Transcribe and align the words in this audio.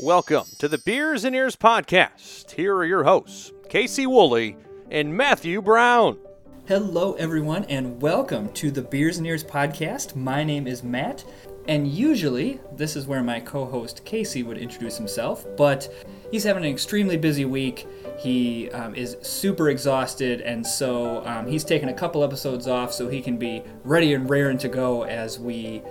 Welcome 0.00 0.46
to 0.58 0.66
the 0.66 0.78
Beers 0.78 1.24
and 1.24 1.36
Ears 1.36 1.54
podcast. 1.54 2.50
Here 2.50 2.74
are 2.74 2.84
your 2.84 3.04
hosts, 3.04 3.52
Casey 3.68 4.08
Woolley 4.08 4.56
and 4.90 5.16
Matthew 5.16 5.62
Brown. 5.62 6.18
Hello, 6.66 7.12
everyone, 7.12 7.62
and 7.66 8.02
welcome 8.02 8.52
to 8.54 8.72
the 8.72 8.82
Beers 8.82 9.18
and 9.18 9.26
Ears 9.28 9.44
podcast. 9.44 10.16
My 10.16 10.42
name 10.42 10.66
is 10.66 10.82
Matt, 10.82 11.24
and 11.68 11.86
usually 11.86 12.58
this 12.72 12.96
is 12.96 13.06
where 13.06 13.22
my 13.22 13.38
co 13.38 13.66
host 13.66 14.04
Casey 14.04 14.42
would 14.42 14.58
introduce 14.58 14.96
himself, 14.98 15.46
but 15.56 15.88
he's 16.32 16.42
having 16.42 16.64
an 16.64 16.72
extremely 16.72 17.16
busy 17.16 17.44
week. 17.44 17.86
He 18.18 18.72
um, 18.72 18.96
is 18.96 19.16
super 19.22 19.70
exhausted, 19.70 20.40
and 20.40 20.66
so 20.66 21.24
um, 21.24 21.46
he's 21.46 21.62
taken 21.62 21.88
a 21.88 21.94
couple 21.94 22.24
episodes 22.24 22.66
off 22.66 22.92
so 22.92 23.08
he 23.08 23.22
can 23.22 23.36
be 23.36 23.62
ready 23.84 24.12
and 24.14 24.28
raring 24.28 24.58
to 24.58 24.68
go 24.68 25.04
as 25.04 25.38
we 25.38 25.84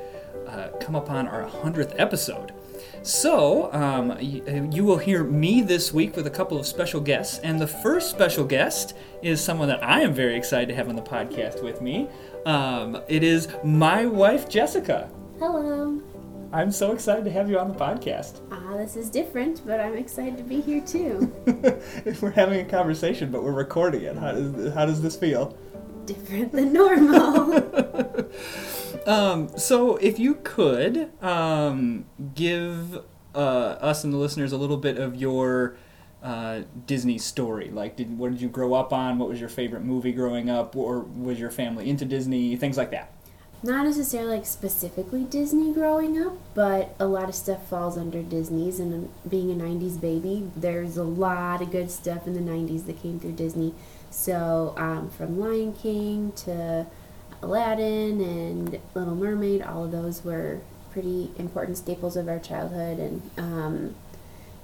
uh, 0.45 0.67
come 0.81 0.95
upon 0.95 1.25
our 1.25 1.49
100th 1.49 1.95
episode. 1.97 2.51
So, 3.03 3.69
um, 3.73 4.17
you, 4.21 4.69
you 4.71 4.85
will 4.85 4.97
hear 4.97 5.25
me 5.25 5.61
this 5.61 5.93
week 5.93 6.15
with 6.15 6.25
a 6.25 6.29
couple 6.29 6.57
of 6.57 6.65
special 6.65 7.01
guests, 7.01 7.39
and 7.39 7.59
the 7.59 7.67
first 7.67 8.09
special 8.09 8.45
guest 8.45 8.93
is 9.21 9.43
someone 9.43 9.67
that 9.67 9.83
I 9.83 9.99
am 9.99 10.13
very 10.13 10.37
excited 10.37 10.69
to 10.69 10.75
have 10.75 10.87
on 10.87 10.95
the 10.95 11.01
podcast 11.01 11.61
with 11.61 11.81
me. 11.81 12.07
Um, 12.45 13.01
it 13.09 13.21
is 13.21 13.49
my 13.61 14.05
wife, 14.05 14.47
Jessica. 14.47 15.09
Hello. 15.37 16.01
I'm 16.53 16.71
so 16.71 16.93
excited 16.93 17.25
to 17.25 17.31
have 17.31 17.49
you 17.49 17.59
on 17.59 17.67
the 17.67 17.77
podcast. 17.77 18.39
Ah, 18.51 18.77
this 18.77 18.95
is 18.95 19.09
different, 19.09 19.67
but 19.67 19.81
I'm 19.81 19.97
excited 19.97 20.37
to 20.37 20.43
be 20.43 20.61
here 20.61 20.79
too. 20.79 21.29
If 22.05 22.21
we're 22.21 22.31
having 22.31 22.61
a 22.61 22.69
conversation, 22.69 23.31
but 23.31 23.43
we're 23.43 23.51
recording 23.51 24.03
it. 24.03 24.15
How 24.15 24.31
does, 24.31 24.73
how 24.73 24.85
does 24.85 25.01
this 25.01 25.17
feel? 25.17 25.57
different 26.05 26.51
than 26.51 26.73
normal. 26.73 28.29
Um, 29.07 29.49
so 29.57 29.97
if 29.97 30.19
you 30.19 30.35
could 30.43 31.11
um, 31.21 32.05
give 32.35 33.01
uh, 33.35 33.37
us 33.37 34.03
and 34.03 34.13
the 34.13 34.17
listeners 34.17 34.51
a 34.51 34.57
little 34.57 34.77
bit 34.77 34.97
of 34.97 35.15
your 35.15 35.75
uh, 36.21 36.61
Disney 36.85 37.17
story, 37.17 37.69
like 37.69 37.95
did 37.95 38.17
what 38.17 38.31
did 38.31 38.41
you 38.41 38.49
grow 38.49 38.73
up 38.73 38.93
on? 38.93 39.17
What 39.17 39.29
was 39.29 39.39
your 39.39 39.49
favorite 39.49 39.83
movie 39.83 40.11
growing 40.11 40.49
up, 40.49 40.75
or 40.75 40.99
was 40.99 41.39
your 41.39 41.51
family 41.51 41.89
into 41.89 42.05
Disney? 42.05 42.55
Things 42.55 42.77
like 42.77 42.91
that. 42.91 43.11
Not 43.65 43.85
necessarily 43.85 44.35
like 44.37 44.45
specifically 44.45 45.23
Disney 45.23 45.73
growing 45.73 46.21
up, 46.21 46.33
but 46.53 46.95
a 46.99 47.05
lot 47.05 47.29
of 47.29 47.35
stuff 47.35 47.69
falls 47.69 47.97
under 47.97 48.21
Disney's. 48.21 48.79
And 48.79 49.09
being 49.27 49.51
a 49.51 49.55
'90s 49.55 49.99
baby, 49.99 50.49
there's 50.55 50.97
a 50.97 51.03
lot 51.03 51.61
of 51.61 51.71
good 51.71 51.89
stuff 51.89 52.27
in 52.27 52.33
the 52.33 52.51
'90s 52.51 52.85
that 52.87 53.01
came 53.01 53.19
through 53.19 53.33
Disney. 53.33 53.73
So 54.09 54.73
um, 54.77 55.09
from 55.09 55.39
Lion 55.39 55.73
King 55.73 56.33
to 56.33 56.87
Aladdin 57.43 58.21
and 58.21 58.79
Little 58.95 59.15
Mermaid, 59.15 59.61
all 59.61 59.85
of 59.85 59.91
those 59.91 60.23
were 60.23 60.61
pretty 60.91 61.31
important 61.37 61.77
staples 61.77 62.15
of 62.15 62.29
our 62.29 62.39
childhood. 62.39 62.99
And 62.99 63.31
um, 63.37 63.95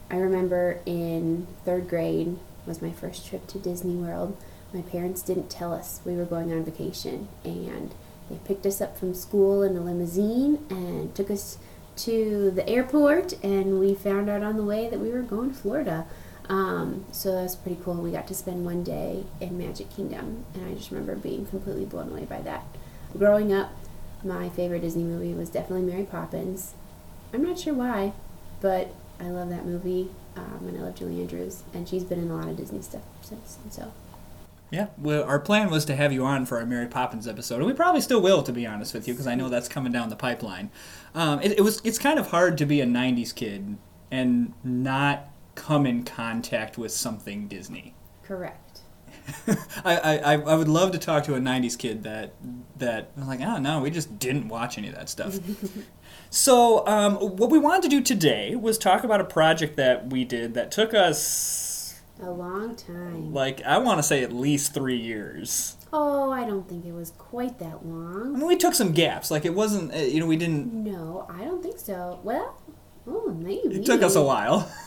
I 0.09 0.17
remember 0.17 0.80
in 0.86 1.47
third 1.66 1.89
grade 1.89 2.38
was 2.66 2.81
my 2.81 2.91
first 2.91 3.27
trip 3.27 3.47
to 3.47 3.59
Disney 3.59 3.95
World. 3.95 4.38
My 4.73 4.81
parents 4.81 5.21
didn't 5.21 5.49
tell 5.49 5.73
us 5.73 5.99
we 6.05 6.16
were 6.16 6.25
going 6.25 6.53
on 6.53 6.63
vacation, 6.63 7.27
and 7.44 7.94
they 8.30 8.38
picked 8.45 8.66
us 8.66 8.80
up 8.80 8.97
from 8.97 9.14
school 9.14 9.64
in 9.64 9.75
a 9.75 9.81
limousine 9.81 10.66
and 10.69 11.14
took 11.16 11.31
us 11.31 11.58
to 11.97 12.52
the 12.52 12.67
airport, 12.69 13.33
and 13.43 13.80
we 13.80 13.93
found 13.93 14.30
out 14.30 14.43
on 14.43 14.55
the 14.55 14.64
way 14.64 14.88
that 14.88 14.99
we 14.99 15.11
were 15.11 15.21
going 15.21 15.49
to 15.49 15.55
Florida. 15.55 16.05
Um, 16.50 17.05
so 17.11 17.31
that 17.31 17.44
was 17.44 17.55
pretty 17.55 17.80
cool. 17.83 17.95
We 17.95 18.11
got 18.11 18.28
to 18.28 18.33
spend 18.33 18.66
one 18.66 18.83
day 18.83 19.23
in 19.39 19.58
Magic 19.58 19.95
Kingdom, 19.95 20.45
and 20.55 20.66
I 20.66 20.73
just 20.73 20.89
remember 20.89 21.16
being 21.16 21.45
completely 21.45 21.86
blown 21.86 22.09
away 22.09 22.25
by 22.25 22.42
that. 22.42 22.66
Growing 23.17 23.53
up, 23.53 23.72
my 24.23 24.50
favorite 24.50 24.81
Disney 24.81 25.03
movie 25.03 25.33
was 25.33 25.50
definitely 25.50 25.86
Mary 25.89 26.03
Poppins. 26.03 26.73
I'm 27.33 27.44
not 27.44 27.59
sure 27.59 27.75
why, 27.75 28.14
but 28.61 28.94
I 29.20 29.30
love 29.30 29.50
that 29.50 29.66
movie, 29.66 30.09
um, 30.36 30.66
and 30.67 30.77
I 30.77 30.81
love 30.81 30.95
Julie 30.95 31.22
Andrews, 31.22 31.64
and 31.73 31.88
she's 31.88 32.03
been 32.03 32.20
in 32.20 32.31
a 32.31 32.36
lot 32.36 32.47
of 32.47 32.58
Disney 32.58 32.81
stuff 32.81 33.03
since. 33.22 33.59
So, 33.70 33.92
yeah, 34.72 34.88
well, 34.97 35.23
our 35.23 35.39
plan 35.39 35.70
was 35.70 35.86
to 35.86 35.95
have 35.95 36.11
you 36.11 36.26
on 36.26 36.48
for 36.48 36.58
our 36.58 36.66
Mary 36.66 36.87
Poppins 36.87 37.27
episode, 37.27 37.58
and 37.58 37.66
we 37.67 37.73
probably 37.73 38.02
still 38.02 38.21
will, 38.21 38.42
to 38.42 38.52
be 38.52 38.66
honest 38.66 38.95
with 38.95 39.08
you, 39.08 39.14
because 39.14 39.27
I 39.27 39.36
know 39.36 39.49
that's 39.49 39.67
coming 39.67 39.92
down 39.92 40.10
the 40.10 40.16
pipeline. 40.16 40.71
Um, 41.14 41.42
it, 41.42 41.60
it 41.60 41.61
was 41.61 41.80
it's 41.83 41.99
kind 41.99 42.17
of 42.17 42.31
hard 42.31 42.58
to 42.58 42.66
be 42.66 42.81
a 42.81 42.86
'90s 42.87 43.36
kid 43.36 43.77
and 44.11 44.54
not 44.64 45.27
come 45.59 45.86
in 45.86 46.03
contact 46.03 46.77
with 46.77 46.92
something 46.92 47.47
Disney. 47.47 47.93
correct. 48.23 48.81
I, 49.86 50.17
I, 50.23 50.33
I 50.33 50.55
would 50.55 50.67
love 50.67 50.92
to 50.93 50.97
talk 50.97 51.23
to 51.25 51.36
a 51.36 51.39
'90s 51.39 51.77
kid 51.77 52.02
that 52.03 52.33
that 52.77 53.11
was 53.15 53.27
like, 53.27 53.42
oh 53.42 53.58
no, 53.59 53.80
we 53.81 53.92
just 53.92 54.17
didn't 54.17 54.48
watch 54.48 54.77
any 54.80 54.87
of 54.87 54.95
that 54.95 55.08
stuff. 55.08 55.37
so, 56.31 56.87
um, 56.87 57.15
what 57.17 57.52
we 57.52 57.59
wanted 57.59 57.83
to 57.83 57.89
do 57.89 58.02
today 58.02 58.55
was 58.55 58.77
talk 58.80 59.03
about 59.03 59.21
a 59.21 59.23
project 59.25 59.75
that 59.77 60.08
we 60.09 60.23
did 60.25 60.55
that 60.55 60.71
took 60.71 60.95
us 60.95 61.99
A 62.19 62.31
long 62.31 62.75
time. 62.75 63.31
like 63.31 63.61
I 63.64 63.77
want 63.77 63.99
to 63.99 64.03
say 64.03 64.23
at 64.23 64.33
least 64.33 64.73
three 64.73 64.98
years. 64.98 65.75
Oh, 65.93 66.31
I 66.31 66.43
don't 66.43 66.67
think 66.67 66.86
it 66.86 66.93
was 66.93 67.11
quite 67.17 67.59
that 67.59 67.86
long. 67.86 68.36
I 68.36 68.37
mean, 68.39 68.48
we 68.48 68.55
took 68.55 68.73
some 68.73 68.93
gaps. 68.93 69.30
Like 69.30 69.45
it 69.45 69.53
wasn't, 69.53 69.93
uh, 69.93 69.98
you 69.98 70.19
know, 70.21 70.25
we 70.27 70.37
didn't. 70.37 70.73
No, 70.73 71.27
I 71.30 71.43
don't 71.43 71.61
think 71.61 71.77
so. 71.80 72.19
Well, 72.23 72.59
oh, 73.05 73.31
maybe. 73.31 73.75
It 73.75 73.86
took 73.86 74.02
us 74.02 74.15
a 74.15 74.23
while. 74.23 74.71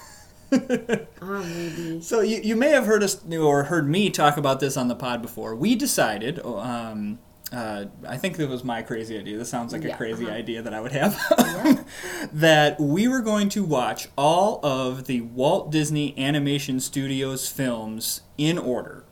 Ah, 1.24 1.44
maybe. 1.54 2.00
So 2.00 2.20
you, 2.20 2.40
you 2.42 2.56
may 2.56 2.70
have 2.70 2.84
heard 2.84 3.02
us 3.02 3.24
or 3.30 3.64
heard 3.64 3.88
me 3.88 4.10
talk 4.10 4.36
about 4.36 4.58
this 4.58 4.76
on 4.76 4.88
the 4.88 4.96
pod 4.96 5.22
before. 5.22 5.54
We 5.54 5.76
decided, 5.76 6.44
um, 6.44 7.20
uh, 7.52 7.84
I 8.06 8.16
think 8.16 8.38
it 8.40 8.48
was 8.48 8.64
my 8.64 8.82
crazy 8.82 9.16
idea. 9.16 9.38
This 9.38 9.48
sounds 9.48 9.72
like 9.72 9.84
a 9.84 9.94
crazy 9.94 10.26
uh-huh. 10.26 10.34
idea 10.34 10.62
that 10.62 10.74
I 10.74 10.80
would 10.80 10.92
have. 10.92 11.16
Yeah. 11.38 11.84
that 12.32 12.80
we 12.80 13.06
were 13.06 13.20
going 13.20 13.50
to 13.50 13.62
watch 13.62 14.08
all 14.16 14.58
of 14.64 15.04
the 15.04 15.20
Walt 15.20 15.70
Disney 15.70 16.18
Animation 16.18 16.80
Studios 16.80 17.48
films 17.48 18.22
in 18.36 18.58
order. 18.58 19.04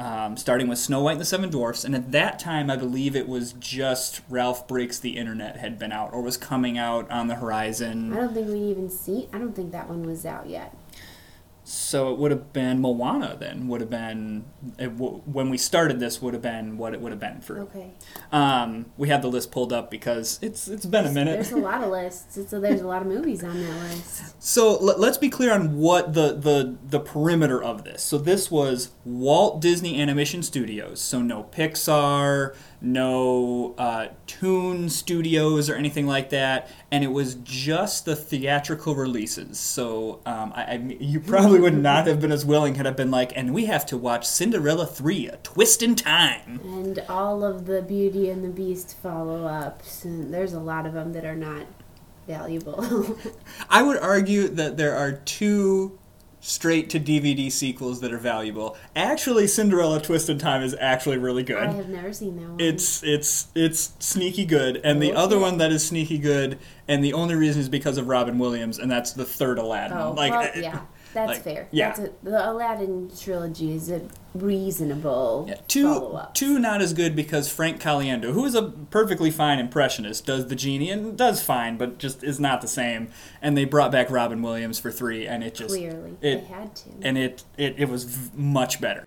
Um, 0.00 0.38
starting 0.38 0.66
with 0.66 0.78
Snow 0.78 1.02
White 1.02 1.12
and 1.12 1.20
the 1.20 1.26
Seven 1.26 1.50
Dwarfs, 1.50 1.84
and 1.84 1.94
at 1.94 2.10
that 2.12 2.38
time, 2.38 2.70
I 2.70 2.76
believe 2.76 3.14
it 3.14 3.28
was 3.28 3.52
just 3.52 4.22
Ralph 4.30 4.66
Breaks 4.66 4.98
the 4.98 5.18
Internet 5.18 5.58
had 5.58 5.78
been 5.78 5.92
out 5.92 6.14
or 6.14 6.22
was 6.22 6.38
coming 6.38 6.78
out 6.78 7.10
on 7.10 7.26
the 7.26 7.34
horizon. 7.34 8.10
I 8.14 8.16
don't 8.16 8.32
think 8.32 8.48
we 8.48 8.60
even 8.60 8.88
see. 8.88 9.28
I 9.30 9.36
don't 9.36 9.54
think 9.54 9.72
that 9.72 9.90
one 9.90 10.04
was 10.04 10.24
out 10.24 10.48
yet. 10.48 10.74
So 11.72 12.12
it 12.12 12.18
would 12.18 12.32
have 12.32 12.52
been 12.52 12.80
Moana 12.80 13.36
then. 13.38 13.68
Would 13.68 13.80
have 13.80 13.90
been 13.90 14.44
it 14.76 14.98
w- 14.98 15.22
when 15.24 15.50
we 15.50 15.56
started 15.56 16.00
this. 16.00 16.20
Would 16.20 16.34
have 16.34 16.42
been 16.42 16.76
what 16.76 16.94
it 16.94 17.00
would 17.00 17.12
have 17.12 17.20
been 17.20 17.40
for. 17.40 17.60
Okay. 17.60 17.92
Um, 18.32 18.86
we 18.96 19.08
have 19.08 19.22
the 19.22 19.28
list 19.28 19.52
pulled 19.52 19.72
up 19.72 19.88
because 19.88 20.40
it's 20.42 20.66
it's 20.66 20.84
been 20.84 21.06
a 21.06 21.12
minute. 21.12 21.34
There's 21.34 21.52
a 21.52 21.58
lot 21.58 21.84
of 21.84 21.90
lists, 21.90 22.50
so 22.50 22.58
there's 22.58 22.80
a 22.80 22.86
lot 22.88 23.02
of 23.02 23.08
movies 23.08 23.44
on 23.44 23.56
that 23.62 23.82
list. 23.84 24.42
So 24.42 24.78
let, 24.78 24.98
let's 24.98 25.16
be 25.16 25.30
clear 25.30 25.52
on 25.52 25.76
what 25.76 26.12
the, 26.12 26.32
the 26.32 26.76
the 26.84 26.98
perimeter 26.98 27.62
of 27.62 27.84
this. 27.84 28.02
So 28.02 28.18
this 28.18 28.50
was 28.50 28.90
Walt 29.04 29.60
Disney 29.60 30.00
Animation 30.00 30.42
Studios. 30.42 31.00
So 31.00 31.22
no 31.22 31.44
Pixar, 31.44 32.56
no 32.80 33.76
uh, 33.78 34.08
Toon 34.26 34.88
Studios 34.88 35.70
or 35.70 35.76
anything 35.76 36.08
like 36.08 36.30
that, 36.30 36.68
and 36.92 37.04
it 37.04 37.12
was 37.12 37.36
just 37.36 38.04
the 38.04 38.16
theatrical 38.16 38.94
releases. 38.94 39.58
So 39.58 40.20
um, 40.26 40.52
I, 40.54 40.62
I 40.62 40.96
you 40.98 41.20
probably 41.20 41.60
would 41.60 41.76
not 41.76 42.06
have 42.06 42.20
been 42.20 42.32
as 42.32 42.44
willing 42.44 42.74
had 42.74 42.86
I 42.86 42.90
been 42.90 43.10
like, 43.10 43.32
and 43.36 43.54
we 43.54 43.66
have 43.66 43.86
to 43.86 43.96
watch 43.96 44.26
Cinderella 44.26 44.86
three, 44.86 45.28
A 45.28 45.36
Twist 45.38 45.82
in 45.82 45.94
Time. 45.94 46.60
And 46.64 46.98
all 47.08 47.44
of 47.44 47.66
the 47.66 47.82
Beauty 47.82 48.28
and 48.28 48.44
the 48.44 48.48
Beast 48.48 48.96
follow 48.96 49.46
ups, 49.46 50.02
there's 50.04 50.52
a 50.52 50.60
lot 50.60 50.86
of 50.86 50.92
them 50.92 51.12
that 51.12 51.24
are 51.24 51.36
not 51.36 51.66
valuable. 52.26 53.16
I 53.70 53.82
would 53.82 53.98
argue 53.98 54.48
that 54.48 54.76
there 54.76 54.96
are 54.96 55.12
two 55.12 55.98
straight 56.40 56.88
to 56.90 56.98
DVD 56.98 57.52
sequels 57.52 58.00
that 58.00 58.12
are 58.12 58.18
valuable. 58.18 58.76
Actually, 58.96 59.46
Cinderella 59.46 60.00
Twist 60.00 60.28
in 60.28 60.38
Time 60.38 60.62
is 60.62 60.74
actually 60.80 61.18
really 61.18 61.42
good. 61.42 61.58
I 61.58 61.72
have 61.72 61.88
never 61.88 62.12
seen 62.12 62.36
that 62.36 62.48
one. 62.48 62.60
It's 62.60 63.02
it's 63.02 63.48
it's 63.54 63.92
sneaky 63.98 64.44
good, 64.46 64.80
and 64.82 65.02
the 65.02 65.12
other 65.12 65.38
one 65.38 65.58
that 65.58 65.70
is 65.70 65.86
sneaky 65.86 66.18
good, 66.18 66.58
and 66.88 67.04
the 67.04 67.12
only 67.12 67.34
reason 67.34 67.60
is 67.60 67.68
because 67.68 67.98
of 67.98 68.08
Robin 68.08 68.38
Williams, 68.38 68.78
and 68.78 68.90
that's 68.90 69.12
the 69.12 69.24
third 69.24 69.58
Aladdin. 69.58 69.96
oh, 69.96 70.12
like, 70.12 70.32
well, 70.32 70.42
uh, 70.42 70.60
yeah, 70.60 70.80
that's 71.12 71.28
like, 71.28 71.42
fair. 71.42 71.68
yeah. 71.70 71.88
That's 71.88 72.00
a, 72.00 72.12
the 72.22 72.50
Aladdin 72.50 73.10
trilogy 73.18 73.72
is 73.74 73.90
a 73.90 74.02
reasonable 74.34 75.46
yeah, 75.48 75.56
two 75.66 75.92
follow-up. 75.92 76.34
two 76.34 76.58
not 76.58 76.80
as 76.80 76.92
good 76.92 77.16
because 77.16 77.50
Frank 77.50 77.80
Caliendo, 77.80 78.32
who 78.32 78.44
is 78.44 78.54
a 78.54 78.62
perfectly 78.62 79.30
fine 79.30 79.58
impressionist, 79.58 80.24
does 80.26 80.46
the 80.46 80.54
genie 80.54 80.90
and 80.90 81.16
does 81.16 81.42
fine, 81.42 81.76
but 81.76 81.98
just 81.98 82.22
is 82.22 82.38
not 82.38 82.60
the 82.60 82.68
same. 82.68 83.08
And 83.42 83.56
they 83.56 83.64
brought 83.64 83.90
back 83.90 84.10
Robin 84.10 84.40
Williams 84.42 84.78
for 84.78 84.90
three, 84.92 85.26
and 85.26 85.42
it 85.42 85.54
just 85.54 85.74
Clearly, 85.74 86.16
it 86.20 86.48
they 86.48 86.54
had 86.54 86.76
to. 86.76 86.90
and 87.02 87.18
it 87.18 87.42
it, 87.56 87.74
it 87.78 87.88
was 87.88 88.04
v- 88.04 88.30
much 88.40 88.80
better. 88.80 89.04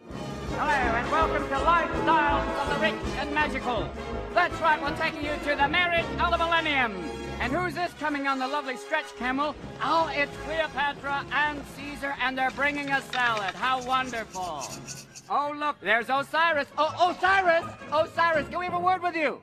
Hello 0.51 0.69
and 0.69 1.11
welcome 1.11 1.47
to 1.47 1.55
Lifestyles 1.55 2.61
of 2.61 2.75
the 2.75 2.81
Rich 2.81 3.17
and 3.17 3.33
Magical. 3.33 3.89
That's 4.33 4.59
right, 4.61 4.81
we're 4.81 4.95
taking 4.97 5.23
you 5.23 5.31
to 5.49 5.55
the 5.55 5.67
marriage 5.69 6.05
of 6.19 6.31
the 6.31 6.37
millennium. 6.37 6.93
And 7.39 7.51
who's 7.51 7.75
this 7.75 7.91
coming 7.99 8.27
on 8.27 8.39
the 8.39 8.47
lovely 8.47 8.77
stretch 8.77 9.15
camel? 9.17 9.55
Oh, 9.81 10.11
it's 10.13 10.35
Cleopatra 10.45 11.25
and 11.31 11.61
Caesar, 11.75 12.15
and 12.21 12.37
they're 12.37 12.51
bringing 12.51 12.89
a 12.91 13.01
salad. 13.01 13.53
How 13.55 13.83
wonderful. 13.85 14.63
Oh, 15.29 15.53
look, 15.55 15.79
there's 15.81 16.09
Osiris. 16.09 16.67
Oh, 16.77 17.15
Osiris! 17.15 17.65
Osiris, 17.91 18.47
can 18.49 18.59
we 18.59 18.65
have 18.65 18.73
a 18.73 18.79
word 18.79 19.01
with 19.01 19.15
you? 19.15 19.41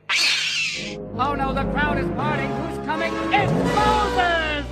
Oh 1.17 1.35
no, 1.35 1.53
the 1.53 1.65
crowd 1.73 1.99
is 1.99 2.09
parting. 2.13 2.51
Who's 2.51 2.87
coming? 2.87 3.13
It's 3.33 3.53
Moses! 3.53 4.67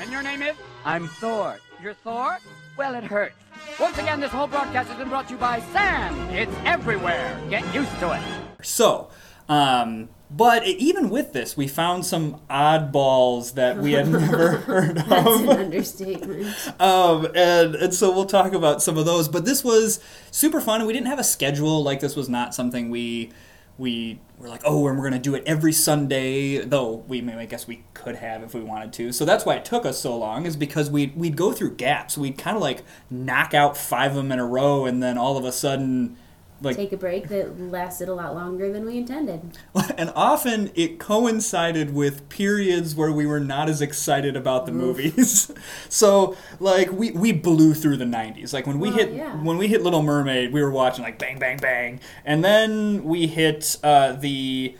And 0.00 0.10
your 0.10 0.22
name 0.22 0.42
is? 0.42 0.56
I'm 0.84 1.06
Thor. 1.06 1.58
You're 1.82 1.94
Thor? 1.94 2.38
Well, 2.76 2.94
it 2.94 3.04
hurts. 3.04 3.36
Once 3.78 3.98
again, 3.98 4.20
this 4.20 4.30
whole 4.30 4.46
broadcast 4.46 4.88
has 4.88 4.98
been 4.98 5.08
brought 5.08 5.26
to 5.28 5.34
you 5.34 5.38
by 5.38 5.60
Sam. 5.72 6.18
It's 6.30 6.54
everywhere. 6.64 7.40
Get 7.50 7.62
used 7.74 7.98
to 8.00 8.12
it. 8.12 8.22
So, 8.62 9.10
um, 9.48 10.08
but 10.30 10.66
even 10.66 11.10
with 11.10 11.32
this, 11.32 11.56
we 11.56 11.68
found 11.68 12.04
some 12.06 12.40
oddballs 12.50 13.54
that 13.54 13.76
we 13.78 13.92
had 13.92 14.08
never 14.12 14.48
heard 14.58 14.96
That's 14.96 15.26
of. 15.28 15.42
an 15.42 15.48
understatement. 15.50 16.54
Um, 16.80 17.26
and, 17.34 17.74
and 17.76 17.94
so 17.94 18.10
we'll 18.12 18.24
talk 18.26 18.52
about 18.52 18.82
some 18.82 18.98
of 18.98 19.06
those. 19.06 19.28
But 19.28 19.44
this 19.44 19.62
was 19.62 20.00
super 20.30 20.60
fun, 20.60 20.80
and 20.80 20.86
we 20.86 20.92
didn't 20.92 21.06
have 21.06 21.18
a 21.18 21.24
schedule. 21.24 21.82
Like 21.82 22.00
this 22.00 22.16
was 22.16 22.28
not 22.28 22.54
something 22.54 22.90
we 22.90 23.30
we 23.76 24.20
were 24.38 24.48
like, 24.48 24.62
oh, 24.64 24.86
and 24.86 24.96
we're 24.96 25.04
gonna 25.04 25.18
do 25.18 25.34
it 25.34 25.42
every 25.46 25.72
Sunday. 25.72 26.58
Though 26.58 27.04
we, 27.08 27.20
may- 27.20 27.34
I 27.34 27.46
guess 27.46 27.66
we 27.66 27.84
could 27.92 28.16
have 28.16 28.42
if 28.42 28.54
we 28.54 28.60
wanted 28.60 28.92
to. 28.94 29.12
So 29.12 29.24
that's 29.24 29.44
why 29.44 29.56
it 29.56 29.64
took 29.64 29.84
us 29.84 29.98
so 30.00 30.16
long, 30.16 30.46
is 30.46 30.56
because 30.56 30.90
we 30.90 31.06
would 31.06 31.16
we'd 31.16 31.36
go 31.36 31.52
through 31.52 31.74
gaps. 31.76 32.16
We'd 32.16 32.38
kind 32.38 32.56
of 32.56 32.62
like 32.62 32.82
knock 33.10 33.52
out 33.54 33.76
five 33.76 34.12
of 34.12 34.16
them 34.16 34.30
in 34.32 34.38
a 34.38 34.46
row, 34.46 34.84
and 34.86 35.02
then 35.02 35.18
all 35.18 35.36
of 35.36 35.44
a 35.44 35.52
sudden, 35.52 36.16
like 36.64 36.76
Take 36.76 36.92
a 36.92 36.96
break 36.96 37.28
that 37.28 37.60
lasted 37.60 38.08
a 38.08 38.14
lot 38.14 38.34
longer 38.34 38.72
than 38.72 38.84
we 38.84 38.98
intended. 38.98 39.58
and 39.98 40.12
often 40.14 40.70
it 40.74 40.98
coincided 40.98 41.94
with 41.94 42.28
periods 42.28 42.94
where 42.94 43.12
we 43.12 43.26
were 43.26 43.40
not 43.40 43.68
as 43.68 43.80
excited 43.82 44.36
about 44.36 44.66
the 44.66 44.72
movies. 44.72 45.50
so 45.88 46.36
like 46.60 46.90
we, 46.92 47.10
we 47.12 47.32
blew 47.32 47.74
through 47.74 47.96
the 47.96 48.04
90s. 48.04 48.52
Like 48.52 48.66
when 48.66 48.78
we 48.78 48.88
Well, 48.88 48.98
hit 48.98 49.12
yeah. 49.12 49.42
when 49.42 49.58
we 49.58 49.68
hit 49.68 49.82
Little 49.82 50.02
Mermaid, 50.02 50.52
we 50.52 50.62
were 50.62 50.70
watching 50.70 51.04
like 51.04 51.18
bang 51.18 51.38
bang 51.38 51.58
bang. 51.58 52.00
And 52.24 52.44
then 52.44 53.04
we 53.04 53.26
hit 53.26 53.76
uh, 53.82 54.12
the 54.12 54.76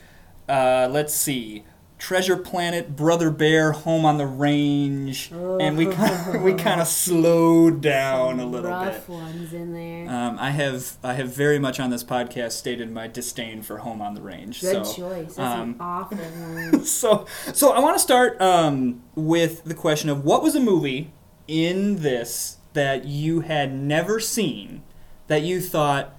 uh, 0.48 0.88
let's 0.90 1.14
see 1.14 1.64
Treasure 1.98 2.36
Planet, 2.36 2.96
Brother 2.96 3.30
Bear, 3.30 3.72
Home 3.72 4.04
on 4.04 4.18
the 4.18 4.26
Range, 4.26 5.30
and 5.32 5.76
we 5.78 5.84
kinda, 5.94 6.40
we 6.42 6.52
kind 6.54 6.80
of 6.80 6.88
slowed 6.88 7.80
down 7.80 8.40
a 8.40 8.44
little 8.46 8.70
Rough 8.70 9.06
bit. 9.06 9.08
ones 9.08 9.52
in 9.52 9.72
there. 9.72 10.10
Um, 10.10 10.38
I 10.38 10.50
have 10.50 10.96
I 11.02 11.14
have 11.14 11.28
very 11.34 11.58
much 11.58 11.80
on 11.80 11.90
this 11.90 12.04
podcast 12.04 12.52
stated 12.52 12.90
my 12.92 13.06
disdain 13.06 13.62
for 13.62 13.78
Home 13.78 14.02
on 14.02 14.14
the 14.14 14.20
Range. 14.20 14.60
Good 14.60 14.84
so, 14.86 14.94
choice. 14.94 15.36
That's 15.36 15.38
um, 15.60 15.70
an 15.70 15.76
awful 15.80 16.18
one. 16.72 16.84
so 16.84 17.26
so 17.52 17.72
I 17.72 17.78
want 17.78 17.94
to 17.96 18.00
start 18.02 18.40
um, 18.40 19.02
with 19.14 19.64
the 19.64 19.74
question 19.74 20.10
of 20.10 20.24
what 20.24 20.42
was 20.42 20.54
a 20.54 20.60
movie 20.60 21.12
in 21.48 22.02
this 22.02 22.58
that 22.74 23.04
you 23.04 23.40
had 23.40 23.72
never 23.72 24.18
seen 24.20 24.82
that 25.28 25.42
you 25.42 25.60
thought, 25.60 26.14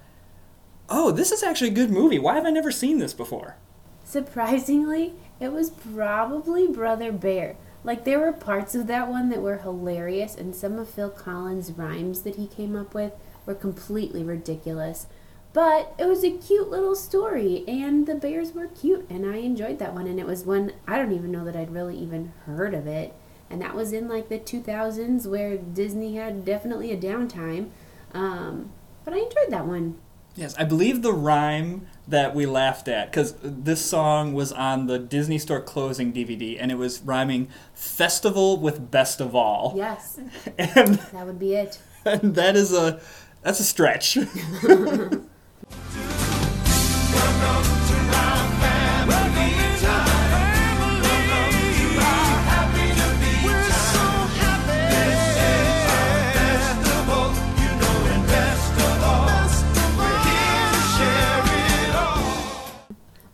oh, 0.88 1.10
this 1.12 1.30
is 1.30 1.42
actually 1.42 1.70
a 1.70 1.74
good 1.74 1.90
movie. 1.90 2.18
Why 2.18 2.34
have 2.34 2.46
I 2.46 2.50
never 2.50 2.70
seen 2.72 2.98
this 2.98 3.12
before? 3.12 3.56
Surprisingly, 4.04 5.12
it 5.40 5.52
was 5.52 5.70
probably 5.70 6.66
Brother 6.66 7.12
Bear. 7.12 7.56
Like 7.84 8.04
there 8.04 8.18
were 8.18 8.32
parts 8.32 8.74
of 8.74 8.86
that 8.88 9.08
one 9.08 9.28
that 9.28 9.42
were 9.42 9.58
hilarious, 9.58 10.34
and 10.34 10.54
some 10.54 10.78
of 10.78 10.88
Phil 10.88 11.10
Collins' 11.10 11.72
rhymes 11.72 12.22
that 12.22 12.36
he 12.36 12.46
came 12.46 12.74
up 12.74 12.94
with 12.94 13.12
were 13.44 13.54
completely 13.54 14.24
ridiculous. 14.24 15.06
But 15.52 15.94
it 15.98 16.06
was 16.06 16.22
a 16.24 16.36
cute 16.36 16.68
little 16.68 16.94
story, 16.94 17.64
and 17.66 18.06
the 18.06 18.14
bears 18.14 18.52
were 18.52 18.66
cute, 18.66 19.06
and 19.08 19.24
I 19.24 19.36
enjoyed 19.36 19.78
that 19.78 19.94
one. 19.94 20.06
And 20.06 20.18
it 20.18 20.26
was 20.26 20.44
one 20.44 20.72
I 20.86 20.98
don't 20.98 21.12
even 21.12 21.30
know 21.30 21.44
that 21.44 21.56
I'd 21.56 21.72
really 21.72 21.96
even 21.96 22.32
heard 22.44 22.74
of 22.74 22.86
it, 22.86 23.14
and 23.48 23.62
that 23.62 23.74
was 23.74 23.92
in 23.92 24.08
like 24.08 24.28
the 24.28 24.38
2000s 24.38 25.26
where 25.26 25.56
Disney 25.56 26.16
had 26.16 26.44
definitely 26.44 26.92
a 26.92 26.96
downtime. 26.96 27.70
Um, 28.12 28.70
but 29.04 29.14
I 29.14 29.18
enjoyed 29.18 29.50
that 29.50 29.66
one. 29.66 29.96
Yes, 30.34 30.54
I 30.58 30.64
believe 30.64 31.00
the 31.00 31.14
rhyme 31.14 31.86
that 32.08 32.34
we 32.34 32.46
laughed 32.46 32.88
at 32.88 33.10
because 33.10 33.34
this 33.42 33.84
song 33.84 34.32
was 34.32 34.52
on 34.52 34.86
the 34.86 34.98
Disney 34.98 35.38
Store 35.38 35.60
closing 35.60 36.12
DVD, 36.12 36.56
and 36.60 36.70
it 36.70 36.76
was 36.76 37.00
rhyming 37.00 37.48
"festival" 37.74 38.56
with 38.58 38.90
"best 38.90 39.20
of 39.20 39.34
all," 39.34 39.72
Yes, 39.76 40.18
and, 40.58 40.94
that 41.12 41.26
would 41.26 41.38
be 41.38 41.54
it. 41.54 41.78
and 42.04 42.34
that 42.34 42.56
is 42.56 42.72
a 42.72 43.00
that's 43.42 43.60
a 43.60 43.64
stretch. 43.64 44.18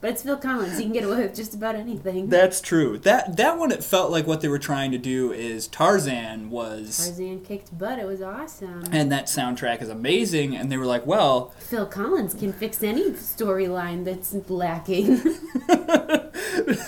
But 0.03 0.11
it's 0.11 0.23
Phil 0.25 0.37
Collins. 0.37 0.77
He 0.79 0.83
can 0.85 0.93
get 0.93 1.05
away 1.05 1.23
with 1.23 1.35
just 1.35 1.55
about 1.55 1.77
anything. 1.77 2.29
That's 2.29 2.61
true. 2.61 2.99
That 2.99 3.37
that 3.37 3.57
one 3.57 3.71
it 3.71 3.85
felt 3.85 4.11
like 4.11 4.27
what 4.27 4.41
they 4.41 4.49
were 4.49 4.59
trying 4.59 4.91
to 4.91 4.99
do 4.99 5.33
is 5.33 5.69
Tarzan 5.69 6.51
was 6.51 6.99
Tarzan 7.07 7.41
kicked 7.45 7.79
butt. 7.79 8.01
It 8.01 8.07
was 8.07 8.21
awesome. 8.21 8.83
and 8.91 9.13
that 9.13 9.27
soundtrack 9.27 9.81
is 9.81 9.89
amazing 9.89 10.57
and 10.57 10.73
they 10.73 10.77
were 10.77 10.87
like, 10.87 11.07
well, 11.07 11.55
Phil 11.59 11.87
Collins 11.87 12.35
can 12.35 12.53
fix 12.53 12.83
any 12.83 13.11
storyline 13.13 14.05
that's 14.05 14.35
lacking. 14.51 15.21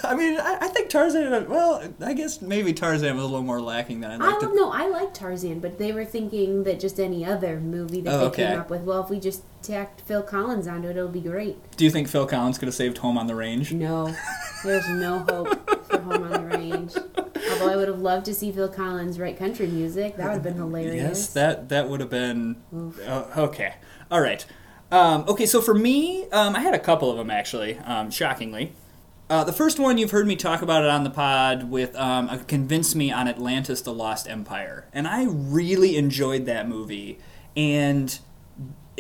I 0.03 0.15
mean, 0.17 0.39
I, 0.39 0.59
I 0.63 0.69
think 0.69 0.91
Tarzan 0.91 1.49
well, 1.49 1.83
I 2.01 2.15
guess 2.15 2.43
maybe 2.43 2.73
Tarzan 2.73 3.15
was 3.15 3.25
a 3.25 3.29
little 3.29 3.43
more 3.43 3.61
lacking 3.61 4.01
than 4.01 4.11
I'd 4.11 4.21
I 4.21 4.39
don't 4.41 4.57
know. 4.57 4.71
I 4.71 4.89
like 4.89 5.15
Tarzan, 5.15 5.61
but 5.61 5.79
they 5.79 5.93
were 5.93 6.05
thinking 6.05 6.65
that 6.65 6.81
just 6.81 6.99
any 6.99 7.25
other 7.25 7.61
movie 7.61 8.01
that 8.03 8.13
Oh, 8.15 8.19
they 8.19 8.25
okay. 8.27 8.47
came 8.49 8.59
up 8.61 8.71
with. 8.71 8.83
Well, 8.83 9.03
if 9.05 9.11
we 9.11 9.21
just 9.21 9.43
tacked 9.63 10.03
Phil 10.03 10.23
Collins 10.23 10.67
onto 10.67 10.89
it, 10.89 10.97
it'll 10.97 11.09
be 11.09 11.21
great. 11.21 11.57
Do 11.77 11.85
you 11.85 11.91
think 11.91 12.09
Phil 12.09 12.27
Collins 12.27 12.59
could 12.59 12.67
have 12.67 12.75
saved 12.75 12.99
Home 12.99 13.19
on 13.19 13.27
the 13.27 13.35
Range? 13.35 13.73
No, 13.73 14.15
there's 14.63 14.89
no 14.89 15.19
hope 15.21 15.87
for 15.87 15.99
Home 15.99 16.23
on 16.23 16.31
the 16.31 16.57
Range. 16.57 16.93
Although 17.53 17.73
I 17.73 17.77
would 17.77 17.89
have 17.89 18.01
loved 18.01 18.27
to 18.27 18.35
see 18.35 18.53
Phil 18.53 18.69
Collins 18.69 19.19
write 19.19 19.37
country 19.39 19.67
music. 19.67 20.17
That 20.17 20.27
would 20.27 20.35
have 20.35 20.43
been 20.43 20.55
hilarious. 20.55 20.95
Yes, 20.95 21.33
that 21.35 21.69
that 21.71 21.89
would 21.89 22.01
have 22.01 22.11
been 22.11 22.57
uh, 23.07 23.25
okay. 23.37 23.75
All 24.11 24.21
right. 24.21 24.45
Um, 24.91 25.25
okay, 25.27 25.47
so 25.47 25.61
for 25.61 25.75
me, 25.75 26.29
um, 26.31 26.55
I 26.55 26.61
had 26.61 26.75
a 26.75 26.79
couple 26.79 27.11
of 27.11 27.17
them 27.17 27.31
actually. 27.31 27.79
Um, 27.79 28.11
shockingly, 28.11 28.73
uh, 29.29 29.43
the 29.43 29.53
first 29.53 29.79
one 29.79 29.99
you've 29.99 30.13
heard 30.13 30.27
me 30.27 30.37
talk 30.37 30.63
about 30.63 30.85
it 30.85 30.91
on 30.91 31.03
the 31.03 31.11
pod 31.11 31.71
with 31.71 31.97
um, 31.97 32.29
"Convince 32.47 32.95
Me" 32.95 33.11
on 33.11 33.27
Atlantis: 33.27 33.81
The 33.81 33.93
Lost 33.93 34.29
Empire, 34.29 34.87
and 34.93 35.09
I 35.09 35.25
really 35.29 35.97
enjoyed 35.97 36.47
that 36.47 36.69
movie. 36.69 37.19
And 37.57 38.19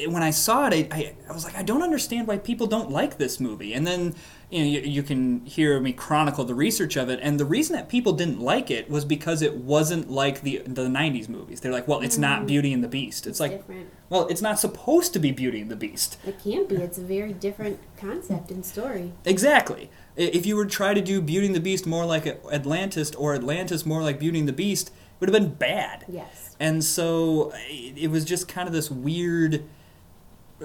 when 0.09 0.23
I 0.23 0.31
saw 0.31 0.67
it, 0.67 0.93
I, 0.93 0.97
I, 0.97 1.15
I 1.29 1.33
was 1.33 1.45
like, 1.45 1.57
I 1.57 1.63
don't 1.63 1.83
understand 1.83 2.27
why 2.27 2.39
people 2.39 2.67
don't 2.67 2.91
like 2.91 3.19
this 3.19 3.39
movie. 3.39 3.75
And 3.75 3.87
then 3.87 4.15
you 4.51 4.59
know 4.61 4.67
you, 4.67 4.81
you 4.81 5.03
can 5.03 5.45
hear 5.47 5.81
me 5.81 5.93
chronicle 5.93 6.45
the 6.45 6.55
research 6.55 6.97
of 6.97 7.09
it, 7.09 7.19
and 7.23 7.41
the 7.41 7.45
reason 7.45 7.75
that 7.77 7.89
people 7.89 8.13
didn't 8.13 8.41
like 8.41 8.71
it 8.71 8.89
was 8.91 9.05
because 9.05 9.43
it 9.43 9.57
wasn't 9.57 10.11
like 10.11 10.43
the 10.43 10.59
the 10.67 10.83
'90s 10.87 11.29
movies. 11.29 11.61
They're 11.61 11.73
like, 11.73 11.89
well, 11.89 12.01
it's 12.01 12.19
not 12.19 12.39
mm-hmm. 12.39 12.47
Beauty 12.47 12.73
and 12.73 12.85
the 12.85 12.89
Beast. 12.89 13.27
It's 13.27 13.41
like, 13.41 13.53
different. 13.53 13.89
well, 14.11 14.27
it's 14.29 14.43
not 14.43 14.59
supposed 14.59 15.13
to 15.15 15.19
be 15.19 15.33
Beauty 15.33 15.61
and 15.61 15.71
the 15.71 15.77
Beast. 15.77 16.19
It 16.27 16.43
can't 16.43 16.69
be. 16.69 16.77
It's 16.77 16.99
a 16.99 17.05
very 17.05 17.33
different 17.33 17.81
concept 17.97 18.51
and 18.51 18.65
story. 18.65 19.13
Exactly. 19.25 19.91
If 20.17 20.47
you 20.47 20.57
were 20.57 20.65
to 20.65 20.71
try 20.71 20.95
to 20.95 21.01
do 21.01 21.21
Beauty 21.21 21.47
and 21.47 21.55
the 21.55 21.61
Beast 21.61 21.87
more 21.87 22.05
like 22.05 22.27
Atlantis 22.27 23.13
or 23.15 23.35
Atlantis 23.35 23.85
more 23.85 24.03
like 24.03 24.21
Beauty 24.21 24.39
and 24.39 24.49
the 24.49 24.53
Beast, 24.53 24.89
it 24.89 25.21
would 25.21 25.29
have 25.29 25.41
been 25.41 25.55
bad. 25.55 26.05
Yes. 26.09 26.55
And 26.61 26.85
so 26.85 27.53
it 27.69 28.11
was 28.11 28.25
just 28.25 28.47
kind 28.47 28.69
of 28.69 28.73
this 28.73 28.91
weird, 28.91 29.65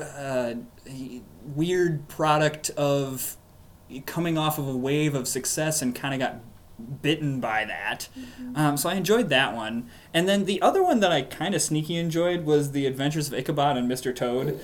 uh, 0.01 0.56
weird 1.56 2.08
product 2.08 2.70
of 2.72 3.38
coming 4.06 4.38
off 4.38 4.58
of 4.58 4.68
a 4.68 4.75
wave 4.77 5.15
of 5.15 5.27
success 5.27 5.82
and 5.82 5.96
kind 5.96 6.13
of 6.13 6.20
got 6.20 7.01
bitten 7.01 7.39
by 7.39 7.65
that. 7.65 8.08
Um, 8.56 8.77
so 8.77 8.89
I 8.89 8.96
enjoyed 8.96 9.29
that 9.29 9.56
one. 9.56 9.89
And 10.13 10.27
then 10.27 10.46
the 10.46 10.62
other 10.62 10.84
one 10.84 11.00
that 11.01 11.12
I 11.12 11.24
kind 11.24 11.53
of 11.53 11.62
sneaky 11.62 11.98
enjoyed 11.98 12.46
was 12.46 12.72
The 12.72 12.86
Adventures 12.86 13.27
of 13.27 13.34
Ichabod 13.34 13.77
and 13.77 13.89
Mr. 13.89 14.15
Toad. 14.15 14.60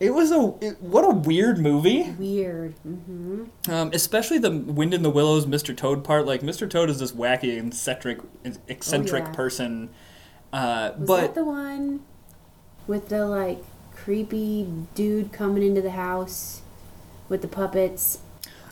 It 0.00 0.10
was 0.14 0.30
a 0.30 0.54
it, 0.60 0.80
what 0.80 1.04
a 1.04 1.10
weird 1.10 1.58
movie. 1.58 2.10
Weird. 2.12 2.74
hmm 2.84 3.46
Um, 3.68 3.90
especially 3.92 4.38
the 4.38 4.52
Wind 4.52 4.94
in 4.94 5.02
the 5.02 5.10
Willows, 5.10 5.46
Mr. 5.46 5.76
Toad 5.76 6.04
part. 6.04 6.24
Like 6.24 6.42
Mr. 6.42 6.70
Toad 6.70 6.88
is 6.88 7.00
this 7.00 7.12
wacky, 7.12 7.58
eccentric, 7.66 8.20
eccentric 8.68 9.24
yeah. 9.24 9.32
person. 9.32 9.90
Uh, 10.52 10.92
Was 10.98 11.08
but 11.08 11.20
that 11.22 11.34
the 11.34 11.44
one 11.44 12.04
with 12.86 13.08
the 13.08 13.26
like 13.26 13.62
creepy 14.04 14.66
dude 14.94 15.32
coming 15.32 15.62
into 15.62 15.82
the 15.82 15.90
house 15.90 16.62
with 17.28 17.42
the 17.42 17.48
puppets? 17.48 18.18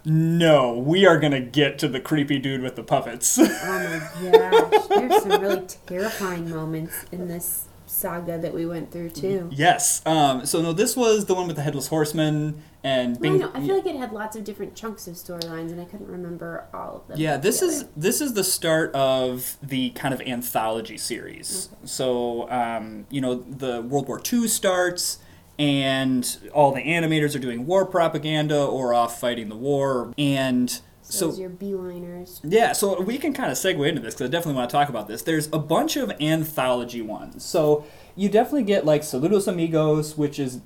no, 0.08 0.78
we 0.78 1.04
are 1.04 1.18
gonna 1.18 1.40
get 1.40 1.80
to 1.80 1.88
the 1.88 1.98
creepy 1.98 2.38
dude 2.38 2.62
with 2.62 2.76
the 2.76 2.82
puppets. 2.84 3.38
Oh 3.38 4.00
my 4.22 4.30
gosh, 4.30 4.86
there's 4.86 5.22
some 5.22 5.40
really 5.40 5.66
terrifying 5.86 6.48
moments 6.48 7.04
in 7.10 7.26
this 7.26 7.66
saga 7.96 8.38
that 8.38 8.52
we 8.52 8.66
went 8.66 8.90
through 8.92 9.10
too. 9.10 9.48
yes. 9.52 10.02
Um, 10.06 10.44
so 10.46 10.60
no, 10.62 10.72
this 10.72 10.96
was 10.96 11.26
the 11.26 11.34
one 11.34 11.46
with 11.46 11.56
the 11.56 11.62
headless 11.62 11.88
horseman 11.88 12.62
and 12.86 13.16
I 13.16 13.20
Bing. 13.20 13.38
know. 13.38 13.50
I 13.52 13.60
feel 13.66 13.74
like 13.74 13.86
it 13.86 13.96
had 13.96 14.12
lots 14.12 14.36
of 14.36 14.44
different 14.44 14.76
chunks 14.76 15.08
of 15.08 15.14
storylines, 15.14 15.72
and 15.72 15.80
I 15.80 15.84
couldn't 15.86 16.06
remember 16.06 16.66
all 16.72 16.98
of 16.98 17.08
them. 17.08 17.18
Yeah, 17.18 17.36
this 17.36 17.60
is 17.60 17.86
this 17.96 18.20
is 18.20 18.34
the 18.34 18.44
start 18.44 18.94
of 18.94 19.56
the 19.60 19.90
kind 19.90 20.14
of 20.14 20.20
anthology 20.20 20.96
series. 20.96 21.68
So, 21.84 22.48
um, 22.48 23.06
you 23.10 23.20
know, 23.20 23.34
the 23.34 23.82
World 23.82 24.06
War 24.06 24.20
II 24.32 24.46
starts, 24.46 25.18
and 25.58 26.36
all 26.54 26.70
the 26.70 26.82
animators 26.82 27.34
are 27.34 27.40
doing 27.40 27.66
war 27.66 27.84
propaganda 27.86 28.64
or 28.64 28.94
off 28.94 29.18
fighting 29.18 29.48
the 29.48 29.56
war, 29.56 30.14
and 30.16 30.80
So, 31.08 31.30
So- 31.30 31.40
your 31.40 31.50
beeliners. 31.50 32.40
Yeah, 32.42 32.72
so 32.72 33.00
we 33.00 33.16
can 33.18 33.32
kind 33.32 33.50
of 33.52 33.56
segue 33.56 33.88
into 33.88 34.00
this 34.00 34.14
because 34.14 34.28
I 34.28 34.30
definitely 34.30 34.58
want 34.58 34.70
to 34.70 34.76
talk 34.76 34.88
about 34.88 35.06
this. 35.08 35.22
There's 35.22 35.48
a 35.52 35.58
bunch 35.58 35.96
of 35.96 36.10
anthology 36.20 37.00
ones. 37.02 37.44
So 37.44 37.84
you 38.16 38.28
definitely 38.28 38.64
get 38.64 38.84
like 38.84 39.02
Saludos 39.02 39.46
Amigos, 39.46 40.16
which 40.18 40.38
is 40.38 40.60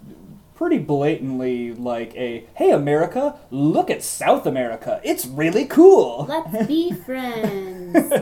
pretty 0.54 0.78
blatantly 0.78 1.72
like 1.74 2.14
a 2.16 2.44
hey 2.54 2.70
America, 2.70 3.34
look 3.50 3.90
at 3.90 4.02
South 4.02 4.46
America. 4.46 5.00
It's 5.04 5.26
really 5.26 5.64
cool. 5.66 6.26
Let's 6.28 6.66
be 6.66 6.92
friends. 7.06 8.12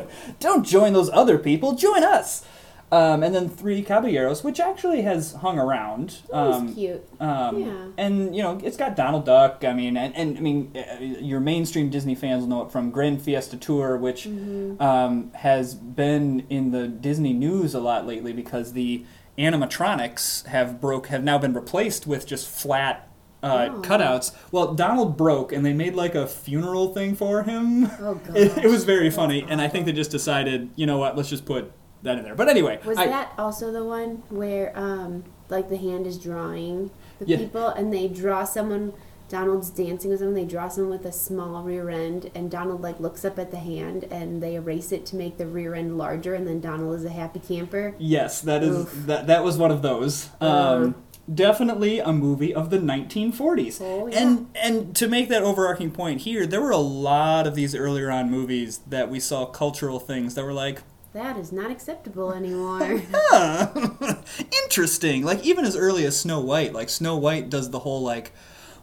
Don't 0.40 0.64
join 0.64 0.92
those 0.92 1.10
other 1.10 1.38
people, 1.38 1.72
join 1.74 2.02
us. 2.04 2.44
Um, 2.90 3.22
and 3.22 3.34
then 3.34 3.48
Three 3.50 3.82
Caballeros, 3.82 4.42
which 4.42 4.58
actually 4.60 5.02
has 5.02 5.34
hung 5.34 5.58
around. 5.58 6.18
That 6.30 6.36
Um, 6.36 6.74
cute. 6.74 7.06
um, 7.20 7.60
Yeah. 7.60 7.72
And 7.98 8.34
you 8.34 8.42
know, 8.42 8.58
it's 8.62 8.76
got 8.78 8.96
Donald 8.96 9.26
Duck. 9.26 9.62
I 9.66 9.74
mean, 9.74 9.96
and, 9.98 10.16
and 10.16 10.38
I 10.38 10.40
mean, 10.40 10.72
uh, 10.74 11.02
your 11.02 11.40
mainstream 11.40 11.90
Disney 11.90 12.14
fans 12.14 12.42
will 12.42 12.48
know 12.48 12.62
it 12.62 12.70
from 12.70 12.90
Gran 12.90 13.18
Fiesta 13.18 13.56
Tour, 13.58 13.96
which 13.98 14.24
Mm-hmm. 14.24 14.80
um, 14.82 15.30
has 15.34 15.74
been 15.74 16.46
in 16.48 16.70
the 16.70 16.88
Disney 16.88 17.32
news 17.34 17.74
a 17.74 17.80
lot 17.80 18.06
lately 18.06 18.32
because 18.32 18.72
the 18.72 19.04
animatronics 19.36 20.46
have 20.46 20.80
broke 20.80 21.08
have 21.08 21.22
now 21.24 21.38
been 21.38 21.52
replaced 21.54 22.06
with 22.06 22.26
just 22.26 22.48
flat. 22.48 23.04
Uh, 23.40 23.68
Oh. 23.70 23.82
cutouts. 23.82 24.32
Well, 24.50 24.74
Donald 24.74 25.16
broke, 25.16 25.52
and 25.52 25.64
they 25.64 25.72
made 25.72 25.94
like 25.94 26.16
a 26.16 26.26
funeral 26.26 26.92
thing 26.92 27.14
for 27.14 27.44
him. 27.44 27.88
Oh. 28.00 28.18
It, 28.34 28.64
it 28.64 28.66
was 28.68 28.82
very 28.82 29.10
funny, 29.10 29.46
and 29.48 29.60
I 29.60 29.68
think 29.68 29.86
they 29.86 29.92
just 29.92 30.10
decided, 30.10 30.70
you 30.74 30.86
know 30.86 30.98
what, 30.98 31.16
let's 31.16 31.28
just 31.28 31.46
put 31.46 31.70
that 32.02 32.18
in 32.18 32.24
there. 32.24 32.34
But 32.34 32.48
anyway, 32.48 32.78
Was 32.84 32.98
I- 32.98 33.06
that 33.06 33.32
also 33.38 33.70
the 33.72 33.84
one 33.84 34.22
where, 34.30 34.72
um, 34.76 35.24
like 35.48 35.68
the 35.68 35.76
hand 35.78 36.06
is 36.06 36.18
drawing 36.18 36.90
the 37.18 37.26
Yeah. 37.26 37.36
people, 37.38 37.66
and 37.68 37.92
they 37.92 38.08
draw 38.08 38.44
someone? 38.44 38.92
Donald's 39.30 39.68
dancing 39.68 40.10
with 40.10 40.20
them. 40.20 40.32
They 40.32 40.46
draw 40.46 40.68
someone 40.68 40.90
with 40.90 41.04
a 41.04 41.12
small 41.12 41.62
rear 41.62 41.90
end, 41.90 42.30
and 42.34 42.50
Donald 42.50 42.80
like 42.80 42.98
looks 42.98 43.26
up 43.26 43.38
at 43.38 43.50
the 43.50 43.58
hand, 43.58 44.06
and 44.10 44.42
they 44.42 44.54
erase 44.54 44.90
it 44.90 45.04
to 45.06 45.16
make 45.16 45.36
the 45.36 45.46
rear 45.46 45.74
end 45.74 45.98
larger, 45.98 46.32
and 46.34 46.46
then 46.46 46.60
Donald 46.62 46.94
is 46.96 47.04
a 47.04 47.10
happy 47.10 47.38
camper. 47.38 47.94
Yes, 47.98 48.40
that 48.40 48.62
is 48.62 48.74
Oof. 48.74 49.02
that. 49.06 49.26
That 49.26 49.44
was 49.44 49.58
one 49.58 49.70
of 49.70 49.82
those. 49.82 50.30
Um, 50.40 50.94
definitely 51.34 51.98
a 51.98 52.10
movie 52.10 52.54
of 52.54 52.70
the 52.70 52.78
1940s. 52.78 53.80
Oh, 53.82 54.06
yeah. 54.06 54.18
And 54.18 54.46
and 54.54 54.96
to 54.96 55.06
make 55.08 55.28
that 55.28 55.42
overarching 55.42 55.90
point 55.90 56.22
here, 56.22 56.46
there 56.46 56.62
were 56.62 56.70
a 56.70 56.78
lot 56.78 57.46
of 57.46 57.54
these 57.54 57.74
earlier 57.74 58.10
on 58.10 58.30
movies 58.30 58.80
that 58.88 59.10
we 59.10 59.20
saw 59.20 59.44
cultural 59.44 59.98
things 60.00 60.36
that 60.36 60.44
were 60.44 60.54
like, 60.54 60.82
That 61.18 61.36
is 61.36 61.50
not 61.50 61.72
acceptable 61.72 62.32
anymore. 62.32 63.02
huh, 63.12 64.14
interesting. 64.62 65.24
Like 65.24 65.44
even 65.44 65.64
as 65.64 65.76
early 65.76 66.06
as 66.06 66.20
Snow 66.20 66.38
White, 66.38 66.72
like 66.72 66.88
Snow 66.88 67.16
White 67.16 67.50
does 67.50 67.70
the 67.70 67.80
whole 67.80 68.02
like, 68.02 68.30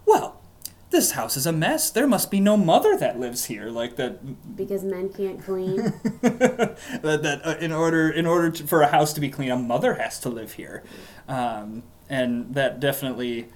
well, 0.06 0.42
this 0.90 1.12
house 1.12 1.38
is 1.38 1.46
a 1.46 1.54
mess. 1.54 1.90
There 1.90 2.06
must 2.06 2.30
be 2.30 2.42
no 2.42 2.58
mother 2.58 2.98
that 2.98 3.18
lives 3.18 3.46
here. 3.46 3.70
Like 3.70 3.96
that 3.96 4.58
because 4.58 4.84
men 4.84 5.14
can't 5.14 5.42
clean. 5.46 5.78
that, 6.22 6.78
that 7.02 7.42
uh, 7.46 7.56
in 7.62 7.72
order 7.72 8.10
in 8.10 8.26
order 8.26 8.52
to, 8.52 8.68
for 8.68 8.82
a 8.82 8.88
house 8.88 9.14
to 9.14 9.22
be 9.22 9.30
clean, 9.30 9.50
a 9.50 9.56
mother 9.56 9.94
has 9.94 10.20
to 10.20 10.30
live 10.30 10.52
here, 10.56 10.84
um, 11.30 11.84
and 12.10 12.54
that 12.54 12.82
definitely 12.82 13.48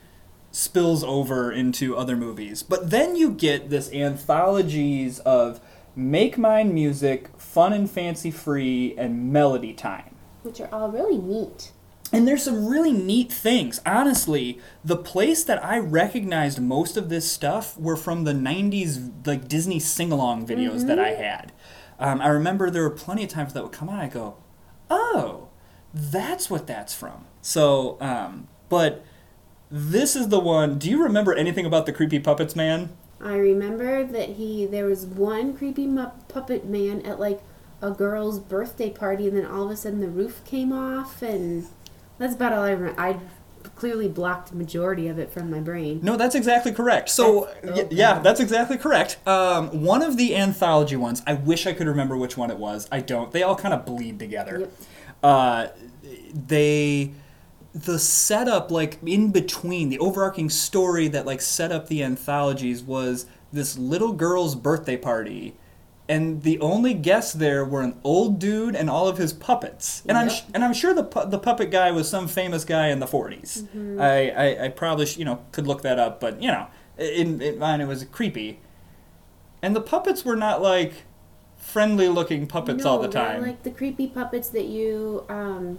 spills 0.51 1.03
over 1.03 1.51
into 1.51 1.97
other 1.97 2.15
movies. 2.15 2.63
But 2.63 2.91
then 2.91 3.17
you 3.17 3.29
get 3.31 3.69
this 3.69 3.91
anthologies 3.91 5.19
of 5.19 5.59
make 5.99 6.37
mine 6.37 6.73
music, 6.73 7.29
fun 7.37 7.73
and 7.73 7.89
fancy 7.89 8.31
free, 8.31 8.95
and 8.97 9.31
melody 9.31 9.73
time. 9.73 10.15
which 10.43 10.61
are 10.61 10.69
all 10.71 10.89
really 10.89 11.17
neat. 11.17 11.71
And 12.11 12.27
there's 12.27 12.43
some 12.43 12.65
really 12.65 12.93
neat 12.93 13.31
things. 13.31 13.81
Honestly, 13.85 14.57
the 14.83 14.95
place 14.95 15.43
that 15.43 15.63
I 15.63 15.77
recognized 15.77 16.59
most 16.59 16.97
of 16.97 17.09
this 17.09 17.29
stuff 17.29 17.77
were 17.77 17.97
from 17.97 18.23
the 18.23 18.33
90s 18.33 19.27
like 19.27 19.47
Disney 19.47 19.79
sing-along 19.79 20.47
videos 20.47 20.87
that 20.87 20.97
I 20.97 21.09
had. 21.09 21.51
Um, 21.99 22.21
I 22.21 22.29
remember 22.29 22.69
there 22.69 22.81
were 22.83 22.89
plenty 22.89 23.23
of 23.25 23.29
times 23.29 23.53
that 23.53 23.61
would 23.61 23.73
come 23.73 23.89
on 23.89 23.99
I 23.99 24.07
go, 24.07 24.37
"Oh, 24.89 25.49
that's 25.93 26.49
what 26.49 26.65
that's 26.65 26.93
from." 26.95 27.25
So, 27.41 27.97
um, 27.99 28.47
but 28.69 29.03
this 29.69 30.15
is 30.15 30.29
the 30.29 30.39
one. 30.39 30.79
Do 30.79 30.89
you 30.89 31.03
remember 31.03 31.33
anything 31.35 31.65
about 31.65 31.85
the 31.85 31.93
creepy 31.93 32.19
puppets 32.19 32.55
man? 32.55 32.89
I 33.21 33.35
remember 33.35 34.03
that 34.03 34.29
he 34.29 34.65
there 34.65 34.85
was 34.85 35.05
one 35.05 35.55
creepy 35.55 35.87
mu- 35.87 36.07
puppet 36.27 36.65
man 36.65 37.01
at 37.05 37.19
like 37.19 37.41
a 37.81 37.91
girl's 37.91 38.39
birthday 38.39 38.89
party, 38.89 39.27
and 39.27 39.37
then 39.37 39.45
all 39.45 39.65
of 39.65 39.71
a 39.71 39.75
sudden 39.77 39.99
the 40.01 40.07
roof 40.09 40.41
came 40.45 40.71
off, 40.73 41.21
and 41.21 41.65
that's 42.17 42.35
about 42.35 42.53
all 42.53 42.63
I 42.63 42.71
remember. 42.71 42.99
I 42.99 43.19
clearly 43.75 44.07
blocked 44.09 44.49
the 44.49 44.55
majority 44.57 45.07
of 45.07 45.17
it 45.19 45.31
from 45.31 45.49
my 45.51 45.59
brain. 45.59 45.99
No, 46.03 46.15
that's 46.17 46.35
exactly 46.35 46.71
correct. 46.73 47.09
So, 47.09 47.49
That's- 47.61 47.79
y- 47.83 47.87
yeah, 47.91 48.19
that's 48.19 48.39
exactly 48.39 48.77
correct. 48.77 49.17
Um, 49.27 49.83
one 49.83 50.01
of 50.01 50.17
the 50.17 50.35
anthology 50.35 50.95
ones, 50.97 51.21
I 51.27 51.33
wish 51.35 51.65
I 51.67 51.73
could 51.73 51.87
remember 51.87 52.17
which 52.17 52.35
one 52.37 52.51
it 52.51 52.57
was. 52.57 52.87
I 52.91 52.99
don't. 53.01 53.31
They 53.31 53.43
all 53.43 53.55
kind 53.55 53.73
of 53.73 53.85
bleed 53.85 54.19
together. 54.19 54.59
Yep. 54.61 54.71
Uh, 55.23 55.67
they, 56.47 57.11
the 57.73 57.99
setup, 57.99 58.71
like 58.71 58.97
in 59.05 59.31
between, 59.31 59.89
the 59.89 59.99
overarching 59.99 60.49
story 60.49 61.07
that 61.09 61.25
like 61.25 61.41
set 61.41 61.71
up 61.71 61.87
the 61.87 62.03
anthologies 62.03 62.81
was 62.81 63.25
this 63.51 63.77
little 63.77 64.13
girl's 64.13 64.55
birthday 64.55 64.97
party. 64.97 65.55
And 66.07 66.41
the 66.41 66.59
only 66.59 66.95
guests 66.95 67.33
there 67.33 67.63
were 67.63 67.81
an 67.81 67.99
old 68.03 68.39
dude 68.39 68.75
and 68.75 68.89
all 68.89 69.07
of 69.07 69.17
his 69.17 69.31
puppets. 69.31 70.01
And 70.07 70.17
I'm 70.17 70.29
sh- 70.29 70.41
and 70.55 70.63
I'm 70.63 70.73
sure 70.73 70.91
the 70.91 71.03
pu- 71.03 71.29
the 71.29 71.37
puppet 71.37 71.69
guy 71.69 71.91
was 71.91 72.09
some 72.09 72.27
famous 72.27 72.65
guy 72.65 72.87
in 72.87 72.99
the 72.99 73.05
40s. 73.05 73.61
Mm-hmm. 73.61 74.01
I, 74.01 74.31
I, 74.31 74.65
I 74.65 74.69
probably 74.69 75.05
sh- 75.05 75.17
you 75.17 75.25
know 75.25 75.45
could 75.51 75.67
look 75.67 75.83
that 75.83 75.99
up, 75.99 76.19
but 76.19 76.41
you 76.41 76.47
know, 76.47 76.65
in, 76.97 77.39
in 77.43 77.59
mine 77.59 77.79
it 77.79 77.87
was 77.87 78.03
creepy. 78.05 78.59
And 79.61 79.75
the 79.75 79.81
puppets 79.81 80.25
were 80.25 80.35
not 80.35 80.63
like 80.63 80.93
friendly 81.57 82.07
looking 82.07 82.47
puppets 82.47 82.83
no, 82.85 82.89
all 82.89 82.99
the 82.99 83.07
time. 83.07 83.43
like 83.43 83.61
the 83.61 83.69
creepy 83.69 84.07
puppets 84.07 84.49
that 84.49 84.65
you 84.65 85.25
um, 85.29 85.77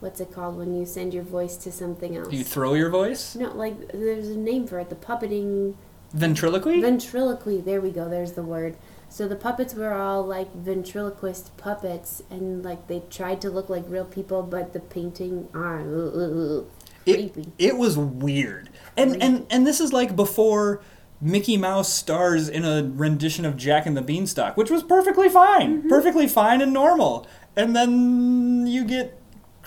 what's 0.00 0.20
it 0.20 0.32
called 0.32 0.56
when 0.56 0.74
you 0.74 0.84
send 0.84 1.14
your 1.14 1.22
voice 1.22 1.56
to 1.58 1.72
something 1.72 2.16
else? 2.16 2.32
You 2.32 2.44
throw 2.44 2.74
your 2.74 2.90
voice? 2.90 3.34
no, 3.36 3.54
like 3.54 3.92
there's 3.92 4.28
a 4.28 4.36
name 4.36 4.66
for 4.66 4.78
it. 4.80 4.90
The 4.90 4.96
puppeting 4.96 5.74
Ventriloquy? 6.12 6.80
ventriloquy. 6.80 7.60
There 7.60 7.80
we 7.80 7.90
go. 7.90 8.08
There's 8.08 8.32
the 8.32 8.42
word. 8.42 8.76
So 9.08 9.26
the 9.28 9.36
puppets 9.36 9.74
were 9.74 9.92
all 9.94 10.24
like 10.24 10.52
ventriloquist 10.54 11.56
puppets, 11.56 12.22
and 12.30 12.64
like 12.64 12.86
they 12.88 13.02
tried 13.10 13.40
to 13.42 13.50
look 13.50 13.68
like 13.68 13.84
real 13.88 14.04
people, 14.04 14.42
but 14.42 14.72
the 14.72 14.80
painting, 14.80 15.48
ah, 15.54 15.78
ugh, 15.78 16.12
ugh, 16.14 16.64
ugh, 16.64 16.66
it, 17.06 17.14
creepy. 17.32 17.52
it 17.58 17.76
was 17.76 17.96
weird. 17.98 18.70
And 18.96 19.20
and 19.22 19.46
and 19.50 19.66
this 19.66 19.80
is 19.80 19.92
like 19.92 20.14
before 20.16 20.80
Mickey 21.20 21.56
Mouse 21.56 21.92
stars 21.92 22.48
in 22.48 22.64
a 22.64 22.88
rendition 22.94 23.44
of 23.44 23.56
Jack 23.56 23.86
and 23.86 23.96
the 23.96 24.02
Beanstalk, 24.02 24.56
which 24.56 24.70
was 24.70 24.82
perfectly 24.82 25.28
fine. 25.28 25.78
Mm-hmm. 25.80 25.88
Perfectly 25.88 26.26
fine 26.28 26.60
and 26.60 26.72
normal. 26.72 27.26
And 27.56 27.74
then 27.74 28.66
you 28.66 28.84
get 28.84 29.19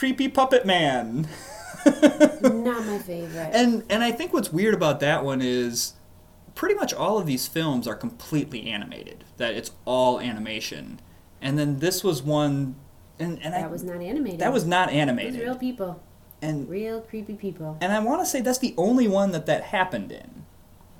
creepy 0.04 0.28
puppet 0.28 0.66
man. 0.66 1.26
Not 1.86 2.86
my 2.86 3.00
favorite. 3.00 3.52
And 3.54 3.84
and 3.90 4.04
I 4.04 4.12
think 4.12 4.34
what's 4.34 4.52
weird 4.52 4.74
about 4.74 5.00
that 5.00 5.24
one 5.24 5.42
is 5.42 5.94
pretty 6.56 6.76
much 6.76 6.94
all 6.94 7.18
of 7.18 7.26
these 7.26 7.48
films 7.48 7.88
are 7.88 7.96
completely 7.96 8.68
animated. 8.70 9.24
That 9.38 9.54
it's 9.54 9.72
all 9.86 10.20
animation. 10.20 11.00
And 11.42 11.58
then 11.58 11.80
this 11.80 12.04
was 12.04 12.22
one 12.22 12.76
and, 13.18 13.42
and 13.42 13.56
I 13.56 13.62
that 13.62 13.72
was 13.72 13.84
not 13.84 14.02
animated. 14.02 14.40
that 14.40 14.52
was 14.52 14.66
not 14.66 14.90
It 14.90 14.92
was 14.94 15.00
animated. 15.02 15.40
real 15.40 15.56
people, 15.56 16.04
and 16.42 16.68
real 16.68 17.00
creepy 17.00 17.36
people. 17.36 17.78
and 17.80 17.94
I 17.94 18.00
want 18.00 18.20
to 18.22 18.26
say 18.26 18.42
that's 18.42 18.58
the 18.60 18.74
only 18.78 19.08
one 19.08 19.32
that 19.32 19.46
that 19.46 19.64
happened 19.64 20.12
in. 20.12 20.43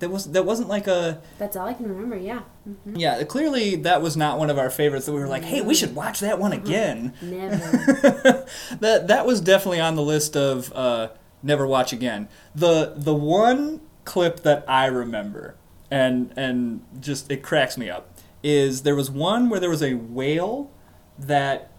That 0.04 0.10
was 0.10 0.32
that 0.32 0.46
wasn't 0.46 0.68
like 0.68 0.88
a 0.88 1.22
That's 1.38 1.56
all 1.56 1.66
I 1.66 1.74
can 1.74 1.88
remember. 1.88 2.18
Yeah, 2.18 2.42
mm-hmm. 2.68 2.98
yeah. 2.98 3.24
Clearly, 3.24 3.78
that 3.78 4.02
was 4.02 4.18
not 4.18 4.38
one 4.38 4.50
of 4.50 4.58
our 4.58 4.70
favorites. 4.70 5.06
That 5.06 5.14
we 5.14 5.20
were 5.22 5.30
like, 5.30 5.44
hey, 5.44 5.62
we 5.62 5.68
mm-hmm. 5.68 5.80
should 5.80 5.96
watch 5.96 6.20
that 6.20 6.40
one 6.40 6.52
mm-hmm. 6.52 6.66
again. 6.66 7.14
never. 7.22 7.58
that 8.82 9.08
that 9.08 9.26
was 9.26 9.40
definitely 9.40 9.80
on 9.80 9.96
the 9.96 10.02
list 10.02 10.36
of 10.36 10.74
uh, 10.74 11.10
never 11.42 11.66
watch 11.66 11.94
again. 11.94 12.28
The 12.54 12.94
the 12.98 13.16
one 13.16 13.80
clip 14.04 14.42
that 14.42 14.66
I 14.68 14.88
remember 14.88 15.56
and 15.90 16.34
and 16.36 16.86
just 17.00 17.32
it 17.32 17.42
cracks 17.42 17.78
me 17.78 17.90
up 17.90 18.10
is 18.44 18.82
there 18.82 18.96
was 18.96 19.10
one 19.10 19.50
where 19.50 19.62
there 19.62 19.70
was 19.70 19.82
a 19.82 19.94
whale 19.94 20.70
that 21.18 21.72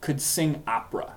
could 0.00 0.20
sing 0.20 0.62
opera 0.68 1.16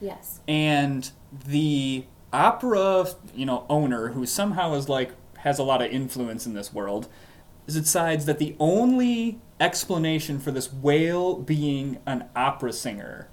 yes. 0.00 0.40
and 0.48 1.12
the 1.46 2.04
opera 2.32 3.06
you 3.34 3.46
know 3.46 3.64
owner 3.68 4.08
who 4.08 4.26
somehow 4.26 4.74
is 4.74 4.88
like 4.88 5.12
has 5.42 5.58
a 5.58 5.62
lot 5.62 5.82
of 5.82 5.90
influence 5.90 6.46
in 6.46 6.54
this 6.54 6.72
world 6.72 7.08
is 7.66 7.74
decides 7.74 8.26
that 8.26 8.38
the 8.38 8.56
only 8.58 9.40
explanation 9.60 10.38
for 10.40 10.50
this 10.50 10.72
whale 10.72 11.36
being 11.36 11.98
an 12.06 12.24
opera 12.34 12.72
singer 12.72 13.28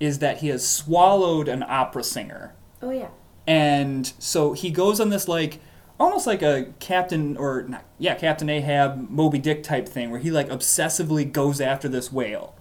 is 0.00 0.18
that 0.18 0.38
he 0.38 0.48
has 0.48 0.66
swallowed 0.66 1.46
an 1.48 1.62
opera 1.62 2.02
singer. 2.02 2.54
Oh 2.82 2.90
yeah. 2.90 3.08
and 3.46 4.12
so 4.18 4.52
he 4.54 4.70
goes 4.70 5.00
on 5.00 5.10
this 5.10 5.28
like 5.28 5.60
almost 5.98 6.26
like 6.26 6.40
a 6.40 6.72
captain 6.78 7.36
or 7.36 7.62
not 7.68 7.84
yeah 7.98 8.14
captain 8.14 8.48
ahab 8.48 9.10
moby 9.10 9.38
dick 9.38 9.62
type 9.62 9.86
thing 9.86 10.10
where 10.10 10.18
he 10.20 10.30
like 10.30 10.48
obsessively 10.48 11.30
goes 11.30 11.60
after 11.60 11.88
this 11.88 12.10
whale. 12.12 12.54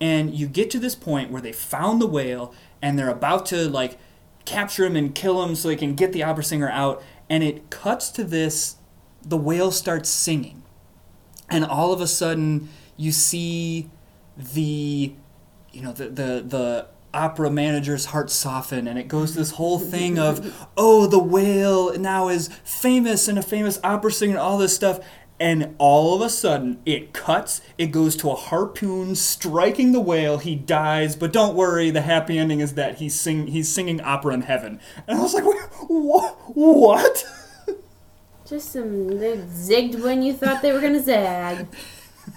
And 0.00 0.34
you 0.34 0.46
get 0.46 0.70
to 0.70 0.78
this 0.78 0.94
point 0.94 1.30
where 1.30 1.42
they 1.42 1.52
found 1.52 2.00
the 2.00 2.06
whale 2.06 2.54
and 2.80 2.98
they're 2.98 3.10
about 3.10 3.44
to 3.46 3.68
like 3.68 3.98
capture 4.46 4.86
him 4.86 4.96
and 4.96 5.14
kill 5.14 5.44
him 5.44 5.54
so 5.54 5.68
they 5.68 5.76
can 5.76 5.94
get 5.94 6.12
the 6.12 6.22
opera 6.22 6.42
singer 6.42 6.70
out 6.70 7.02
and 7.30 7.44
it 7.44 7.70
cuts 7.70 8.10
to 8.10 8.24
this 8.24 8.76
the 9.22 9.36
whale 9.36 9.70
starts 9.70 10.10
singing. 10.10 10.62
And 11.48 11.64
all 11.64 11.92
of 11.92 12.00
a 12.00 12.06
sudden 12.06 12.68
you 12.96 13.12
see 13.12 13.88
the 14.36 15.14
you 15.72 15.82
know 15.82 15.92
the 15.92 16.08
the 16.08 16.44
the 16.46 16.86
opera 17.12 17.50
manager's 17.50 18.06
heart 18.06 18.30
soften 18.30 18.86
and 18.86 18.96
it 18.96 19.08
goes 19.08 19.34
this 19.34 19.52
whole 19.52 19.80
thing 19.80 20.16
of 20.16 20.68
oh 20.76 21.08
the 21.08 21.18
whale 21.18 21.98
now 21.98 22.28
is 22.28 22.48
famous 22.62 23.26
and 23.26 23.36
a 23.36 23.42
famous 23.42 23.80
opera 23.82 24.12
singer 24.12 24.34
and 24.34 24.40
all 24.40 24.56
this 24.58 24.74
stuff 24.74 25.00
and 25.40 25.74
all 25.78 26.14
of 26.14 26.20
a 26.20 26.28
sudden 26.28 26.80
it 26.86 27.12
cuts 27.12 27.60
it 27.78 27.86
goes 27.86 28.14
to 28.14 28.30
a 28.30 28.34
harpoon 28.36 29.16
striking 29.16 29.90
the 29.92 30.00
whale 30.00 30.38
he 30.38 30.54
dies 30.54 31.16
but 31.16 31.32
don't 31.32 31.56
worry 31.56 31.90
the 31.90 32.02
happy 32.02 32.38
ending 32.38 32.60
is 32.60 32.74
that 32.74 32.98
he's 32.98 33.18
sing 33.18 33.48
he's 33.48 33.68
singing 33.68 34.00
opera 34.02 34.34
in 34.34 34.42
heaven 34.42 34.78
and 35.08 35.18
i 35.18 35.22
was 35.22 35.34
like 35.34 35.44
what 35.88 36.36
what 36.54 37.24
Just 38.50 38.72
some 38.72 39.06
they 39.20 39.36
zigged 39.36 40.02
when 40.02 40.24
you 40.24 40.32
thought 40.32 40.60
they 40.60 40.72
were 40.72 40.80
gonna 40.80 41.00
zag. 41.00 41.68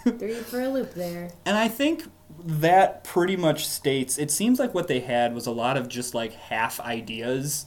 Threw 0.04 0.28
you 0.28 0.44
for 0.44 0.62
a 0.62 0.70
loop 0.70 0.94
there. 0.94 1.32
And 1.44 1.58
I 1.58 1.68
think 1.68 2.04
that 2.46 3.04
pretty 3.04 3.36
much 3.36 3.68
states 3.68 4.20
it 4.20 4.30
seems 4.30 4.60
like 4.60 4.76
what 4.76 4.88
they 4.88 5.00
had 5.00 5.34
was 5.34 5.48
a 5.48 5.52
lot 5.52 5.76
of 5.76 5.88
just 5.88 6.14
like 6.14 6.34
half 6.34 6.80
ideas 6.82 7.66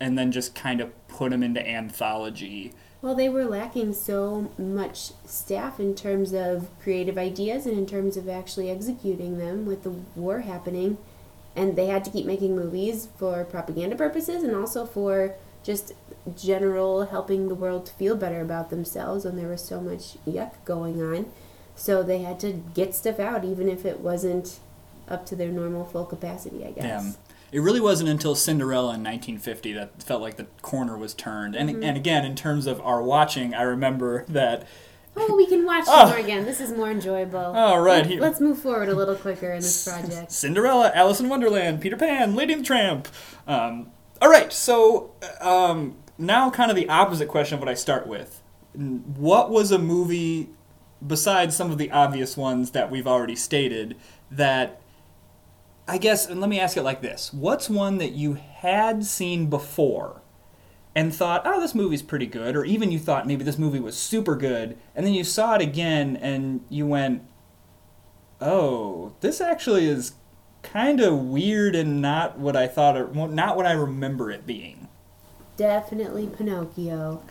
and 0.00 0.16
then 0.16 0.30
just 0.30 0.54
kind 0.54 0.80
of 0.80 0.92
put 1.08 1.32
them 1.32 1.42
into 1.42 1.66
anthology. 1.66 2.72
Well, 3.00 3.14
they 3.14 3.28
were 3.28 3.44
lacking 3.44 3.92
so 3.92 4.50
much 4.58 5.12
staff 5.24 5.78
in 5.78 5.94
terms 5.94 6.32
of 6.32 6.68
creative 6.82 7.16
ideas 7.16 7.64
and 7.64 7.78
in 7.78 7.86
terms 7.86 8.16
of 8.16 8.28
actually 8.28 8.70
executing 8.70 9.38
them 9.38 9.66
with 9.66 9.84
the 9.84 9.90
war 10.16 10.40
happening. 10.40 10.98
And 11.54 11.76
they 11.76 11.86
had 11.86 12.04
to 12.04 12.10
keep 12.10 12.26
making 12.26 12.56
movies 12.56 13.08
for 13.16 13.44
propaganda 13.44 13.96
purposes 13.96 14.42
and 14.42 14.54
also 14.54 14.84
for 14.84 15.34
just 15.62 15.92
general 16.36 17.06
helping 17.06 17.48
the 17.48 17.54
world 17.54 17.88
feel 17.88 18.16
better 18.16 18.40
about 18.40 18.70
themselves 18.70 19.24
when 19.24 19.36
there 19.36 19.48
was 19.48 19.64
so 19.64 19.80
much 19.80 20.16
yuck 20.26 20.52
going 20.64 21.00
on. 21.00 21.30
So 21.76 22.02
they 22.02 22.18
had 22.22 22.40
to 22.40 22.52
get 22.74 22.94
stuff 22.94 23.20
out 23.20 23.44
even 23.44 23.68
if 23.68 23.84
it 23.84 24.00
wasn't 24.00 24.58
up 25.08 25.24
to 25.26 25.36
their 25.36 25.50
normal 25.50 25.84
full 25.84 26.04
capacity, 26.04 26.64
I 26.64 26.72
guess. 26.72 27.18
It 27.50 27.60
really 27.60 27.80
wasn't 27.80 28.10
until 28.10 28.34
Cinderella 28.34 28.94
in 28.94 29.02
1950 29.02 29.72
that 29.72 30.02
felt 30.02 30.20
like 30.20 30.36
the 30.36 30.46
corner 30.62 30.96
was 30.98 31.14
turned. 31.14 31.54
And 31.56 31.70
and 31.82 31.96
again, 31.96 32.24
in 32.24 32.34
terms 32.36 32.66
of 32.66 32.80
our 32.82 33.02
watching, 33.02 33.54
I 33.54 33.62
remember 33.62 34.24
that 34.28 34.66
Oh, 35.20 35.34
we 35.34 35.46
can 35.46 35.64
watch 35.64 35.84
Oh. 35.88 36.06
more 36.10 36.18
again. 36.18 36.44
This 36.44 36.60
is 36.60 36.70
more 36.72 36.90
enjoyable. 36.90 37.38
All 37.38 37.80
right, 37.80 38.06
here- 38.06 38.20
Let's 38.20 38.40
move 38.40 38.58
forward 38.58 38.88
a 38.88 38.94
little 38.94 39.16
quicker 39.16 39.50
in 39.50 39.60
this 39.60 39.88
project. 39.88 40.30
Cinderella, 40.30 40.92
Alice 40.94 41.18
in 41.20 41.28
Wonderland, 41.28 41.80
Peter 41.80 41.96
Pan, 41.96 42.36
Lady 42.36 42.52
and 42.52 42.62
the 42.62 42.66
Tramp. 42.66 43.08
Um, 43.46 43.90
all 44.22 44.30
right, 44.30 44.52
so 44.52 45.12
um, 45.40 45.96
now 46.18 46.50
kind 46.50 46.70
of 46.70 46.76
the 46.76 46.88
opposite 46.88 47.28
question 47.28 47.54
of 47.54 47.60
what 47.60 47.68
I 47.68 47.74
start 47.74 48.06
with. 48.06 48.40
What 48.74 49.50
was 49.50 49.72
a 49.72 49.78
movie, 49.78 50.50
besides 51.04 51.56
some 51.56 51.70
of 51.72 51.78
the 51.78 51.90
obvious 51.90 52.36
ones 52.36 52.70
that 52.72 52.90
we've 52.90 53.06
already 53.06 53.34
stated, 53.34 53.96
that 54.30 54.80
I 55.88 55.96
guess, 55.96 56.26
and 56.26 56.40
let 56.40 56.50
me 56.50 56.60
ask 56.60 56.76
it 56.76 56.82
like 56.82 57.00
this 57.00 57.32
What's 57.32 57.70
one 57.70 57.98
that 57.98 58.12
you 58.12 58.34
had 58.34 59.04
seen 59.04 59.48
before 59.48 60.20
and 60.94 61.14
thought, 61.14 61.42
oh, 61.44 61.60
this 61.60 61.74
movie's 61.74 62.02
pretty 62.02 62.26
good, 62.26 62.56
or 62.56 62.64
even 62.64 62.92
you 62.92 62.98
thought 62.98 63.26
maybe 63.26 63.44
this 63.44 63.58
movie 63.58 63.80
was 63.80 63.96
super 63.96 64.36
good, 64.36 64.76
and 64.94 65.06
then 65.06 65.14
you 65.14 65.24
saw 65.24 65.54
it 65.54 65.62
again 65.62 66.16
and 66.16 66.64
you 66.68 66.86
went, 66.86 67.22
oh, 68.40 69.14
this 69.20 69.40
actually 69.40 69.86
is 69.86 70.12
kind 70.62 71.00
of 71.00 71.16
weird 71.18 71.74
and 71.74 72.02
not 72.02 72.38
what 72.38 72.56
I 72.56 72.66
thought, 72.66 72.96
or 72.96 73.08
not 73.28 73.56
what 73.56 73.64
I 73.64 73.72
remember 73.72 74.30
it 74.30 74.46
being. 74.46 74.88
Definitely 75.56 76.26
Pinocchio. 76.26 77.22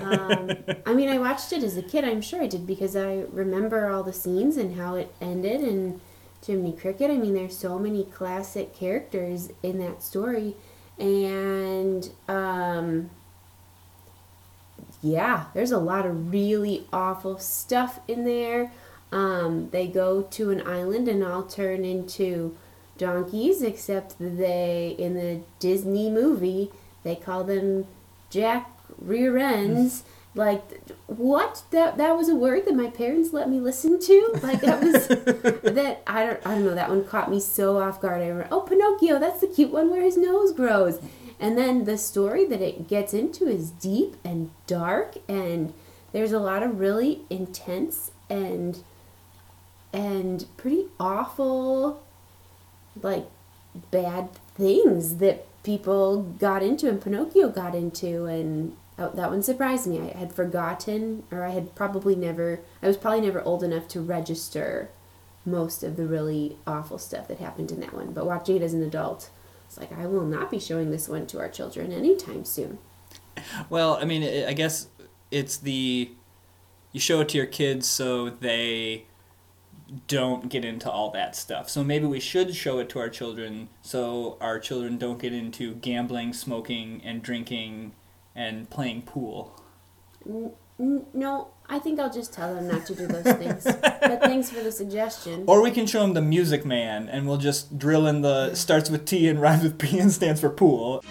um, 0.00 0.50
I 0.86 0.94
mean, 0.94 1.08
I 1.08 1.18
watched 1.18 1.52
it 1.52 1.64
as 1.64 1.76
a 1.76 1.82
kid. 1.82 2.04
I'm 2.04 2.20
sure 2.22 2.40
I 2.40 2.46
did 2.46 2.66
because 2.66 2.94
I 2.96 3.24
remember 3.30 3.90
all 3.90 4.04
the 4.04 4.12
scenes 4.12 4.56
and 4.56 4.76
how 4.76 4.94
it 4.94 5.12
ended 5.20 5.60
and 5.60 6.00
Jiminy 6.44 6.72
Cricket. 6.72 7.10
I 7.10 7.16
mean, 7.16 7.34
there's 7.34 7.56
so 7.56 7.78
many 7.78 8.04
classic 8.04 8.74
characters 8.74 9.50
in 9.62 9.78
that 9.78 10.02
story, 10.02 10.54
and 10.98 12.10
um, 12.28 13.10
yeah, 15.02 15.46
there's 15.54 15.72
a 15.72 15.78
lot 15.78 16.06
of 16.06 16.32
really 16.32 16.86
awful 16.92 17.38
stuff 17.38 18.00
in 18.08 18.24
there. 18.24 18.72
Um, 19.12 19.68
they 19.70 19.86
go 19.86 20.22
to 20.22 20.50
an 20.50 20.66
island 20.66 21.08
and 21.08 21.22
all 21.22 21.44
turn 21.44 21.84
into 21.84 22.56
donkeys, 22.98 23.62
except 23.62 24.16
they, 24.18 24.94
in 24.98 25.14
the 25.14 25.40
Disney 25.58 26.10
movie, 26.10 26.70
they 27.02 27.14
call 27.14 27.44
them 27.44 27.86
Jack 28.30 28.70
rear 28.98 29.38
ends. 29.38 30.04
Like 30.34 30.82
what? 31.06 31.62
That 31.70 31.96
that 31.96 32.16
was 32.16 32.28
a 32.28 32.34
word 32.34 32.64
that 32.66 32.74
my 32.74 32.88
parents 32.88 33.32
let 33.32 33.48
me 33.48 33.60
listen 33.60 34.00
to. 34.00 34.38
Like 34.42 34.60
that 34.62 34.82
was 34.82 35.06
that 35.08 36.02
I 36.06 36.26
don't 36.26 36.46
I 36.46 36.54
don't 36.54 36.64
know. 36.64 36.74
That 36.74 36.88
one 36.90 37.04
caught 37.04 37.30
me 37.30 37.40
so 37.40 37.80
off 37.80 38.00
guard. 38.00 38.20
I 38.20 38.26
remember, 38.26 38.48
oh 38.50 38.62
Pinocchio, 38.62 39.18
that's 39.20 39.40
the 39.40 39.46
cute 39.46 39.72
one 39.72 39.90
where 39.90 40.02
his 40.02 40.16
nose 40.16 40.52
grows. 40.52 41.00
And 41.38 41.58
then 41.58 41.84
the 41.84 41.98
story 41.98 42.44
that 42.46 42.60
it 42.60 42.88
gets 42.88 43.12
into 43.12 43.46
is 43.48 43.70
deep 43.70 44.16
and 44.24 44.50
dark, 44.66 45.16
and 45.28 45.74
there's 46.12 46.32
a 46.32 46.38
lot 46.38 46.62
of 46.62 46.80
really 46.80 47.22
intense 47.30 48.12
and 48.30 48.82
and 49.92 50.46
pretty 50.56 50.86
awful 50.98 52.02
like 53.00 53.26
bad 53.90 54.32
things 54.56 55.16
that 55.16 55.46
people 55.62 56.22
got 56.22 56.62
into 56.62 56.88
and 56.88 57.00
Pinocchio 57.00 57.48
got 57.48 57.74
into 57.74 58.26
and 58.26 58.76
oh, 58.98 59.10
that 59.14 59.30
one 59.30 59.42
surprised 59.42 59.86
me. 59.86 60.00
I 60.00 60.16
had 60.16 60.32
forgotten 60.32 61.24
or 61.30 61.44
I 61.44 61.50
had 61.50 61.74
probably 61.74 62.14
never 62.14 62.60
I 62.82 62.86
was 62.88 62.96
probably 62.96 63.22
never 63.22 63.42
old 63.42 63.62
enough 63.62 63.88
to 63.88 64.00
register 64.00 64.90
most 65.46 65.82
of 65.82 65.96
the 65.96 66.06
really 66.06 66.56
awful 66.66 66.98
stuff 66.98 67.28
that 67.28 67.38
happened 67.38 67.70
in 67.70 67.80
that 67.80 67.92
one. 67.92 68.12
But 68.12 68.26
watching 68.26 68.56
it 68.56 68.62
as 68.62 68.74
an 68.74 68.82
adult, 68.82 69.30
it's 69.66 69.78
like 69.78 69.92
I 69.92 70.06
will 70.06 70.24
not 70.24 70.50
be 70.50 70.58
showing 70.58 70.90
this 70.90 71.08
one 71.08 71.26
to 71.28 71.38
our 71.38 71.48
children 71.48 71.92
anytime 71.92 72.44
soon. 72.44 72.78
Well, 73.68 73.98
I 74.00 74.04
mean, 74.04 74.22
I 74.22 74.50
I 74.50 74.52
guess 74.52 74.88
it's 75.30 75.56
the 75.56 76.10
you 76.92 77.00
show 77.00 77.20
it 77.20 77.28
to 77.30 77.36
your 77.36 77.46
kids 77.46 77.88
so 77.88 78.30
they 78.30 79.04
don't 80.06 80.48
get 80.48 80.64
into 80.64 80.90
all 80.90 81.10
that 81.10 81.36
stuff. 81.36 81.68
So 81.68 81.84
maybe 81.84 82.06
we 82.06 82.20
should 82.20 82.54
show 82.54 82.78
it 82.78 82.88
to 82.90 83.00
our 83.00 83.08
children 83.08 83.68
so 83.82 84.38
our 84.40 84.58
children 84.58 84.96
don't 84.96 85.20
get 85.20 85.32
into 85.32 85.74
gambling, 85.74 86.32
smoking, 86.32 87.02
and 87.04 87.22
drinking 87.22 87.92
and 88.34 88.68
playing 88.70 89.02
pool. 89.02 89.60
No, 90.78 91.48
I 91.68 91.78
think 91.78 92.00
I'll 92.00 92.12
just 92.12 92.32
tell 92.32 92.54
them 92.54 92.66
not 92.68 92.84
to 92.86 92.94
do 92.94 93.06
those 93.06 93.24
things. 93.36 93.64
but 93.64 94.20
thanks 94.22 94.50
for 94.50 94.60
the 94.60 94.72
suggestion. 94.72 95.44
Or 95.46 95.62
we 95.62 95.70
can 95.70 95.86
show 95.86 96.00
them 96.00 96.14
the 96.14 96.20
Music 96.20 96.64
Man, 96.64 97.08
and 97.08 97.26
we'll 97.28 97.36
just 97.36 97.78
drill 97.78 98.06
in 98.06 98.22
the 98.22 98.54
starts 98.54 98.90
with 98.90 99.04
T 99.06 99.28
and 99.28 99.40
rhymes 99.40 99.62
with 99.62 99.78
P 99.78 99.98
and 99.98 100.10
stands 100.10 100.40
for 100.40 100.50
pool. 100.50 101.04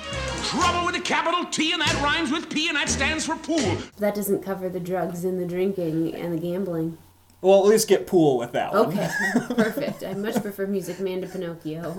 Trouble 0.43 0.86
with 0.86 0.95
a 0.95 1.01
capital 1.01 1.45
T, 1.45 1.71
and 1.71 1.81
that 1.81 1.93
rhymes 2.03 2.31
with 2.31 2.49
P, 2.49 2.67
and 2.67 2.75
that 2.75 2.89
stands 2.89 3.25
for 3.25 3.36
pool. 3.38 3.77
That 3.99 4.15
doesn't 4.15 4.43
cover 4.43 4.67
the 4.69 4.81
drugs 4.81 5.23
and 5.23 5.39
the 5.39 5.45
drinking 5.45 6.13
and 6.13 6.33
the 6.33 6.41
gambling. 6.41 6.97
Well, 7.41 7.59
at 7.59 7.65
least 7.65 7.88
get 7.89 8.07
pool 8.07 8.38
with 8.38 8.53
that 8.53 8.73
one. 8.73 8.88
Okay, 8.88 9.09
perfect. 9.55 10.03
I 10.03 10.13
much 10.13 10.41
prefer 10.41 10.65
Music 10.65 10.99
Man 10.99 11.21
to 11.21 11.27
Pinocchio. 11.27 11.95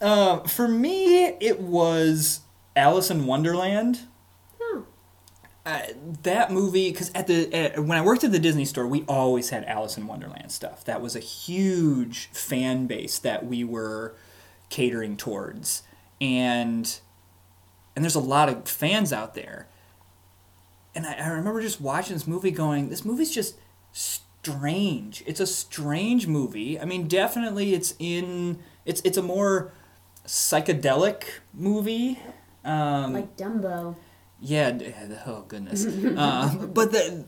Um, 0.00 0.44
for 0.48 0.66
me, 0.66 1.26
it 1.40 1.60
was 1.60 2.40
Alice 2.76 3.10
in 3.10 3.26
Wonderland. 3.26 4.00
Oh, 4.60 4.84
Uh, 5.66 5.82
that 6.22 6.50
movie, 6.50 6.90
because 6.90 7.10
at 7.14 7.26
the 7.26 7.52
at, 7.54 7.78
when 7.78 7.98
I 7.98 8.02
worked 8.02 8.24
at 8.24 8.32
the 8.32 8.38
Disney 8.38 8.64
store, 8.64 8.86
we 8.86 9.02
always 9.02 9.50
had 9.50 9.64
Alice 9.64 9.96
in 9.96 10.06
Wonderland 10.06 10.50
stuff. 10.52 10.84
That 10.84 11.00
was 11.02 11.14
a 11.14 11.20
huge 11.20 12.28
fan 12.32 12.86
base 12.86 13.18
that 13.18 13.44
we 13.46 13.62
were 13.64 14.14
catering 14.70 15.16
towards, 15.16 15.82
and 16.20 16.98
and 17.94 18.04
there's 18.04 18.14
a 18.14 18.20
lot 18.20 18.48
of 18.48 18.68
fans 18.68 19.12
out 19.12 19.34
there. 19.34 19.66
And 20.94 21.06
I, 21.06 21.14
I 21.14 21.28
remember 21.28 21.60
just 21.60 21.80
watching 21.80 22.14
this 22.14 22.26
movie, 22.26 22.50
going, 22.50 22.88
"This 22.88 23.04
movie's 23.04 23.30
just 23.32 23.56
strange. 23.92 25.22
It's 25.26 25.40
a 25.40 25.46
strange 25.46 26.26
movie. 26.26 26.80
I 26.80 26.84
mean, 26.86 27.06
definitely, 27.06 27.74
it's 27.74 27.94
in 27.98 28.60
it's 28.86 29.02
it's 29.04 29.18
a 29.18 29.22
more 29.22 29.72
psychedelic 30.26 31.24
movie." 31.52 32.18
Um, 32.64 33.12
like 33.14 33.36
Dumbo. 33.36 33.96
yeah. 34.40 34.78
Oh 35.26 35.44
goodness. 35.48 35.86
uh, 35.86 36.66
but 36.74 36.92
the 36.92 37.24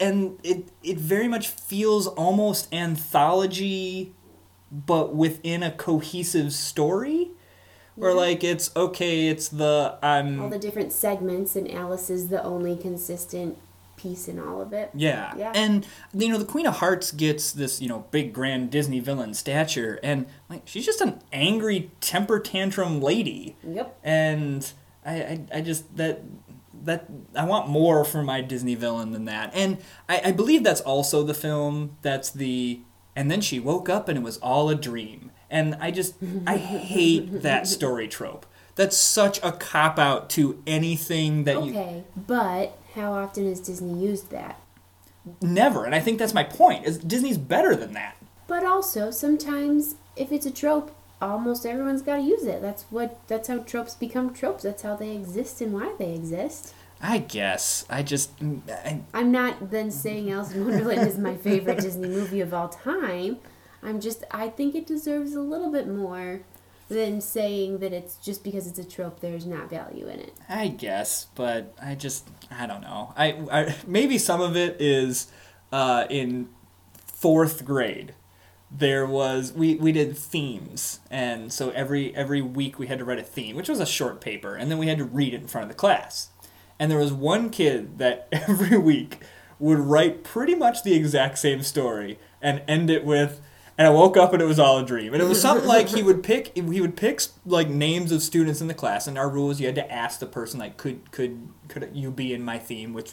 and 0.00 0.38
it 0.42 0.68
it 0.82 0.98
very 0.98 1.28
much 1.28 1.48
feels 1.48 2.06
almost 2.06 2.72
anthology, 2.72 4.12
but 4.70 5.14
within 5.14 5.62
a 5.62 5.70
cohesive 5.70 6.52
story. 6.52 7.30
Where 7.96 8.10
Yeah. 8.10 8.16
like 8.16 8.44
it's 8.44 8.70
okay, 8.76 9.28
it's 9.28 9.48
the 9.48 9.96
I'm 10.02 10.40
All 10.42 10.50
the 10.50 10.58
different 10.58 10.92
segments, 10.92 11.56
and 11.56 11.70
Alice 11.70 12.10
is 12.10 12.28
the 12.28 12.42
only 12.44 12.76
consistent 12.76 13.56
piece 13.96 14.28
in 14.28 14.38
all 14.38 14.60
of 14.60 14.72
it. 14.72 14.90
Yeah. 14.94 15.34
Yeah. 15.36 15.52
And 15.54 15.86
you 16.14 16.28
know, 16.28 16.38
the 16.38 16.44
Queen 16.44 16.66
of 16.66 16.76
Hearts 16.76 17.10
gets 17.12 17.52
this, 17.52 17.80
you 17.80 17.88
know, 17.88 18.06
big 18.10 18.32
grand 18.32 18.70
Disney 18.70 19.00
villain 19.00 19.34
stature 19.34 19.98
and 20.02 20.26
like 20.48 20.62
she's 20.64 20.86
just 20.86 21.00
an 21.00 21.20
angry 21.32 21.90
temper 22.00 22.38
tantrum 22.38 23.00
lady. 23.00 23.56
Yep. 23.62 23.98
And 24.04 24.72
I 25.04 25.14
I, 25.14 25.40
I 25.54 25.60
just 25.60 25.96
that 25.96 26.22
that 26.84 27.06
I 27.34 27.44
want 27.44 27.68
more 27.68 28.04
from 28.04 28.26
my 28.26 28.40
Disney 28.40 28.74
villain 28.74 29.12
than 29.12 29.24
that. 29.26 29.50
And 29.54 29.78
I, 30.08 30.20
I 30.26 30.32
believe 30.32 30.62
that's 30.64 30.80
also 30.80 31.22
the 31.22 31.34
film 31.34 31.96
that's 32.02 32.30
the 32.30 32.80
and 33.14 33.30
then 33.30 33.40
she 33.40 33.58
woke 33.58 33.88
up 33.88 34.08
and 34.08 34.18
it 34.18 34.22
was 34.22 34.36
all 34.38 34.68
a 34.68 34.74
dream. 34.74 35.30
And 35.50 35.76
I 35.80 35.90
just 35.90 36.14
I 36.46 36.56
hate 36.56 37.42
that 37.42 37.66
story 37.66 38.08
trope. 38.08 38.46
That's 38.74 38.96
such 38.96 39.42
a 39.42 39.52
cop 39.52 39.98
out 39.98 40.28
to 40.30 40.62
anything 40.66 41.44
that 41.44 41.64
you 41.64 41.70
Okay, 41.70 42.04
but 42.14 42.78
how 42.96 43.12
often 43.12 43.46
has 43.48 43.60
Disney 43.60 44.04
used 44.04 44.30
that? 44.30 44.60
never. 45.40 45.84
And 45.84 45.94
I 45.94 46.00
think 46.00 46.18
that's 46.18 46.34
my 46.34 46.44
point. 46.44 46.84
Is 46.84 46.98
Disney's 46.98 47.38
better 47.38 47.74
than 47.74 47.92
that. 47.94 48.16
But 48.46 48.64
also, 48.64 49.10
sometimes 49.10 49.96
if 50.14 50.32
it's 50.32 50.46
a 50.46 50.50
trope, 50.50 50.94
almost 51.20 51.66
everyone's 51.66 52.02
got 52.02 52.16
to 52.16 52.22
use 52.22 52.44
it. 52.44 52.62
That's 52.62 52.84
what. 52.90 53.20
That's 53.28 53.48
how 53.48 53.58
tropes 53.58 53.94
become 53.94 54.32
tropes. 54.32 54.62
That's 54.62 54.82
how 54.82 54.96
they 54.96 55.14
exist 55.14 55.60
and 55.60 55.72
why 55.72 55.94
they 55.98 56.14
exist. 56.14 56.74
I 57.00 57.18
guess. 57.18 57.84
I 57.90 58.02
just 58.02 58.38
mm, 58.38 58.60
I, 58.70 59.00
I'm 59.12 59.30
not 59.30 59.70
then 59.70 59.90
saying 59.90 60.30
Alice 60.30 60.52
in 60.52 60.64
Wonderland 60.64 61.06
is 61.08 61.18
my 61.18 61.36
favorite 61.36 61.80
Disney 61.80 62.08
movie 62.08 62.40
of 62.40 62.54
all 62.54 62.68
time. 62.68 63.38
I'm 63.82 64.00
just. 64.00 64.24
I 64.30 64.48
think 64.48 64.74
it 64.74 64.86
deserves 64.86 65.34
a 65.34 65.40
little 65.40 65.70
bit 65.70 65.88
more 65.88 66.42
than 66.88 67.20
saying 67.20 67.78
that 67.78 67.92
it's 67.92 68.16
just 68.16 68.44
because 68.44 68.66
it's 68.66 68.78
a 68.78 68.84
trope. 68.84 69.20
There's 69.20 69.46
not 69.46 69.68
value 69.68 70.06
in 70.08 70.20
it. 70.20 70.34
I 70.48 70.68
guess, 70.68 71.26
but 71.34 71.74
I 71.82 71.94
just 71.94 72.28
I 72.50 72.66
don't 72.66 72.82
know. 72.82 73.12
I, 73.16 73.32
I 73.50 73.76
maybe 73.86 74.18
some 74.18 74.40
of 74.40 74.56
it 74.56 74.80
is 74.80 75.30
uh, 75.72 76.06
in 76.08 76.48
fourth 76.96 77.64
grade. 77.64 78.14
There 78.70 79.06
was 79.06 79.52
we, 79.52 79.76
we 79.76 79.92
did 79.92 80.16
themes, 80.16 81.00
and 81.10 81.52
so 81.52 81.70
every 81.70 82.14
every 82.14 82.42
week 82.42 82.78
we 82.78 82.88
had 82.88 82.98
to 82.98 83.04
write 83.04 83.18
a 83.18 83.24
theme, 83.24 83.56
which 83.56 83.68
was 83.68 83.80
a 83.80 83.86
short 83.86 84.20
paper, 84.20 84.54
and 84.54 84.70
then 84.70 84.78
we 84.78 84.88
had 84.88 84.98
to 84.98 85.04
read 85.04 85.34
it 85.34 85.42
in 85.42 85.48
front 85.48 85.64
of 85.64 85.68
the 85.68 85.78
class. 85.78 86.30
And 86.78 86.90
there 86.90 86.98
was 86.98 87.12
one 87.12 87.50
kid 87.50 87.98
that 87.98 88.28
every 88.32 88.76
week 88.76 89.22
would 89.58 89.78
write 89.78 90.22
pretty 90.22 90.54
much 90.54 90.82
the 90.82 90.94
exact 90.94 91.38
same 91.38 91.62
story 91.62 92.18
and 92.42 92.62
end 92.68 92.90
it 92.90 93.04
with 93.04 93.40
and 93.78 93.86
I 93.86 93.90
woke 93.90 94.16
up 94.16 94.32
and 94.32 94.40
it 94.40 94.46
was 94.46 94.58
all 94.58 94.78
a 94.78 94.84
dream. 94.84 95.12
And 95.12 95.22
it 95.22 95.26
was 95.26 95.40
something 95.40 95.66
like 95.66 95.88
he 95.88 96.02
would 96.04 96.22
pick 96.22 96.54
he 96.54 96.80
would 96.80 96.96
pick 96.96 97.20
like 97.44 97.68
names 97.68 98.12
of 98.12 98.22
students 98.22 98.60
in 98.60 98.68
the 98.68 98.74
class, 98.74 99.06
and 99.06 99.18
our 99.18 99.28
rule 99.28 99.50
is 99.50 99.60
you 99.60 99.66
had 99.66 99.74
to 99.76 99.92
ask 99.92 100.18
the 100.18 100.26
person 100.26 100.58
like 100.58 100.76
could 100.76 101.10
could 101.10 101.48
could 101.68 101.90
you 101.92 102.10
be 102.10 102.32
in 102.32 102.42
my 102.42 102.58
theme, 102.58 102.92
which 102.92 103.12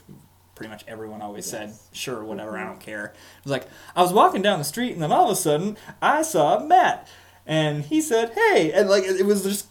pretty 0.56 0.70
much 0.70 0.84
everyone 0.88 1.22
always 1.22 1.46
said 1.46 1.74
sure 1.92 2.24
whatever 2.24 2.56
I 2.56 2.62
mm-hmm. 2.62 2.70
don't 2.70 2.80
care. 2.80 3.06
It 3.06 3.44
was 3.44 3.52
like 3.52 3.68
I 3.96 4.02
was 4.02 4.14
walking 4.14 4.42
down 4.42 4.60
the 4.60 4.66
street 4.66 4.94
and 4.94 5.02
then 5.02 5.12
all 5.12 5.26
of 5.26 5.32
a 5.32 5.36
sudden 5.36 5.78
I 6.02 6.22
saw 6.22 6.64
Matt. 6.64 7.08
And 7.46 7.84
he 7.84 8.00
said, 8.00 8.32
"Hey," 8.34 8.72
and 8.72 8.90
like 8.90 9.04
it 9.04 9.26
was 9.26 9.44
just 9.44 9.68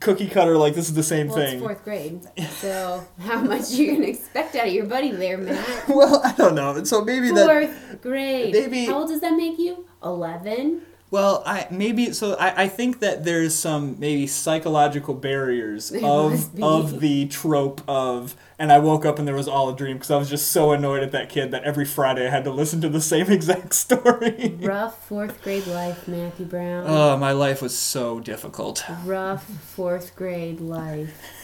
cookie 0.00 0.28
cutter. 0.28 0.56
Like 0.56 0.74
this 0.74 0.88
is 0.88 0.94
the 0.94 1.04
same 1.04 1.28
Well, 1.28 1.36
thing. 1.36 1.54
it's 1.54 1.62
fourth 1.62 1.84
grade, 1.84 2.20
so 2.50 3.06
how 3.20 3.40
much 3.40 3.70
you 3.70 3.92
gonna 3.94 4.06
expect 4.08 4.56
out 4.56 4.66
of 4.66 4.72
your 4.72 4.86
buddy 4.86 5.12
there, 5.12 5.38
Matt? 5.38 5.84
Well, 5.88 6.20
I 6.24 6.32
don't 6.32 6.54
know. 6.56 6.82
So 6.84 7.04
maybe 7.04 7.30
that. 7.30 7.46
Fourth 7.46 8.02
grade. 8.02 8.52
maybe- 8.52 8.86
How 8.86 8.98
old 9.00 9.08
does 9.08 9.20
that 9.20 9.36
make 9.36 9.56
you? 9.58 9.86
Eleven. 10.02 10.82
Well, 11.12 11.42
I 11.44 11.66
maybe 11.70 12.14
so. 12.14 12.36
I, 12.36 12.62
I 12.62 12.68
think 12.68 13.00
that 13.00 13.22
there's 13.22 13.54
some 13.54 14.00
maybe 14.00 14.26
psychological 14.26 15.12
barriers 15.12 15.90
There 15.90 16.02
of 16.02 16.62
of 16.62 17.00
the 17.00 17.28
trope 17.28 17.82
of. 17.86 18.34
And 18.58 18.72
I 18.72 18.78
woke 18.78 19.04
up 19.04 19.18
and 19.18 19.28
there 19.28 19.34
was 19.34 19.46
all 19.46 19.68
a 19.68 19.76
dream 19.76 19.96
because 19.96 20.10
I 20.10 20.16
was 20.16 20.30
just 20.30 20.52
so 20.52 20.72
annoyed 20.72 21.02
at 21.02 21.12
that 21.12 21.28
kid 21.28 21.50
that 21.50 21.64
every 21.64 21.84
Friday 21.84 22.26
I 22.26 22.30
had 22.30 22.44
to 22.44 22.50
listen 22.50 22.80
to 22.80 22.88
the 22.88 23.00
same 23.00 23.30
exact 23.30 23.74
story. 23.74 24.56
Rough 24.60 25.06
fourth 25.06 25.42
grade 25.42 25.66
life, 25.66 26.08
Matthew 26.08 26.46
Brown. 26.46 26.84
Oh, 26.86 27.18
my 27.18 27.32
life 27.32 27.60
was 27.60 27.76
so 27.76 28.18
difficult. 28.18 28.82
Rough 29.04 29.44
fourth 29.44 30.16
grade 30.16 30.60
life. 30.62 31.41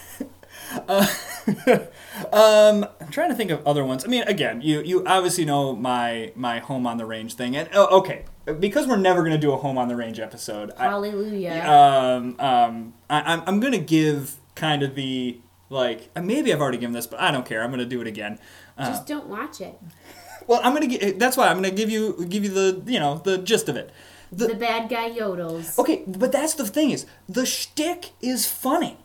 Um, 2.33 2.85
I'm 2.99 3.09
trying 3.11 3.29
to 3.29 3.35
think 3.35 3.49
of 3.49 3.65
other 3.65 3.83
ones. 3.85 4.03
I 4.03 4.07
mean, 4.07 4.23
again, 4.23 4.61
you 4.61 4.81
you 4.81 5.05
obviously 5.05 5.45
know 5.45 5.75
my 5.75 6.31
my 6.35 6.59
home 6.59 6.85
on 6.85 6.97
the 6.97 7.05
range 7.05 7.35
thing, 7.35 7.55
and 7.55 7.69
oh, 7.73 7.99
okay, 7.99 8.25
because 8.59 8.87
we're 8.87 8.97
never 8.97 9.23
gonna 9.23 9.37
do 9.37 9.53
a 9.53 9.57
home 9.57 9.77
on 9.77 9.87
the 9.87 9.95
range 9.95 10.19
episode. 10.19 10.71
I, 10.77 10.85
Hallelujah. 10.85 11.63
um, 11.63 12.35
um, 12.39 12.93
I, 13.09 13.33
I'm 13.33 13.43
I'm 13.47 13.59
gonna 13.59 13.77
give 13.79 14.35
kind 14.55 14.83
of 14.83 14.95
the 14.95 15.39
like 15.69 16.09
uh, 16.15 16.21
maybe 16.21 16.51
I've 16.51 16.61
already 16.61 16.77
given 16.77 16.93
this, 16.93 17.07
but 17.07 17.19
I 17.19 17.31
don't 17.31 17.45
care. 17.45 17.63
I'm 17.63 17.71
gonna 17.71 17.85
do 17.85 18.01
it 18.01 18.07
again. 18.07 18.37
Uh, 18.77 18.89
Just 18.89 19.07
don't 19.07 19.27
watch 19.27 19.61
it. 19.61 19.79
well, 20.47 20.59
I'm 20.63 20.73
gonna 20.73 20.87
get. 20.87 21.19
That's 21.19 21.37
why 21.37 21.47
I'm 21.47 21.55
gonna 21.55 21.71
give 21.71 21.89
you 21.89 22.25
give 22.27 22.43
you 22.43 22.49
the 22.49 22.91
you 22.91 22.99
know 22.99 23.19
the 23.23 23.37
gist 23.37 23.69
of 23.69 23.75
it. 23.75 23.91
The, 24.31 24.47
The 24.47 24.55
bad 24.55 24.89
guy 24.89 25.09
yodels. 25.09 25.79
okay, 25.79 26.03
but 26.05 26.31
that's 26.31 26.53
the 26.53 26.67
thing 26.67 26.91
is 26.91 27.05
the 27.27 27.45
shtick 27.45 28.11
is 28.21 28.45
funny. 28.45 28.97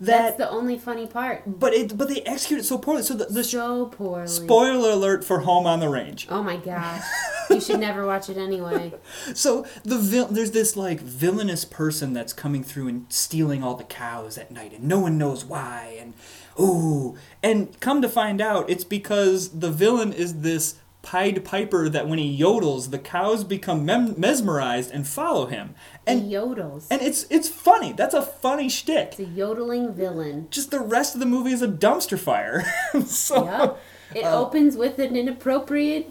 That's 0.00 0.36
the 0.36 0.50
only 0.50 0.76
funny 0.78 1.06
part. 1.06 1.42
but 1.58 1.72
it 1.72 1.96
but 1.96 2.08
they 2.08 2.20
execute 2.22 2.60
it 2.60 2.64
so 2.64 2.78
poorly. 2.78 3.02
So 3.02 3.14
the, 3.14 3.26
the 3.26 3.44
So 3.44 3.86
poorly. 3.86 4.26
spoiler 4.26 4.90
alert 4.90 5.24
for 5.24 5.40
Home 5.40 5.66
on 5.66 5.80
the 5.80 5.88
Range. 5.88 6.26
Oh 6.30 6.42
my 6.42 6.56
gosh. 6.56 7.02
you 7.50 7.60
should 7.60 7.80
never 7.80 8.04
watch 8.06 8.28
it 8.28 8.36
anyway. 8.36 8.92
So 9.34 9.66
the 9.84 9.98
vil- 9.98 10.26
there's 10.26 10.50
this 10.50 10.76
like 10.76 11.00
villainous 11.00 11.64
person 11.64 12.12
that's 12.12 12.32
coming 12.32 12.62
through 12.64 12.88
and 12.88 13.06
stealing 13.08 13.62
all 13.62 13.74
the 13.76 13.84
cows 13.84 14.36
at 14.36 14.50
night, 14.50 14.72
and 14.72 14.84
no 14.84 14.98
one 14.98 15.16
knows 15.18 15.44
why. 15.44 15.96
And 16.00 16.14
ooh, 16.60 17.16
and 17.42 17.78
come 17.80 18.02
to 18.02 18.08
find 18.08 18.40
out, 18.40 18.68
it's 18.68 18.84
because 18.84 19.60
the 19.60 19.70
villain 19.70 20.12
is 20.12 20.40
this 20.40 20.76
Pied 21.04 21.44
Piper 21.44 21.88
that 21.88 22.08
when 22.08 22.18
he 22.18 22.36
yodels, 22.36 22.90
the 22.90 22.98
cows 22.98 23.44
become 23.44 23.84
mem- 23.84 24.14
mesmerized 24.18 24.90
and 24.90 25.06
follow 25.06 25.46
him. 25.46 25.74
He 26.06 26.12
And 26.12 26.32
yodels. 26.32 26.86
and 26.90 27.00
it's 27.02 27.26
it's 27.30 27.48
funny. 27.48 27.92
That's 27.92 28.14
a 28.14 28.22
funny 28.22 28.68
shtick. 28.68 29.08
It's 29.12 29.20
a 29.20 29.24
yodeling 29.24 29.92
villain. 29.92 30.48
Just 30.50 30.70
the 30.70 30.80
rest 30.80 31.14
of 31.14 31.20
the 31.20 31.26
movie 31.26 31.52
is 31.52 31.62
a 31.62 31.68
dumpster 31.68 32.18
fire. 32.18 32.64
so 33.06 33.44
Yep. 33.44 33.80
It 34.16 34.24
Oh. 34.24 34.46
opens 34.46 34.76
with 34.76 34.98
an 34.98 35.14
inappropriate 35.16 36.10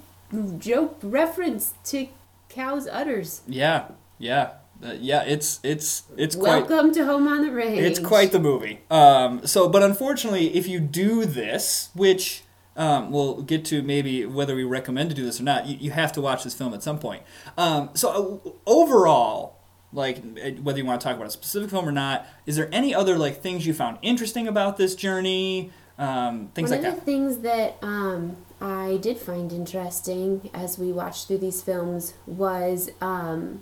joke 0.60 0.97
reference 1.03 1.73
to 1.86 2.08
cow's 2.49 2.88
udders. 2.88 3.41
yeah, 3.47 3.86
yeah, 4.19 4.51
uh, 4.86 4.93
yeah. 4.99 5.23
It's 5.23 5.60
it's 5.63 6.03
it's 6.17 6.36
quite. 6.36 6.67
Welcome 6.69 6.93
to 6.93 7.06
Home 7.06 7.27
on 7.27 7.41
the 7.45 7.51
Range. 7.51 7.79
It's 7.79 7.99
quite 7.99 8.32
the 8.32 8.39
movie. 8.39 8.79
Um, 8.91 9.45
so, 9.47 9.67
but 9.69 9.84
unfortunately, 9.84 10.56
if 10.56 10.67
you 10.67 10.79
do 10.79 11.25
this, 11.25 11.89
which 11.95 12.43
um, 12.76 13.12
we'll 13.12 13.42
get 13.42 13.66
to 13.66 13.82
maybe 13.82 14.26
whether 14.26 14.56
we 14.56 14.64
recommend 14.64 15.10
to 15.10 15.16
do 15.16 15.24
this 15.24 15.40
or 15.40 15.44
not, 15.44 15.68
you, 15.68 15.78
you 15.80 15.92
have 15.92 16.12
to 16.14 16.22
watch 16.22 16.44
this 16.44 16.54
film 16.54 16.74
at 16.74 16.84
some 16.84 17.00
point. 17.00 17.24
Um, 17.58 17.90
so, 17.94 18.42
uh, 18.46 18.50
overall, 18.66 19.58
like 19.92 20.18
uh, 20.18 20.52
whether 20.62 20.80
you 20.80 20.86
want 20.86 21.00
to 21.00 21.08
talk 21.08 21.16
about 21.16 21.28
a 21.28 21.32
specific 21.32 21.70
film 21.70 21.88
or 21.88 21.92
not, 21.92 22.26
is 22.46 22.56
there 22.56 22.70
any 22.72 22.96
other 22.96 23.18
like 23.18 23.42
things 23.42 23.68
you 23.68 23.74
found 23.74 23.98
interesting 24.02 24.48
about 24.48 24.78
this 24.78 24.96
journey? 24.96 25.72
Um, 26.00 26.50
things 26.56 26.72
One 26.72 26.80
like 26.82 26.88
of 26.88 26.96
the 26.96 27.00
that. 27.02 27.06
things 27.06 27.38
that 27.40 27.78
um, 27.84 28.38
I 28.60 28.98
did 29.02 29.18
find 29.20 29.52
interesting 29.52 30.50
as 30.54 30.80
we 30.80 30.92
watched 30.92 31.28
through 31.28 31.38
these 31.38 31.62
films 31.62 32.16
was 32.26 32.90
um, 33.00 33.62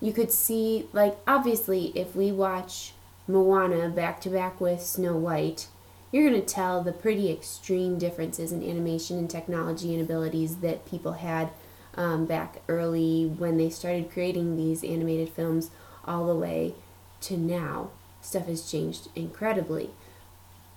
you 0.00 0.12
could 0.12 0.30
see, 0.30 0.88
like, 0.92 1.16
obviously, 1.26 1.86
if 1.94 2.14
we 2.14 2.30
watch 2.30 2.92
Moana 3.26 3.88
back 3.88 4.20
to 4.22 4.28
back 4.28 4.60
with 4.60 4.82
Snow 4.82 5.16
White, 5.16 5.68
you're 6.14 6.30
going 6.30 6.40
to 6.40 6.46
tell 6.46 6.80
the 6.80 6.92
pretty 6.92 7.28
extreme 7.28 7.98
differences 7.98 8.52
in 8.52 8.62
animation 8.62 9.18
and 9.18 9.28
technology 9.28 9.92
and 9.92 10.00
abilities 10.00 10.58
that 10.58 10.88
people 10.88 11.14
had 11.14 11.50
um, 11.96 12.24
back 12.24 12.62
early 12.68 13.26
when 13.26 13.56
they 13.56 13.68
started 13.68 14.12
creating 14.12 14.56
these 14.56 14.84
animated 14.84 15.28
films 15.28 15.70
all 16.04 16.28
the 16.28 16.34
way 16.36 16.72
to 17.20 17.36
now. 17.36 17.90
Stuff 18.20 18.46
has 18.46 18.70
changed 18.70 19.08
incredibly. 19.16 19.90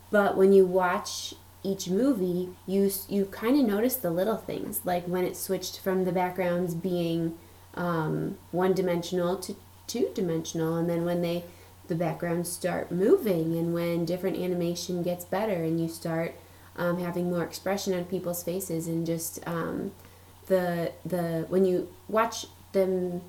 But 0.10 0.36
when 0.36 0.54
you 0.54 0.66
watch 0.66 1.36
each 1.62 1.88
movie, 1.88 2.50
you 2.66 2.90
you 3.08 3.26
kind 3.26 3.60
of 3.60 3.68
notice 3.68 3.96
the 3.96 4.10
little 4.10 4.38
things, 4.38 4.82
like 4.86 5.06
when 5.06 5.24
it 5.24 5.38
switched 5.38 5.80
from 5.80 6.06
the 6.06 6.12
backgrounds 6.12 6.74
being 6.74 7.38
um, 7.76 8.40
one 8.50 8.74
dimensional 8.74 9.38
to 9.38 9.56
two 9.86 10.10
dimensional, 10.16 10.78
and 10.78 10.90
then 10.90 11.06
when 11.06 11.22
they 11.22 11.44
the 11.88 11.96
backgrounds 11.96 12.52
start 12.52 12.92
moving, 12.92 13.58
and 13.58 13.74
when 13.74 14.06
different 14.06 14.38
animation 14.38 15.04
gets 15.04 15.26
better, 15.26 15.64
and 15.64 15.80
you 15.80 15.88
start 15.88 16.36
um, 16.76 17.00
having 17.00 17.30
more 17.30 17.44
expression 17.44 17.94
on 17.94 18.06
people's 18.06 18.44
faces, 18.44 18.88
and 18.88 19.06
just 19.06 19.40
um, 19.48 19.92
the 20.48 20.92
the 21.06 21.46
when 21.50 21.66
you 21.66 21.90
watch 22.08 22.46
them 22.72 23.22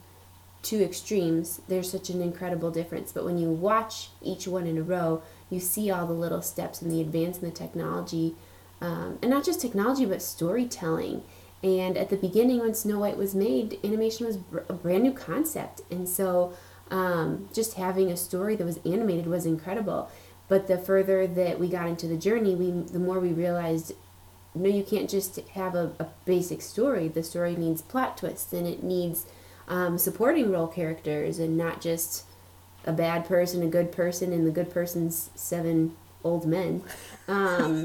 two 0.62 0.82
extremes, 0.82 1.60
there's 1.68 1.90
such 1.90 2.10
an 2.10 2.20
incredible 2.20 2.70
difference. 2.70 3.12
But 3.12 3.24
when 3.24 3.38
you 3.38 3.48
watch 3.48 4.10
each 4.20 4.48
one 4.48 4.66
in 4.66 4.76
a 4.76 4.82
row, 4.82 5.22
you 5.50 5.60
see 5.60 5.90
all 5.90 6.06
the 6.06 6.12
little 6.12 6.42
steps 6.42 6.82
and 6.82 6.90
the 6.90 7.00
advance 7.00 7.38
in 7.38 7.44
the 7.44 7.54
technology, 7.54 8.34
um, 8.80 9.18
and 9.22 9.30
not 9.30 9.44
just 9.44 9.60
technology, 9.60 10.04
but 10.04 10.20
storytelling. 10.22 11.22
And 11.62 11.96
at 11.96 12.10
the 12.10 12.16
beginning, 12.16 12.60
when 12.60 12.74
Snow 12.74 13.00
White 13.00 13.16
was 13.16 13.34
made, 13.34 13.78
animation 13.82 14.26
was 14.26 14.36
br- 14.36 14.60
a 14.68 14.72
brand 14.72 15.02
new 15.02 15.12
concept, 15.12 15.80
and 15.90 16.08
so 16.08 16.52
um, 16.90 17.48
just 17.52 17.74
having 17.74 18.10
a 18.10 18.16
story 18.16 18.56
that 18.56 18.64
was 18.64 18.78
animated 18.84 19.26
was 19.26 19.46
incredible. 19.46 20.10
But 20.48 20.66
the 20.66 20.78
further 20.78 21.26
that 21.26 21.58
we 21.58 21.68
got 21.68 21.88
into 21.88 22.06
the 22.06 22.16
journey, 22.16 22.54
we 22.54 22.70
the 22.70 22.98
more 22.98 23.20
we 23.20 23.32
realized 23.32 23.92
no, 24.54 24.68
you 24.68 24.82
can't 24.82 25.08
just 25.08 25.38
have 25.50 25.74
a, 25.74 25.92
a 25.98 26.06
basic 26.24 26.62
story. 26.62 27.08
The 27.08 27.22
story 27.22 27.54
needs 27.54 27.82
plot 27.82 28.16
twists 28.16 28.52
and 28.52 28.66
it 28.66 28.82
needs 28.82 29.26
um, 29.68 29.98
supporting 29.98 30.50
role 30.50 30.66
characters 30.66 31.38
and 31.38 31.56
not 31.56 31.80
just 31.80 32.24
a 32.86 32.92
bad 32.92 33.26
person, 33.26 33.62
a 33.62 33.66
good 33.66 33.92
person, 33.92 34.32
and 34.32 34.46
the 34.46 34.50
good 34.50 34.70
person's 34.70 35.30
seven 35.34 35.94
old 36.24 36.46
men. 36.46 36.82
Um, 37.28 37.84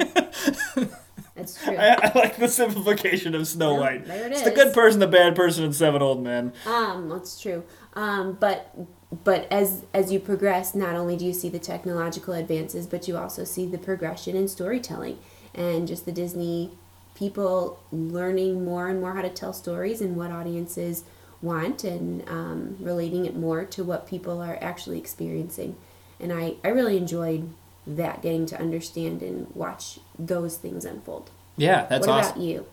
that's 1.35 1.63
true. 1.63 1.75
I, 1.75 1.95
I 2.07 2.11
like 2.17 2.37
the 2.37 2.47
simplification 2.47 3.35
of 3.35 3.47
Snow 3.47 3.73
Yeah, 3.73 3.79
White. 3.79 4.05
there 4.05 4.25
it 4.27 4.31
it's 4.31 4.43
the 4.43 4.51
good 4.51 4.73
person, 4.73 4.99
the 4.99 5.07
bad 5.07 5.35
person, 5.35 5.63
and 5.63 5.75
seven 5.75 6.01
old 6.01 6.23
men. 6.23 6.53
Um, 6.65 7.09
that's 7.09 7.39
true. 7.41 7.63
Um, 7.95 8.37
but 8.39 8.75
but 9.23 9.47
as 9.51 9.85
as 9.93 10.11
you 10.11 10.19
progress, 10.19 10.73
not 10.75 10.95
only 10.95 11.15
do 11.17 11.25
you 11.25 11.33
see 11.33 11.49
the 11.49 11.59
technological 11.59 12.33
advances, 12.33 12.87
but 12.87 13.07
you 13.07 13.17
also 13.17 13.43
see 13.43 13.65
the 13.65 13.77
progression 13.77 14.35
in 14.35 14.47
storytelling 14.47 15.19
and 15.53 15.87
just 15.87 16.05
the 16.05 16.11
Disney 16.11 16.71
people 17.15 17.79
learning 17.91 18.65
more 18.65 18.87
and 18.87 18.99
more 18.99 19.13
how 19.13 19.21
to 19.21 19.29
tell 19.29 19.53
stories 19.53 20.01
and 20.01 20.15
what 20.15 20.31
audiences 20.31 21.03
want 21.41 21.83
and 21.83 22.27
um, 22.27 22.75
relating 22.79 23.25
it 23.25 23.35
more 23.35 23.63
to 23.65 23.83
what 23.83 24.07
people 24.07 24.41
are 24.41 24.57
actually 24.61 24.97
experiencing. 24.97 25.75
And 26.19 26.31
I, 26.33 26.55
I 26.63 26.69
really 26.69 26.97
enjoyed 26.97 27.53
that, 27.85 28.21
getting 28.21 28.45
to 28.47 28.59
understand 28.59 29.21
and 29.21 29.53
watch 29.55 29.99
those 30.17 30.57
things 30.57 30.85
unfold. 30.85 31.29
Yeah, 31.57 31.85
that's 31.85 32.07
what 32.07 32.19
awesome. 32.19 32.31
about 32.33 32.43
you? 32.43 32.65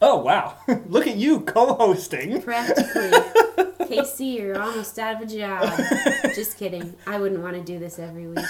Oh 0.00 0.16
wow! 0.18 0.56
Look 0.86 1.06
at 1.06 1.16
you 1.16 1.40
co-hosting. 1.40 2.42
Practically. 2.42 3.12
Casey, 3.86 4.26
you're 4.26 4.60
almost 4.60 4.98
out 4.98 5.22
of 5.22 5.28
a 5.28 5.36
job. 5.36 5.78
Just 6.34 6.56
kidding. 6.56 6.94
I 7.06 7.18
wouldn't 7.18 7.42
want 7.42 7.56
to 7.56 7.62
do 7.62 7.78
this 7.78 7.98
every 7.98 8.26
week. 8.26 8.44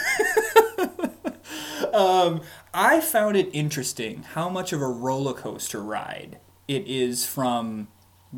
Um, 1.93 2.41
I 2.73 3.01
found 3.01 3.37
it 3.37 3.51
interesting 3.53 4.23
how 4.23 4.49
much 4.49 4.73
of 4.73 4.81
a 4.81 4.89
roller 4.89 5.35
coaster 5.35 5.83
ride 5.83 6.39
it 6.67 6.87
is 6.87 7.27
from 7.27 7.89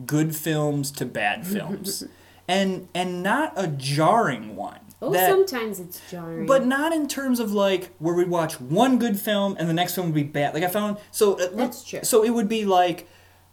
good 0.07 0.35
films 0.35 0.91
to 0.93 1.07
bad 1.07 1.47
films, 1.47 2.05
and 2.49 2.89
and 2.95 3.23
not 3.23 3.53
a 3.57 3.69
jarring 3.69 4.57
one. 4.57 4.81
Oh, 5.07 5.13
That- 5.13 5.29
sometimes 5.31 5.81
it's 5.81 6.01
jarring. 6.11 6.47
but 6.47 6.65
not 6.67 6.93
in 6.93 7.07
terms 7.09 7.41
of 7.41 7.53
like 7.53 7.91
where 7.99 8.15
we 8.15 8.25
watch 8.25 8.61
one 8.61 8.99
good 8.99 9.19
film 9.21 9.57
and 9.59 9.69
the 9.69 9.75
next 9.75 9.95
film 9.95 10.07
would 10.09 10.15
be 10.15 10.23
bad. 10.23 10.55
Like 10.55 10.63
I 10.65 10.69
found 10.69 10.97
so 11.11 11.35
uh, 11.39 11.49
That's 11.53 11.85
true. 11.85 12.01
So 12.03 12.25
it 12.25 12.31
would 12.31 12.49
be 12.49 12.65
like 12.65 13.09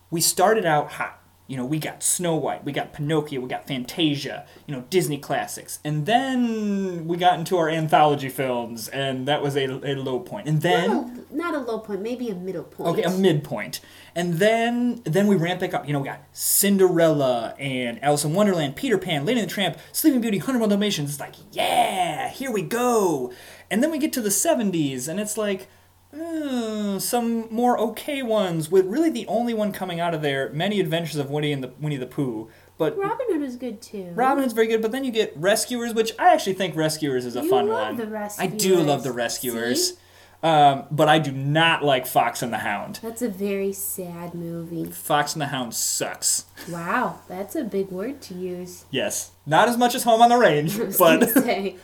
we 0.09 0.21
started 0.21 0.65
out 0.65 0.91
hot. 0.93 1.20
You 1.51 1.57
know, 1.57 1.65
we 1.65 1.79
got 1.79 2.01
Snow 2.01 2.35
White, 2.37 2.63
we 2.63 2.71
got 2.71 2.93
Pinocchio, 2.93 3.41
we 3.41 3.49
got 3.49 3.67
Fantasia, 3.67 4.45
you 4.65 4.73
know, 4.73 4.85
Disney 4.89 5.17
classics. 5.17 5.79
And 5.83 6.05
then 6.05 7.05
we 7.09 7.17
got 7.17 7.37
into 7.39 7.57
our 7.57 7.67
anthology 7.67 8.29
films, 8.29 8.87
and 8.87 9.27
that 9.27 9.41
was 9.41 9.57
a, 9.57 9.65
a 9.65 9.95
low 9.95 10.21
point. 10.21 10.47
And 10.47 10.61
then 10.61 10.89
Well, 10.89 11.13
not 11.29 11.53
a 11.53 11.57
low 11.59 11.79
point, 11.79 12.01
maybe 12.01 12.29
a 12.29 12.35
middle 12.35 12.63
point. 12.63 12.91
Okay, 12.91 13.03
a 13.03 13.09
midpoint. 13.09 13.81
And 14.15 14.35
then 14.35 15.01
then 15.03 15.27
we 15.27 15.35
ramp 15.35 15.59
back 15.59 15.73
up. 15.73 15.85
You 15.85 15.91
know, 15.91 15.99
we 15.99 16.07
got 16.07 16.21
Cinderella 16.31 17.53
and 17.59 18.01
Alice 18.01 18.23
in 18.23 18.33
Wonderland, 18.33 18.77
Peter 18.77 18.97
Pan, 18.97 19.25
Lady 19.25 19.41
and 19.41 19.49
the 19.49 19.53
Tramp, 19.53 19.77
Sleeping 19.91 20.21
Beauty, 20.21 20.37
Hundred 20.37 20.59
One 20.59 20.69
Dalmatians. 20.69 21.09
It's 21.09 21.19
like, 21.19 21.35
yeah, 21.51 22.29
here 22.29 22.49
we 22.49 22.61
go. 22.61 23.33
And 23.69 23.83
then 23.83 23.91
we 23.91 23.97
get 23.97 24.13
to 24.13 24.21
the 24.21 24.29
70s, 24.29 25.09
and 25.09 25.19
it's 25.19 25.37
like, 25.37 25.67
uh, 26.13 26.99
some 26.99 27.47
more 27.53 27.77
okay 27.79 28.21
ones, 28.21 28.69
with 28.69 28.85
really 28.85 29.09
the 29.09 29.25
only 29.27 29.53
one 29.53 29.71
coming 29.71 29.99
out 29.99 30.13
of 30.13 30.21
there, 30.21 30.49
Many 30.51 30.79
Adventures 30.79 31.17
of 31.17 31.29
Winnie 31.29 31.51
and 31.51 31.63
the 31.63 31.71
Winnie 31.79 31.97
the 31.97 32.05
Pooh. 32.05 32.49
But 32.77 32.97
Robin 32.97 33.27
Hood 33.29 33.43
is 33.43 33.55
good 33.55 33.81
too. 33.81 34.11
Robin 34.15 34.41
Hood's 34.43 34.53
very 34.53 34.67
good, 34.67 34.81
but 34.81 34.91
then 34.91 35.03
you 35.03 35.11
get 35.11 35.33
Rescuers, 35.35 35.93
which 35.93 36.13
I 36.17 36.33
actually 36.33 36.53
think 36.53 36.75
Rescuers 36.75 37.25
is 37.25 37.35
a 37.35 37.43
You 37.43 37.49
fun 37.49 37.67
love 37.67 37.97
one. 37.97 38.09
the 38.09 38.35
I 38.39 38.47
do 38.47 38.77
love 38.77 39.03
the 39.03 39.11
Rescuers. 39.11 39.55
Rescuers. 39.55 39.87
See? 39.89 39.95
Um, 40.43 40.85
but 40.89 41.07
I 41.07 41.19
do 41.19 41.31
not 41.31 41.83
like 41.83 42.07
Fox 42.07 42.41
and 42.41 42.51
the 42.51 42.57
Hound. 42.57 42.99
That's 43.03 43.21
a 43.21 43.29
very 43.29 43.71
sad 43.71 44.33
movie. 44.33 44.85
Fox 44.85 45.33
and 45.33 45.41
the 45.41 45.47
Hound 45.47 45.75
sucks. 45.75 46.45
Wow, 46.67 47.19
that's 47.27 47.55
a 47.55 47.63
big 47.63 47.89
word 47.89 48.21
to 48.23 48.33
use. 48.33 48.85
Yes, 48.89 49.31
not 49.45 49.69
as 49.69 49.77
much 49.77 49.93
as 49.93 50.01
Home 50.03 50.21
on 50.21 50.29
the 50.29 50.37
Range, 50.37 50.75
but 50.97 51.29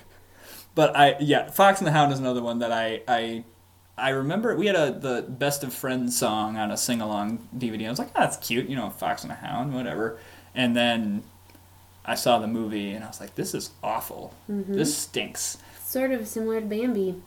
but 0.75 0.95
I 0.97 1.17
yeah, 1.19 1.51
Fox 1.51 1.79
and 1.79 1.87
the 1.87 1.91
Hound 1.91 2.11
is 2.11 2.17
another 2.19 2.41
one 2.41 2.57
that 2.59 2.71
I 2.71 3.01
I 3.07 3.43
I 3.97 4.09
remember 4.09 4.55
we 4.55 4.67
had 4.67 4.75
a 4.75 4.91
the 4.91 5.25
Best 5.27 5.63
of 5.63 5.73
Friends 5.73 6.17
song 6.17 6.55
on 6.57 6.69
a 6.71 6.77
sing 6.77 7.01
along 7.01 7.47
DVD. 7.57 7.87
I 7.87 7.89
was 7.89 7.99
like, 7.99 8.09
oh, 8.15 8.19
that's 8.21 8.37
cute, 8.37 8.69
you 8.69 8.75
know, 8.75 8.89
Fox 8.89 9.23
and 9.23 9.31
the 9.31 9.35
Hound, 9.35 9.73
whatever. 9.73 10.19
And 10.53 10.75
then 10.75 11.23
I 12.05 12.15
saw 12.15 12.39
the 12.39 12.47
movie 12.47 12.91
and 12.91 13.03
I 13.03 13.07
was 13.07 13.19
like, 13.19 13.35
this 13.35 13.53
is 13.53 13.71
awful. 13.83 14.33
Mm-hmm. 14.49 14.73
This 14.75 14.95
stinks. 14.95 15.57
Sort 15.83 16.11
of 16.11 16.27
similar 16.27 16.59
to 16.61 16.65
Bambi, 16.67 17.21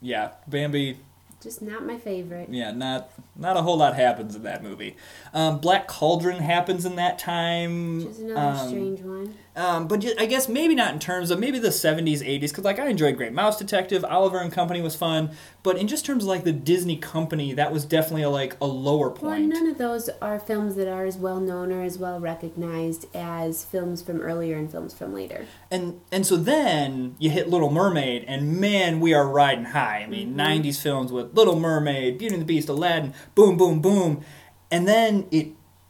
Yeah, 0.00 0.30
Bambi 0.46 0.98
just 1.42 1.62
not 1.62 1.84
my 1.86 1.98
favorite. 1.98 2.48
Yeah, 2.50 2.70
not 2.72 3.10
not 3.36 3.56
a 3.56 3.62
whole 3.62 3.76
lot 3.78 3.96
happens 3.96 4.34
in 4.36 4.42
that 4.42 4.62
movie. 4.62 4.96
Um, 5.32 5.58
Black 5.58 5.86
Cauldron 5.88 6.38
happens 6.42 6.84
in 6.84 6.96
that 6.96 7.18
time. 7.18 8.02
Just 8.02 8.20
another 8.20 8.40
um, 8.62 8.68
strange 8.68 9.00
one. 9.00 9.34
Um, 9.56 9.88
but 9.88 10.00
ju- 10.00 10.14
I 10.18 10.26
guess 10.26 10.48
maybe 10.48 10.74
not 10.74 10.92
in 10.94 11.00
terms 11.00 11.30
of 11.30 11.38
maybe 11.40 11.58
the 11.58 11.68
70s, 11.68 12.20
80s, 12.24 12.40
because 12.50 12.64
like 12.64 12.78
I 12.78 12.86
enjoyed 12.86 13.16
Great 13.16 13.32
Mouse 13.32 13.58
Detective, 13.58 14.04
Oliver 14.04 14.38
and 14.38 14.52
Company 14.52 14.80
was 14.80 14.94
fun, 14.94 15.30
but 15.64 15.76
in 15.76 15.88
just 15.88 16.06
terms 16.06 16.22
of 16.24 16.28
like 16.28 16.44
the 16.44 16.52
Disney 16.52 16.96
Company, 16.96 17.52
that 17.54 17.72
was 17.72 17.84
definitely 17.84 18.22
a, 18.22 18.30
like 18.30 18.56
a 18.60 18.66
lower 18.66 19.08
Well, 19.08 19.16
point. 19.32 19.46
none 19.48 19.66
of 19.66 19.76
those 19.76 20.08
are 20.22 20.38
films 20.38 20.76
that 20.76 20.86
are 20.88 21.04
as 21.04 21.16
well 21.18 21.40
known 21.40 21.72
or 21.72 21.82
as 21.82 21.98
well 21.98 22.20
recognized 22.20 23.06
as 23.14 23.64
films 23.64 24.02
from 24.02 24.20
earlier 24.20 24.56
and 24.56 24.70
films 24.70 24.94
from 24.94 25.12
later. 25.12 25.46
And 25.70 26.00
and 26.12 26.24
so 26.26 26.36
then 26.36 27.16
you 27.18 27.30
hit 27.30 27.48
Little 27.48 27.70
Mermaid, 27.70 28.24
and 28.28 28.60
man, 28.60 29.00
we 29.00 29.12
are 29.14 29.28
riding 29.28 29.64
high. 29.64 30.02
I 30.04 30.06
mean, 30.06 30.20
Mm-hmm. 30.36 30.40
90s 30.40 30.80
films 30.80 31.10
with 31.12 31.29
Little 31.32 31.58
Mermaid, 31.58 32.18
Beauty 32.18 32.34
and 32.34 32.42
the 32.42 32.46
Beast, 32.46 32.68
Aladdin, 32.68 33.14
boom, 33.34 33.56
boom, 33.56 33.80
boom, 33.80 34.22
and 34.70 34.86
then 34.88 35.26
it 35.30 35.48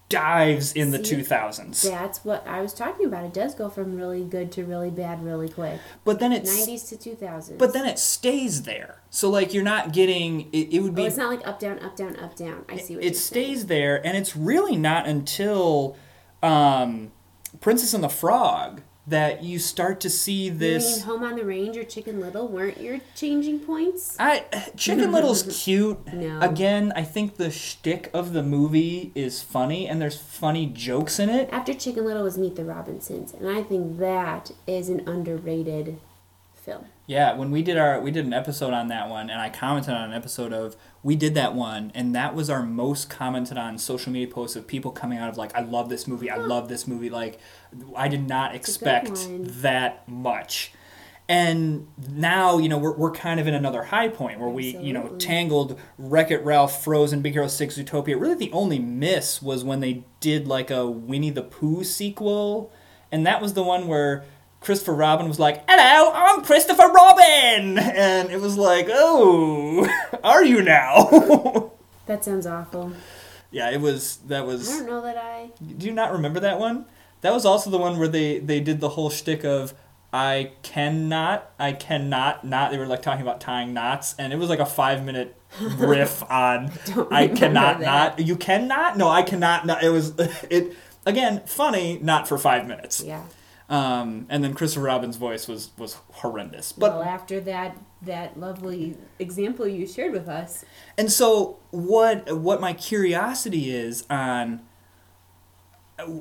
dives 0.08 0.72
in 0.72 0.90
the 0.90 1.04
See? 1.04 1.14
2000s. 1.16 1.88
That's 1.88 2.24
what 2.24 2.44
I 2.46 2.60
was 2.60 2.74
talking 2.74 3.06
about. 3.06 3.24
It 3.24 3.32
does 3.32 3.54
go 3.54 3.68
from 3.68 3.94
really 3.94 4.24
good 4.24 4.50
to 4.52 4.64
really 4.64 4.90
bad 4.90 5.22
really 5.24 5.48
quick. 5.48 5.78
But 6.04 6.18
then 6.18 6.32
it's 6.32 6.50
90s 6.66 6.88
to 6.88 6.96
2000s. 7.16 7.58
but 7.58 7.72
then 7.72 7.86
it 7.86 7.96
stays 7.98 8.62
there. 8.62 9.02
So 9.10 9.30
like 9.30 9.54
you're 9.54 9.62
not 9.62 9.92
getting 9.92 10.48
it, 10.52 10.74
it 10.74 10.80
would 10.82 10.92
Oh, 10.92 10.94
be 10.96 11.04
it's 11.04 11.16
not 11.16 11.30
like 11.30 11.46
up, 11.46 11.60
down, 11.60 11.78
up, 11.78 11.94
down, 11.96 12.16
up, 12.16 12.34
down. 12.34 12.64
I 12.68 12.76
see 12.78 12.96
what 12.96 13.04
it 13.04 13.06
you're 13.06 13.14
saying. 13.14 13.44
It 13.44 13.46
stays 13.46 13.66
there 13.66 14.04
and 14.04 14.16
it's 14.16 14.34
really 14.34 14.76
not 14.76 15.06
until 15.06 15.96
um, 16.42 17.12
Princess 17.60 17.94
and 17.94 18.02
the 18.02 18.08
Frog 18.08 18.82
that 19.06 19.42
you 19.42 19.58
start 19.58 20.00
to 20.00 20.10
see 20.10 20.44
You 20.44 20.50
mean 20.50 20.58
this 20.58 21.02
Home 21.02 21.22
on 21.24 21.36
the 21.36 21.44
Range 21.44 21.76
or 21.76 21.84
Chicken 21.84 22.20
Little 22.20 22.46
weren't 22.48 22.80
your 22.80 23.00
changing 23.14 23.60
points? 23.60 24.16
I 24.18 24.44
Chicken 24.76 25.12
Little's 25.16 25.42
cute. 25.64 26.12
No. 26.12 26.40
Again, 26.40 26.92
I 26.94 27.02
think 27.02 27.36
the 27.36 27.50
shtick 27.50 28.10
of 28.12 28.32
the 28.32 28.42
movie 28.42 29.10
is 29.14 29.42
funny 29.42 29.88
and 29.88 30.00
there's 30.00 30.18
funny 30.18 30.66
jokes 30.66 31.18
in 31.18 31.28
it. 31.28 31.48
After 31.50 31.74
Chicken 31.74 32.04
Little 32.04 32.22
was 32.22 32.38
Meet 32.38 32.56
the 32.56 32.64
Robinsons, 32.64 33.32
and 33.32 33.48
I 33.48 33.62
think 33.62 33.98
that 33.98 34.52
is 34.66 34.88
an 34.88 35.08
underrated 35.08 35.98
film. 36.54 36.86
Yeah, 37.10 37.32
when 37.32 37.50
we 37.50 37.62
did 37.62 37.76
our 37.76 38.00
we 38.00 38.12
did 38.12 38.24
an 38.24 38.32
episode 38.32 38.72
on 38.72 38.86
that 38.86 39.08
one, 39.08 39.30
and 39.30 39.40
I 39.40 39.50
commented 39.50 39.92
on 39.92 40.10
an 40.10 40.12
episode 40.16 40.52
of 40.52 40.76
we 41.02 41.16
did 41.16 41.34
that 41.34 41.56
one, 41.56 41.90
and 41.92 42.14
that 42.14 42.36
was 42.36 42.48
our 42.48 42.62
most 42.62 43.10
commented 43.10 43.58
on 43.58 43.78
social 43.78 44.12
media 44.12 44.32
posts 44.32 44.54
of 44.54 44.68
people 44.68 44.92
coming 44.92 45.18
out 45.18 45.28
of 45.28 45.36
like, 45.36 45.52
I 45.56 45.60
love 45.62 45.88
this 45.88 46.06
movie, 46.06 46.30
I 46.30 46.36
love 46.36 46.68
this 46.68 46.86
movie. 46.86 47.10
Like, 47.10 47.40
I 47.96 48.06
did 48.06 48.28
not 48.28 48.54
expect 48.54 49.26
that 49.28 50.08
much. 50.08 50.72
And 51.28 51.88
now, 52.08 52.58
you 52.58 52.68
know, 52.68 52.78
we're, 52.78 52.94
we're 52.94 53.10
kind 53.10 53.40
of 53.40 53.48
in 53.48 53.54
another 53.54 53.82
high 53.82 54.08
point 54.08 54.38
where 54.38 54.48
we, 54.48 54.76
you 54.76 54.92
know, 54.92 55.08
Tangled, 55.18 55.80
Wreck 55.98 56.30
It 56.30 56.44
Ralph, 56.44 56.84
Frozen, 56.84 57.22
Big 57.22 57.32
Hero 57.32 57.48
6, 57.48 57.76
Zootopia. 57.76 58.20
Really, 58.20 58.36
the 58.36 58.52
only 58.52 58.78
miss 58.78 59.42
was 59.42 59.64
when 59.64 59.80
they 59.80 60.04
did 60.20 60.46
like 60.46 60.70
a 60.70 60.86
Winnie 60.86 61.30
the 61.30 61.42
Pooh 61.42 61.82
sequel. 61.82 62.72
And 63.10 63.26
that 63.26 63.42
was 63.42 63.54
the 63.54 63.64
one 63.64 63.88
where 63.88 64.24
Christopher 64.60 64.94
Robin 64.94 65.26
was 65.28 65.38
like, 65.38 65.64
Hello, 65.68 66.12
I'm 66.14 66.42
Christopher 66.44 66.88
Robin! 66.88 67.78
And 67.78 68.30
it 68.30 68.40
was 68.40 68.56
like, 68.58 68.86
Oh, 68.90 69.88
are 70.24 70.44
you 70.44 70.62
now? 70.62 71.72
That 72.06 72.24
sounds 72.24 72.44
awful. 72.44 72.92
yeah, 73.52 73.70
it 73.70 73.80
was, 73.80 74.16
that 74.26 74.44
was. 74.44 74.68
I 74.68 74.78
don't 74.78 74.86
know 74.86 75.00
that 75.02 75.16
I. 75.16 75.50
Do 75.78 75.86
you 75.86 75.92
not 75.92 76.10
remember 76.10 76.40
that 76.40 76.58
one? 76.58 76.86
That 77.20 77.32
was 77.32 77.46
also 77.46 77.70
the 77.70 77.78
one 77.78 78.00
where 78.00 78.08
they 78.08 78.40
they 78.40 78.58
did 78.58 78.80
the 78.80 78.88
whole 78.88 79.10
shtick 79.10 79.44
of 79.44 79.74
I 80.12 80.50
cannot, 80.62 81.52
I 81.56 81.70
cannot 81.72 82.44
not. 82.44 82.72
They 82.72 82.78
were 82.78 82.86
like 82.88 83.02
talking 83.02 83.22
about 83.22 83.40
tying 83.40 83.72
knots, 83.72 84.16
and 84.18 84.32
it 84.32 84.36
was 84.40 84.48
like 84.48 84.58
a 84.58 84.66
five 84.66 85.04
minute 85.04 85.36
riff 85.60 86.24
on 86.28 86.72
I 87.12 87.28
cannot 87.28 87.78
that. 87.78 88.18
not. 88.18 88.26
You 88.26 88.34
cannot? 88.34 88.96
No, 88.98 89.08
I 89.08 89.22
cannot 89.22 89.64
not. 89.64 89.84
It 89.84 89.90
was 89.90 90.14
it 90.18 90.74
again 91.06 91.42
funny, 91.46 92.00
not 92.02 92.26
for 92.26 92.38
five 92.38 92.66
minutes. 92.66 93.02
Yeah. 93.02 93.22
Um, 93.70 94.26
and 94.28 94.42
then 94.44 94.52
Christopher 94.52 94.84
Robin's 94.84 95.16
voice 95.16 95.46
was 95.48 95.70
was 95.78 95.94
horrendous. 96.14 96.72
But 96.72 96.92
well, 96.92 97.02
after 97.02 97.40
that 97.42 97.78
that 98.02 98.38
lovely 98.38 98.96
example 99.18 99.66
you 99.68 99.86
shared 99.86 100.12
with 100.12 100.28
us, 100.28 100.64
And 100.98 101.10
so 101.10 101.58
what 101.70 102.36
what 102.36 102.60
my 102.60 102.72
curiosity 102.72 103.70
is 103.70 104.04
on 104.10 104.62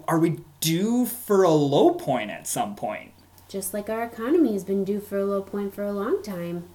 are 0.08 0.20
we 0.20 0.40
due 0.60 1.06
for 1.06 1.44
a 1.44 1.50
low 1.52 1.92
point 1.94 2.30
at 2.32 2.48
some 2.48 2.76
point? 2.76 3.12
just 3.48 3.74
like 3.74 3.90
our 3.90 4.04
economy 4.04 4.54
has 4.54 4.64
been 4.64 4.84
due 4.86 5.00
for 5.00 5.18
a 5.18 5.26
low 5.26 5.42
point 5.42 5.74
for 5.74 5.82
a 5.84 5.92
long 5.92 6.22
time. 6.22 6.66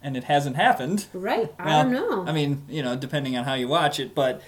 And 0.00 0.16
it 0.16 0.24
hasn't 0.24 0.56
happened. 0.56 1.04
Right? 1.12 1.52
I 1.58 1.66
Well, 1.66 1.82
don't 1.82 1.92
know. 1.92 2.24
I 2.26 2.32
mean, 2.32 2.62
you 2.70 2.82
know, 2.82 2.96
depending 2.96 3.36
on 3.36 3.44
how 3.44 3.52
you 3.52 3.68
watch 3.68 4.00
it, 4.00 4.14
but 4.14 4.40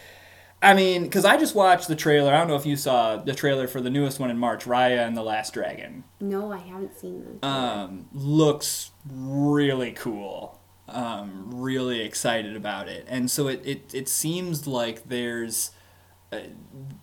I 0.60 0.74
mean, 0.74 1.04
because 1.04 1.24
I 1.24 1.36
just 1.36 1.54
watched 1.54 1.86
the 1.86 1.94
trailer. 1.94 2.34
I 2.34 2.38
don't 2.38 2.48
know 2.48 2.56
if 2.56 2.66
you 2.66 2.74
saw 2.76 3.16
the 3.16 3.34
trailer 3.34 3.68
for 3.68 3.80
the 3.80 3.90
newest 3.90 4.18
one 4.18 4.28
in 4.30 4.38
March, 4.38 4.64
Raya 4.64 5.06
and 5.06 5.16
the 5.16 5.22
Last 5.22 5.54
Dragon. 5.54 6.02
no, 6.20 6.52
I 6.52 6.58
haven't 6.58 6.98
seen 6.98 7.22
them. 7.24 7.38
Um, 7.42 8.08
looks 8.12 8.90
really 9.08 9.92
cool. 9.92 10.58
um, 10.88 11.50
really 11.52 12.00
excited 12.00 12.56
about 12.56 12.88
it, 12.88 13.04
and 13.08 13.30
so 13.30 13.46
it 13.46 13.60
it, 13.64 13.94
it 13.94 14.08
seems 14.08 14.66
like 14.66 15.08
there's 15.08 15.70
uh, 16.32 16.40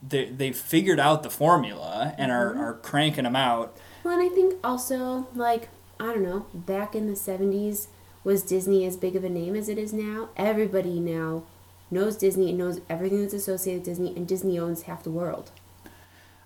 they 0.07 0.25
they 0.25 0.51
figured 0.51 0.99
out 0.99 1.23
the 1.23 1.29
formula 1.29 2.13
and 2.17 2.31
are, 2.31 2.55
are 2.57 2.73
cranking 2.73 3.23
them 3.25 3.35
out. 3.35 3.77
Well, 4.03 4.19
and 4.19 4.23
I 4.29 4.33
think 4.33 4.55
also, 4.63 5.27
like, 5.33 5.69
I 5.99 6.05
don't 6.07 6.23
know, 6.23 6.45
back 6.53 6.93
in 6.93 7.07
the 7.07 7.13
70s, 7.13 7.87
was 8.23 8.43
Disney 8.43 8.85
as 8.85 8.97
big 8.97 9.15
of 9.15 9.23
a 9.23 9.29
name 9.29 9.55
as 9.55 9.69
it 9.69 9.77
is 9.77 9.93
now? 9.93 10.29
Everybody 10.37 10.99
now 10.99 11.43
knows 11.91 12.17
Disney 12.17 12.49
and 12.49 12.57
knows 12.57 12.81
everything 12.89 13.21
that's 13.21 13.33
associated 13.33 13.81
with 13.81 13.85
Disney, 13.85 14.15
and 14.15 14.27
Disney 14.27 14.57
owns 14.59 14.83
half 14.83 15.03
the 15.03 15.11
world. 15.11 15.51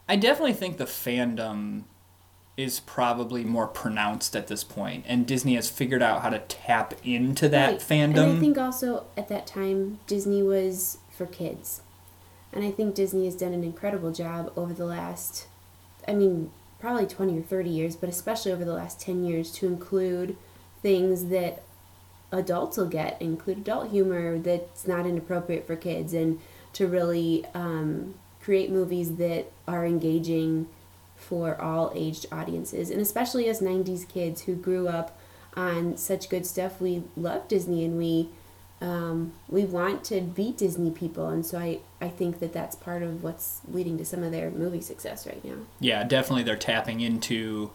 I 0.08 0.15
definitely 0.15 0.54
think 0.54 0.78
the 0.78 0.86
fandom 0.86 1.84
is 2.58 2.82
probably 2.82 3.45
more 3.45 3.67
pronounced 3.67 4.36
at 4.36 4.47
this 4.47 4.63
point, 4.63 5.06
and 5.08 5.25
Disney 5.25 5.56
has 5.56 5.69
figured 5.69 6.02
out 6.02 6.21
how 6.23 6.30
to 6.30 6.39
tap 6.39 6.93
into 7.04 7.47
that 7.49 7.69
Right. 7.71 7.80
fandom. 7.80 8.17
And 8.17 8.38
I 8.38 8.39
think 8.39 8.58
also 8.58 9.06
at 9.15 9.30
that 9.30 9.47
time, 9.47 9.99
Disney 10.08 10.43
was 10.43 10.97
for 11.10 11.25
kids. 11.25 11.82
And 12.52 12.65
I 12.65 12.71
think 12.71 12.95
Disney 12.95 13.25
has 13.25 13.36
done 13.36 13.54
an 13.54 13.63
incredible 13.63 14.12
job 14.12 14.52
over 14.58 14.73
the 14.73 14.86
last, 14.86 15.45
I 16.08 16.13
mean, 16.13 16.52
probably 16.80 17.06
20 17.06 17.38
or 17.38 17.43
30 17.43 17.69
years, 17.69 17.95
but 17.95 18.10
especially 18.10 18.52
over 18.52 18.65
the 18.65 18.73
last 18.73 18.99
10 18.99 19.23
years 19.23 19.52
to 19.52 19.67
include 19.67 20.36
things 20.82 21.25
that 21.25 21.62
adults 22.32 22.78
will 22.78 22.88
get, 22.88 23.22
include 23.22 23.60
adult 23.60 23.89
humor 23.92 24.38
that's 24.38 24.88
not 24.88 25.06
inappropriate 25.06 25.65
for 25.65 25.76
kids, 25.76 26.13
and 26.13 26.39
to 26.74 26.88
really 26.88 27.46
um, 27.54 28.13
create 28.42 28.72
movies 28.72 29.15
that 29.15 29.52
are 29.68 29.86
engaging 29.86 30.68
for 31.15 31.60
all 31.60 31.92
aged 31.94 32.26
audiences, 32.32 32.89
and 32.89 33.02
especially 33.02 33.48
as 33.50 33.60
90s 33.60 34.08
kids 34.08 34.44
who 34.44 34.56
grew 34.56 34.88
up 34.88 35.20
on 35.56 35.98
such 35.98 36.30
good 36.30 36.46
stuff. 36.46 36.80
We 36.80 37.04
love 37.18 37.48
Disney 37.48 37.84
and 37.84 37.98
we 37.98 38.30
um, 38.82 39.34
we 39.50 39.65
want 39.65 40.06
to 40.06 40.22
be 40.22 40.54
Disney 40.54 40.89
people, 40.89 41.28
and 41.28 41.46
so 41.46 41.60
I, 41.60 41.80
I 42.00 42.08
think 42.08 42.39
that 42.39 42.54
that's 42.54 42.78
part 42.78 43.04
of 43.04 43.24
what's 43.24 43.60
leading 43.70 43.98
to 43.98 44.06
some 44.06 44.24
of 44.24 44.32
their 44.32 44.52
movie 44.52 44.80
success 44.80 45.28
right 45.28 45.44
now. 45.44 45.58
yeah, 45.82 46.06
definitely 46.06 46.44
they're 46.44 46.56
tapping 46.56 47.02
into, 47.02 47.72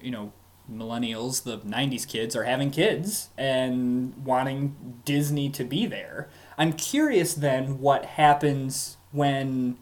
you 0.00 0.10
know, 0.10 0.32
millennials, 0.72 1.42
the 1.42 1.58
90s 1.58 2.06
kids 2.06 2.34
are 2.36 2.44
having 2.44 2.70
kids 2.70 3.30
and 3.36 4.14
wanting 4.24 5.00
Disney 5.04 5.50
to 5.50 5.64
be 5.64 5.86
there. 5.86 6.28
I'm 6.56 6.72
curious 6.74 7.34
then 7.34 7.80
what 7.80 8.04
happens 8.04 8.96
when 9.12 9.76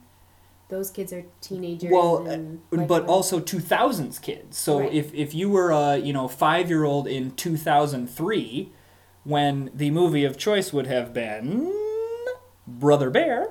Those 0.69 0.91
kids 0.91 1.13
are 1.13 1.25
teenagers. 1.41 1.91
well 1.93 2.27
and 2.27 2.61
uh, 2.73 2.77
like 2.79 2.89
but 2.89 3.07
also 3.07 3.41
2000s 3.41 4.21
kids 4.23 4.57
so 4.57 4.81
Right. 4.81 4.93
if 4.93 5.13
if 5.15 5.35
you 5.35 5.49
were 5.51 5.71
a 5.71 5.97
you 5.97 6.13
know 6.13 6.29
5 6.29 6.69
year 6.69 6.85
old 6.85 7.07
in 7.07 7.33
2003 7.33 8.71
when 9.25 9.71
the 9.75 9.91
movie 9.91 10.25
of 10.25 10.37
choice 10.39 10.73
would 10.73 10.87
have 10.87 11.13
been 11.13 11.73
brother 12.67 13.11
bear 13.11 13.49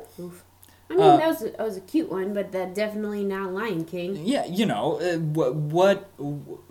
I 0.89 0.93
mean, 0.93 1.02
uh, 1.02 1.17
that 1.17 1.28
was 1.28 1.41
a, 1.41 1.50
that 1.52 1.60
was 1.60 1.78
a 1.78 1.82
cute 1.82 2.10
one, 2.10 2.34
but 2.34 2.52
that 2.54 2.73
definitely 2.73 3.23
not 3.23 3.52
Lion 3.52 3.84
King. 3.84 4.15
yeah 4.26 4.45
you 4.45 4.65
know 4.65 5.00
uh, 5.02 5.17
what 5.17 5.54
what 5.56 6.10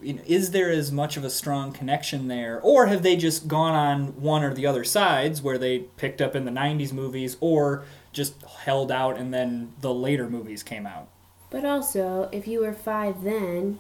you 0.03 0.15
know, 0.15 0.23
is 0.27 0.53
there 0.53 0.71
as 0.71 0.91
much 0.91 1.17
of 1.17 1.25
a 1.25 1.31
strong 1.31 1.73
connection 1.73 2.29
there 2.29 2.61
or 2.63 2.87
have 2.87 3.03
they 3.03 3.17
just 3.17 3.47
gone 3.47 3.75
on 3.75 4.21
one 4.21 4.43
or 4.43 4.55
the 4.55 4.67
other 4.67 4.85
sides 4.85 5.43
where 5.43 5.59
they 5.59 5.81
picked 5.81 6.23
up 6.23 6.35
in 6.35 6.45
the 6.45 6.51
90s 6.51 6.93
movies 6.93 7.37
or 7.41 7.85
just 8.13 8.43
held 8.65 8.91
out 8.91 9.19
and 9.19 9.35
then 9.35 9.73
the 9.83 9.93
later 9.93 10.29
movies 10.31 10.63
came 10.63 10.87
out 10.87 11.09
But 11.51 11.65
also, 11.65 12.29
if 12.33 12.49
you 12.49 12.61
were 12.61 12.73
five 12.73 13.23
then, 13.23 13.79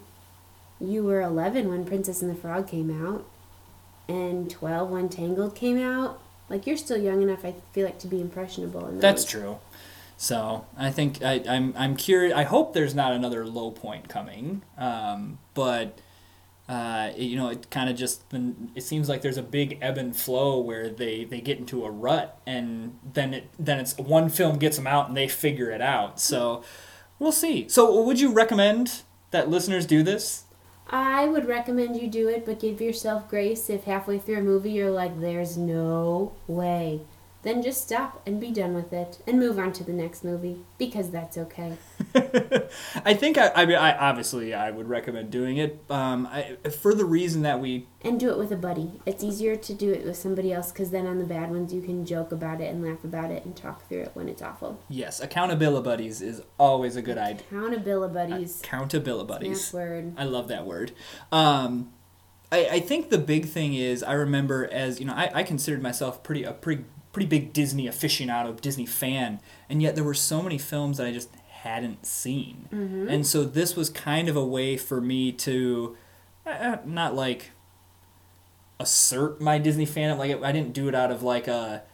you 0.80 1.02
were 1.02 1.20
11 1.20 1.68
when 1.68 1.84
Princess 1.84 2.22
and 2.22 2.30
the 2.30 2.34
Frog 2.34 2.68
came 2.68 2.90
out, 3.06 3.24
and 4.08 4.50
12 4.50 4.90
when 4.90 5.08
Tangled 5.08 5.54
came 5.54 5.78
out. 5.80 6.20
Like, 6.48 6.66
you're 6.66 6.76
still 6.76 6.96
young 6.98 7.22
enough, 7.22 7.44
I 7.44 7.54
feel 7.72 7.86
like, 7.86 7.98
to 8.00 8.06
be 8.06 8.20
impressionable. 8.20 8.86
In 8.86 9.00
That's 9.00 9.24
true. 9.24 9.58
So 10.16 10.66
I 10.76 10.90
think 10.90 11.22
I, 11.22 11.42
I'm 11.48 11.74
I'm 11.76 11.96
curious. 11.96 12.34
I 12.34 12.44
hope 12.44 12.72
there's 12.72 12.94
not 12.94 13.12
another 13.12 13.46
low 13.46 13.70
point 13.70 14.08
coming. 14.08 14.62
Um, 14.78 15.38
but 15.54 15.98
uh, 16.68 17.10
it- 17.16 17.22
you 17.24 17.36
know, 17.36 17.48
it 17.50 17.70
kind 17.70 17.90
of 17.90 17.96
just 17.96 18.22
it 18.74 18.82
seems 18.82 19.08
like 19.08 19.22
there's 19.22 19.36
a 19.36 19.42
big 19.42 19.78
ebb 19.82 19.98
and 19.98 20.16
flow 20.16 20.58
where 20.58 20.88
they 20.88 21.24
they 21.24 21.40
get 21.40 21.58
into 21.58 21.84
a 21.84 21.90
rut, 21.90 22.40
and 22.46 22.98
then 23.12 23.34
it 23.34 23.50
then 23.58 23.78
it's 23.78 23.96
one 23.98 24.28
film 24.30 24.58
gets 24.58 24.76
them 24.76 24.86
out 24.86 25.08
and 25.08 25.16
they 25.16 25.28
figure 25.28 25.70
it 25.70 25.82
out. 25.82 26.18
So 26.18 26.64
we'll 27.18 27.32
see. 27.32 27.68
So 27.68 28.02
would 28.02 28.18
you 28.18 28.32
recommend 28.32 29.02
that 29.32 29.50
listeners 29.50 29.84
do 29.86 30.02
this? 30.02 30.44
I 30.88 31.26
would 31.26 31.46
recommend 31.46 32.00
you 32.00 32.06
do 32.08 32.28
it, 32.28 32.46
but 32.46 32.60
give 32.60 32.80
yourself 32.80 33.28
grace 33.28 33.68
if 33.68 33.84
halfway 33.84 34.18
through 34.20 34.38
a 34.38 34.42
movie 34.42 34.70
you're 34.70 34.90
like, 34.90 35.20
there's 35.20 35.56
no 35.56 36.32
way. 36.46 37.00
Then 37.46 37.62
just 37.62 37.80
stop 37.80 38.20
and 38.26 38.40
be 38.40 38.50
done 38.50 38.74
with 38.74 38.92
it 38.92 39.22
and 39.24 39.38
move 39.38 39.56
on 39.56 39.72
to 39.74 39.84
the 39.84 39.92
next 39.92 40.24
movie 40.24 40.64
because 40.78 41.10
that's 41.10 41.38
okay. 41.38 41.76
I 43.04 43.14
think 43.14 43.38
I, 43.38 43.52
I, 43.54 43.66
mean, 43.66 43.76
I 43.76 43.96
obviously 43.96 44.52
I 44.52 44.72
would 44.72 44.88
recommend 44.88 45.30
doing 45.30 45.58
it. 45.58 45.80
Um, 45.88 46.26
I, 46.26 46.56
for 46.70 46.92
the 46.92 47.04
reason 47.04 47.42
that 47.42 47.60
we 47.60 47.86
And 48.02 48.18
do 48.18 48.30
it 48.30 48.36
with 48.38 48.50
a 48.50 48.56
buddy. 48.56 49.00
It's 49.06 49.22
easier 49.22 49.54
to 49.54 49.74
do 49.74 49.92
it 49.92 50.04
with 50.04 50.16
somebody 50.16 50.52
else 50.52 50.72
because 50.72 50.90
then 50.90 51.06
on 51.06 51.18
the 51.18 51.24
bad 51.24 51.52
ones 51.52 51.72
you 51.72 51.82
can 51.82 52.04
joke 52.04 52.32
about 52.32 52.60
it 52.60 52.64
and 52.64 52.84
laugh 52.84 53.04
about 53.04 53.30
it 53.30 53.44
and 53.44 53.56
talk 53.56 53.88
through 53.88 54.00
it 54.00 54.10
when 54.14 54.28
it's 54.28 54.42
awful. 54.42 54.80
yes, 54.88 55.20
accountability 55.20 55.84
buddies 55.84 56.20
is 56.20 56.42
always 56.58 56.96
a 56.96 57.02
good 57.02 57.16
idea. 57.16 57.44
Accountability 57.48 58.12
buddies. 58.12 58.60
Accountability 58.60 59.28
buddies. 59.28 59.72
Word. 59.72 60.14
I 60.16 60.24
love 60.24 60.48
that 60.48 60.66
word. 60.66 60.90
Um, 61.30 61.92
I, 62.50 62.68
I 62.72 62.80
think 62.80 63.10
the 63.10 63.18
big 63.18 63.46
thing 63.46 63.74
is 63.74 64.02
I 64.02 64.14
remember 64.14 64.68
as 64.72 64.98
you 64.98 65.06
know 65.06 65.14
I, 65.14 65.30
I 65.32 65.42
considered 65.44 65.80
myself 65.80 66.24
pretty 66.24 66.42
a 66.42 66.52
pretty 66.52 66.84
pretty 67.16 67.26
big 67.30 67.54
Disney 67.54 67.86
aficionado, 67.86 68.60
Disney 68.60 68.84
fan, 68.84 69.40
and 69.70 69.80
yet 69.80 69.94
there 69.94 70.04
were 70.04 70.12
so 70.12 70.42
many 70.42 70.58
films 70.58 70.98
that 70.98 71.06
I 71.06 71.12
just 71.12 71.34
hadn't 71.48 72.04
seen, 72.04 72.68
and 73.08 73.26
so 73.26 73.42
this 73.42 73.74
was 73.74 73.88
kind 73.88 74.28
of 74.28 74.36
a 74.36 74.44
way 74.44 74.76
for 74.76 75.00
me 75.00 75.32
to 75.32 75.96
uh, 76.46 76.50
uh, 76.50 76.78
not 76.84 77.14
like 77.14 77.52
assert 78.78 79.40
my 79.40 79.56
Disney 79.56 79.86
fandom. 79.86 80.18
Like 80.18 80.42
I 80.42 80.52
didn't 80.52 80.74
do 80.74 80.88
it 80.88 80.94
out 80.94 81.10
of 81.10 81.22
like 81.22 81.48
a 81.48 81.84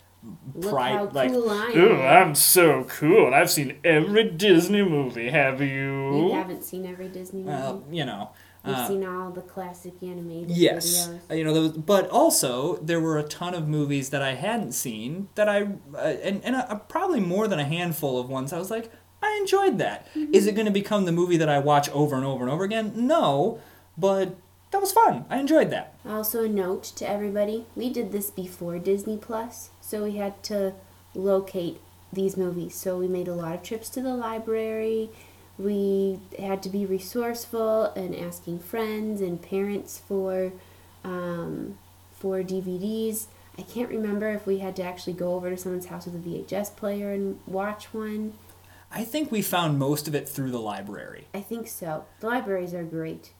pride, 0.60 1.12
like 1.12 1.30
cool 1.30 1.48
I 1.48 1.70
"Ooh, 1.76 1.92
am." 1.92 2.28
I'm 2.28 2.34
so 2.34 2.82
cool. 2.82 3.26
and 3.26 3.34
I've 3.36 3.48
seen 3.48 3.78
every 3.84 4.28
Disney 4.28 4.82
movie. 4.82 5.30
Have 5.30 5.60
you? 5.60 6.30
You 6.30 6.32
haven't 6.34 6.64
seen 6.64 6.84
every 6.84 7.06
Disney 7.06 7.42
movie. 7.42 7.52
Well, 7.52 7.84
you 7.92 8.04
know. 8.04 8.30
You've 8.64 8.76
uh, 8.76 8.86
seen 8.88 9.04
all 9.04 9.30
the 9.30 9.42
classic 9.42 9.94
animated 10.02 10.50
Yes, 10.50 11.08
videos. 11.08 11.20
Uh, 11.30 11.34
you 11.34 11.44
know, 11.44 11.52
those, 11.52 11.72
but 11.72 12.08
also 12.10 12.76
there 12.76 13.00
were 13.00 13.18
a 13.18 13.24
ton 13.24 13.54
of 13.54 13.66
movies 13.68 14.10
that 14.10 14.22
I 14.22 14.34
hadn't 14.34 14.72
seen 14.72 15.28
that 15.34 15.48
I, 15.48 15.62
uh, 15.94 15.98
and 15.98 16.44
and 16.44 16.54
uh 16.56 16.76
probably 16.76 17.20
more 17.20 17.48
than 17.48 17.58
a 17.58 17.64
handful 17.64 18.20
of 18.20 18.28
ones. 18.28 18.52
I 18.52 18.58
was 18.58 18.70
like, 18.70 18.92
I 19.22 19.36
enjoyed 19.40 19.78
that. 19.78 20.06
Is 20.14 20.22
Mm-hmm. 20.44 20.48
it 20.48 20.54
going 20.54 20.66
to 20.66 20.72
become 20.72 21.04
the 21.06 21.12
movie 21.12 21.36
that 21.38 21.48
I 21.48 21.58
watch 21.58 21.88
over 21.90 22.14
and 22.16 22.24
over 22.24 22.44
and 22.44 22.52
over 22.52 22.62
again? 22.64 22.92
No, 22.96 23.58
but 23.98 24.36
that 24.70 24.80
was 24.80 24.92
fun. 24.92 25.24
I 25.28 25.38
enjoyed 25.38 25.70
that. 25.70 25.94
Also, 26.08 26.44
a 26.44 26.48
note 26.48 26.84
to 26.96 27.08
everybody: 27.08 27.66
we 27.74 27.90
did 27.92 28.12
this 28.12 28.30
before 28.30 28.78
Disney 28.78 29.16
Plus, 29.16 29.70
so 29.80 30.04
we 30.04 30.16
had 30.16 30.40
to 30.44 30.74
locate 31.14 31.80
these 32.12 32.36
movies. 32.36 32.74
So 32.74 32.96
we 32.98 33.08
made 33.08 33.26
a 33.28 33.34
lot 33.34 33.54
of 33.54 33.62
trips 33.62 33.88
to 33.90 34.00
the 34.02 34.14
library. 34.14 35.10
We 35.58 36.20
had 36.38 36.62
to 36.64 36.68
be 36.68 36.86
resourceful 36.86 37.86
and 37.94 38.14
asking 38.14 38.60
friends 38.60 39.20
and 39.20 39.40
parents 39.40 40.00
for 40.06 40.52
um, 41.04 41.78
for 42.18 42.42
DVDs. 42.42 43.26
I 43.58 43.62
can't 43.62 43.90
remember 43.90 44.30
if 44.30 44.46
we 44.46 44.58
had 44.58 44.74
to 44.76 44.82
actually 44.82 45.12
go 45.12 45.34
over 45.34 45.50
to 45.50 45.56
someone's 45.56 45.86
house 45.86 46.06
with 46.06 46.14
a 46.14 46.18
VHS 46.18 46.74
player 46.76 47.12
and 47.12 47.38
watch 47.46 47.92
one. 47.92 48.32
I 48.90 49.04
think 49.04 49.30
we 49.30 49.42
found 49.42 49.78
most 49.78 50.08
of 50.08 50.14
it 50.14 50.28
through 50.28 50.50
the 50.50 50.60
library. 50.60 51.26
I 51.34 51.40
think 51.40 51.68
so. 51.68 52.04
The 52.20 52.26
libraries 52.28 52.72
are 52.74 52.84
great, 52.84 53.32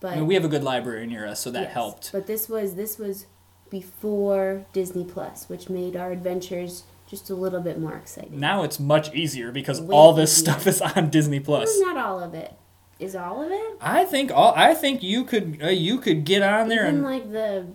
but 0.00 0.12
I 0.12 0.16
mean, 0.16 0.26
we 0.26 0.34
have 0.34 0.44
a 0.44 0.48
good 0.48 0.64
library 0.64 1.06
near 1.06 1.26
us, 1.26 1.40
so 1.40 1.50
that 1.50 1.62
Yes, 1.64 1.72
helped. 1.72 2.12
But 2.12 2.26
this 2.26 2.48
was 2.48 2.74
this 2.74 2.98
was 2.98 3.26
before 3.70 4.64
Disney 4.72 5.04
Plus, 5.04 5.48
which 5.48 5.68
made 5.68 5.96
our 5.96 6.12
adventures 6.12 6.84
just 7.08 7.30
a 7.30 7.34
little 7.34 7.60
bit 7.60 7.78
more 7.78 7.94
exciting. 7.94 8.38
Now 8.38 8.62
it's 8.62 8.80
much 8.80 9.14
easier 9.14 9.52
because 9.52 9.80
Way 9.80 9.94
all 9.94 10.12
this 10.12 10.32
easier. 10.38 10.52
stuff 10.52 10.66
is 10.66 10.80
on 10.82 11.10
Disney 11.10 11.40
Plus. 11.40 11.68
Well, 11.80 11.94
not 11.94 12.04
all 12.06 12.20
of 12.20 12.34
it. 12.34 12.52
Is 12.98 13.14
all 13.14 13.42
of 13.42 13.50
it? 13.52 13.76
I 13.80 14.04
think 14.04 14.30
all. 14.32 14.54
I 14.56 14.72
think 14.74 15.02
you 15.02 15.24
could 15.24 15.58
uh, 15.62 15.68
you 15.68 15.98
could 15.98 16.24
get 16.24 16.42
on 16.42 16.68
there 16.68 16.84
Even 16.84 16.96
and 16.96 17.04
like 17.04 17.30
the 17.30 17.66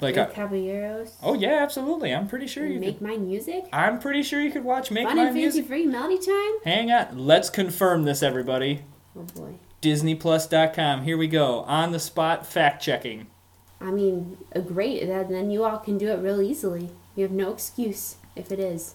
like. 0.00 0.14
the 0.14 0.28
A, 0.30 0.32
Caballeros. 0.32 1.16
oh 1.22 1.34
yeah, 1.34 1.62
absolutely. 1.62 2.14
I'm 2.14 2.26
pretty 2.26 2.46
sure 2.46 2.64
you 2.66 2.80
make 2.80 2.98
could. 2.98 3.06
my 3.08 3.16
music. 3.18 3.64
I'm 3.74 3.98
pretty 3.98 4.22
sure 4.22 4.40
you 4.40 4.50
could 4.50 4.64
watch 4.64 4.90
Make 4.90 5.06
Fun 5.06 5.16
My 5.16 5.24
and 5.26 5.34
fancy 5.36 5.40
Music. 5.58 5.66
free 5.66 5.84
melody 5.86 6.18
time. 6.18 6.52
Hang 6.64 6.90
on, 6.90 7.18
let's 7.18 7.50
confirm 7.50 8.04
this, 8.04 8.22
everybody. 8.22 8.84
Oh 9.14 9.22
boy. 9.22 9.54
DisneyPlus.com. 9.82 11.02
Here 11.02 11.16
we 11.18 11.28
go. 11.28 11.60
On 11.60 11.92
the 11.92 11.98
spot 12.00 12.46
fact 12.46 12.82
checking. 12.82 13.26
I 13.80 13.90
mean, 13.90 14.38
a 14.52 14.60
great. 14.60 15.06
Then 15.06 15.50
you 15.50 15.64
all 15.64 15.78
can 15.78 15.98
do 15.98 16.08
it 16.08 16.20
real 16.20 16.40
easily. 16.40 16.90
You 17.14 17.22
have 17.24 17.32
no 17.32 17.52
excuse 17.52 18.16
if 18.36 18.50
it 18.52 18.58
is. 18.58 18.94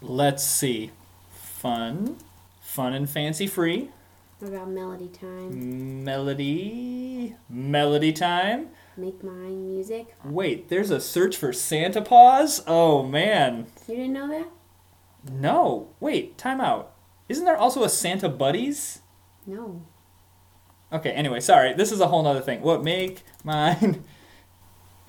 Let's 0.00 0.42
see. 0.44 0.90
Fun, 1.32 2.16
fun 2.62 2.94
and 2.94 3.08
fancy 3.08 3.46
free. 3.46 3.90
What 4.38 4.48
about 4.54 4.70
melody 4.70 5.08
time? 5.08 6.02
Melody, 6.02 7.34
melody 7.50 8.12
time. 8.12 8.68
make 8.96 9.22
mine 9.22 9.68
music. 9.68 10.14
Wait, 10.24 10.70
there's 10.70 10.90
a 10.90 11.00
search 11.00 11.36
for 11.36 11.52
Santa 11.52 12.00
Paws? 12.00 12.62
Oh 12.66 13.02
man. 13.02 13.66
You 13.86 13.96
didn't 13.96 14.14
know 14.14 14.28
that? 14.28 14.48
No. 15.30 15.88
Wait, 16.00 16.38
time 16.38 16.60
out. 16.60 16.92
Isn't 17.28 17.44
there 17.44 17.58
also 17.58 17.84
a 17.84 17.90
Santa 17.90 18.30
Buddies? 18.30 19.00
No. 19.46 19.82
Okay, 20.92 21.10
anyway, 21.10 21.40
sorry. 21.40 21.74
This 21.74 21.92
is 21.92 22.00
a 22.00 22.08
whole 22.08 22.22
nother 22.22 22.40
thing. 22.40 22.62
What 22.62 22.82
make 22.82 23.22
mine 23.44 24.02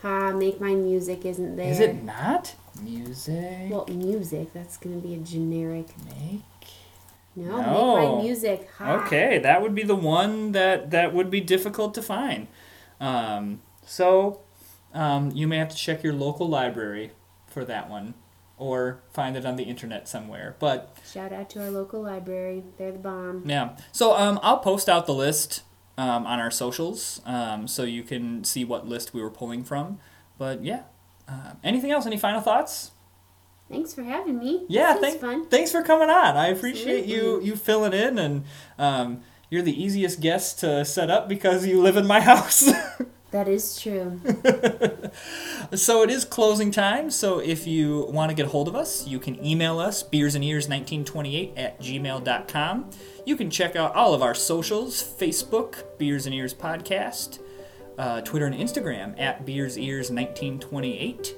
Ha, 0.01 0.31
make 0.31 0.59
mine 0.59 0.83
music 0.83 1.25
isn't 1.25 1.55
there. 1.55 1.71
Is 1.71 1.79
it 1.79 2.03
not? 2.03 2.55
Music 2.81 3.69
Well, 3.71 3.85
music. 3.89 4.53
That's 4.53 4.77
gonna 4.77 4.97
be 4.97 5.13
a 5.15 5.17
generic. 5.17 5.87
make 6.05 6.41
No, 7.35 7.61
No. 7.61 7.97
make 7.97 8.09
mine 8.15 8.23
music. 8.25 8.69
Ha. 8.77 8.93
Okay, 9.05 9.39
that 9.39 9.61
would 9.61 9.73
be 9.75 9.83
the 9.83 9.95
one 9.95 10.51
that 10.51 10.91
that 10.91 11.13
would 11.13 11.29
be 11.29 11.39
difficult 11.41 11.93
to 11.95 12.01
find. 12.01 12.47
Um, 12.99 13.61
so 13.85 14.41
um, 14.93 15.31
you 15.31 15.47
may 15.47 15.57
have 15.57 15.69
to 15.69 15.75
check 15.75 16.03
your 16.03 16.13
local 16.13 16.47
library 16.49 17.11
for 17.47 17.63
that 17.65 17.89
one, 17.89 18.13
or 18.57 18.99
find 19.13 19.37
it 19.37 19.45
on 19.45 19.55
the 19.55 19.63
internet 19.63 20.07
somewhere. 20.09 20.55
But 20.59 20.95
Shout 21.09 21.31
out 21.31 21.49
to 21.51 21.63
our 21.63 21.69
local 21.71 22.01
library. 22.01 22.63
They're 22.77 22.91
the 22.91 22.99
bomb. 22.99 23.43
yeah, 23.45 23.77
so 23.91 24.15
um, 24.15 24.39
I'll 24.43 24.59
post 24.59 24.89
out 24.89 25.05
the 25.05 25.13
list 25.13 25.63
um, 25.97 26.25
on 26.25 26.39
our 26.39 26.51
socials, 26.51 27.21
um, 27.25 27.67
so 27.67 27.83
you 27.83 28.03
can 28.03 28.43
see 28.43 28.65
what 28.65 28.87
list 28.87 29.13
we 29.13 29.21
were 29.21 29.29
pulling 29.31 29.63
from. 29.63 29.99
But 30.37 30.63
yeah, 30.65 30.83
uh, 31.27 31.53
anything 31.63 31.91
else? 31.91 32.05
Any 32.05 32.17
final 32.17 32.41
thoughts? 32.41 32.91
Thanks 33.69 33.93
for 33.93 34.03
having 34.03 34.37
me. 34.37 34.65
Yeah, 34.67 34.95
thank, 34.95 35.49
thanks 35.49 35.71
for 35.71 35.81
coming 35.81 36.09
on. 36.09 36.35
I 36.35 36.47
appreciate 36.47 37.05
you 37.05 37.39
you 37.41 37.55
filling 37.55 37.93
in, 37.93 38.19
and 38.19 38.43
um, 38.77 39.21
you're 39.49 39.61
the 39.61 39.81
easiest 39.81 40.19
guest 40.19 40.59
to 40.59 40.83
set 40.83 41.09
up 41.09 41.29
because 41.29 41.65
you 41.65 41.81
live 41.81 41.95
in 41.95 42.05
my 42.05 42.19
house. 42.31 42.69
That 43.31 43.47
is 43.47 43.79
true. 43.81 44.19
so 45.77 46.03
it 46.03 46.09
is 46.09 46.25
closing 46.25 46.69
time. 46.69 47.09
So 47.09 47.39
if 47.39 47.65
you 47.65 48.07
want 48.09 48.29
to 48.29 48.35
get 48.35 48.47
a 48.47 48.49
hold 48.49 48.67
of 48.67 48.75
us, 48.75 49.07
you 49.07 49.19
can 49.19 49.43
email 49.43 49.79
us 49.79 50.03
beersandears1928 50.03 51.53
at 51.55 51.79
gmail.com. 51.79 52.89
You 53.25 53.35
can 53.37 53.49
check 53.49 53.77
out 53.77 53.95
all 53.95 54.13
of 54.13 54.21
our 54.21 54.35
socials 54.35 55.01
Facebook, 55.01 55.97
Beers 55.97 56.25
and 56.25 56.35
Ears 56.35 56.53
Podcast, 56.53 57.39
uh, 57.97 58.21
Twitter 58.21 58.45
and 58.45 58.55
Instagram 58.55 59.19
at 59.19 59.45
Beers 59.45 59.77
Ears 59.77 60.09
1928. 60.09 61.35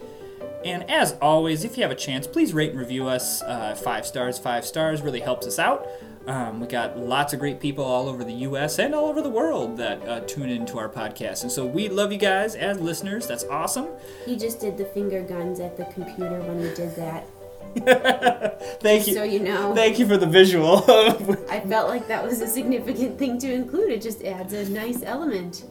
And 0.65 0.89
as 0.89 1.13
always, 1.21 1.65
if 1.65 1.77
you 1.77 1.83
have 1.83 1.91
a 1.91 1.95
chance, 1.95 2.25
please 2.25 2.53
rate 2.53 2.71
and 2.71 2.79
review 2.79 3.07
us. 3.07 3.41
Uh, 3.41 3.75
five 3.75 4.05
stars, 4.05 4.39
five 4.39 4.65
stars 4.65 5.01
really 5.01 5.19
helps 5.19 5.45
us 5.45 5.59
out. 5.59 5.87
Um, 6.25 6.61
we 6.61 6.67
got 6.67 6.97
lots 6.97 7.33
of 7.33 7.39
great 7.39 7.59
people 7.59 7.83
all 7.83 8.07
over 8.07 8.23
the 8.23 8.33
U.S. 8.33 8.79
and 8.79 8.95
all 8.95 9.07
over 9.07 9.21
the 9.21 9.29
world 9.29 9.75
that 9.77 10.07
uh, 10.07 10.21
tune 10.21 10.49
into 10.49 10.77
our 10.77 10.87
podcast. 10.87 11.43
And 11.43 11.51
so 11.51 11.65
we 11.65 11.89
love 11.89 12.13
you 12.13 12.17
guys 12.17 12.55
as 12.55 12.79
listeners. 12.79 13.27
That's 13.27 13.43
awesome. 13.45 13.87
He 14.25 14.37
just 14.37 14.61
did 14.61 14.77
the 14.77 14.85
finger 14.85 15.21
guns 15.21 15.59
at 15.59 15.75
the 15.75 15.83
computer 15.85 16.39
when 16.41 16.59
he 16.61 16.73
did 16.73 16.95
that. 16.95 17.27
Thank 18.81 19.07
you. 19.07 19.15
So 19.15 19.23
you 19.23 19.39
know. 19.39 19.73
Thank 19.73 19.99
you 19.99 20.07
for 20.07 20.15
the 20.15 20.27
visual. 20.27 20.85
I 21.49 21.59
felt 21.61 21.89
like 21.89 22.07
that 22.07 22.23
was 22.23 22.39
a 22.39 22.47
significant 22.47 23.17
thing 23.17 23.37
to 23.39 23.51
include. 23.51 23.91
It 23.91 24.01
just 24.01 24.23
adds 24.23 24.53
a 24.53 24.69
nice 24.69 25.01
element 25.03 25.65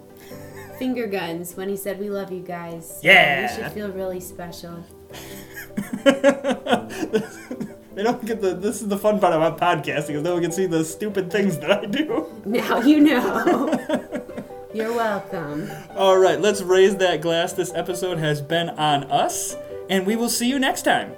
finger 0.83 1.07
guns 1.07 1.57
when 1.57 1.69
he 1.69 1.77
said, 1.77 2.01
"We 2.01 2.11
love 2.11 2.33
you 2.33 2.41
guys." 2.41 2.99
Yeah, 3.03 3.43
you 3.43 3.49
should 3.55 3.73
feel 3.73 3.91
really 3.91 4.19
special. 4.19 4.85
they 6.05 8.03
don't 8.03 8.25
get 8.27 8.41
the. 8.41 8.59
This 8.59 8.83
is 8.83 8.89
the 8.89 8.99
fun 8.99 9.21
part 9.21 9.33
about 9.33 9.59
podcasting 9.59 10.17
is 10.17 10.23
no 10.23 10.35
one 10.35 10.43
can 10.43 10.51
see 10.51 10.67
the 10.67 10.85
stupid 10.85 11.31
things 11.31 11.59
that 11.59 11.71
I 11.71 11.87
do. 11.87 12.27
Now 12.45 12.81
you 12.81 13.01
know. 13.01 13.71
You're 14.75 14.95
welcome. 14.95 15.71
All 15.95 16.19
right, 16.19 16.41
let's 16.41 16.63
raise 16.63 16.97
that 16.97 17.21
glass. 17.21 17.53
This 17.53 17.73
episode 17.75 18.19
has 18.19 18.41
been 18.41 18.71
on 18.71 19.05
us, 19.05 19.55
and 19.91 20.07
we 20.07 20.17
will 20.17 20.31
see 20.31 20.49
you 20.49 20.59
next 20.59 20.83
time. 20.83 21.13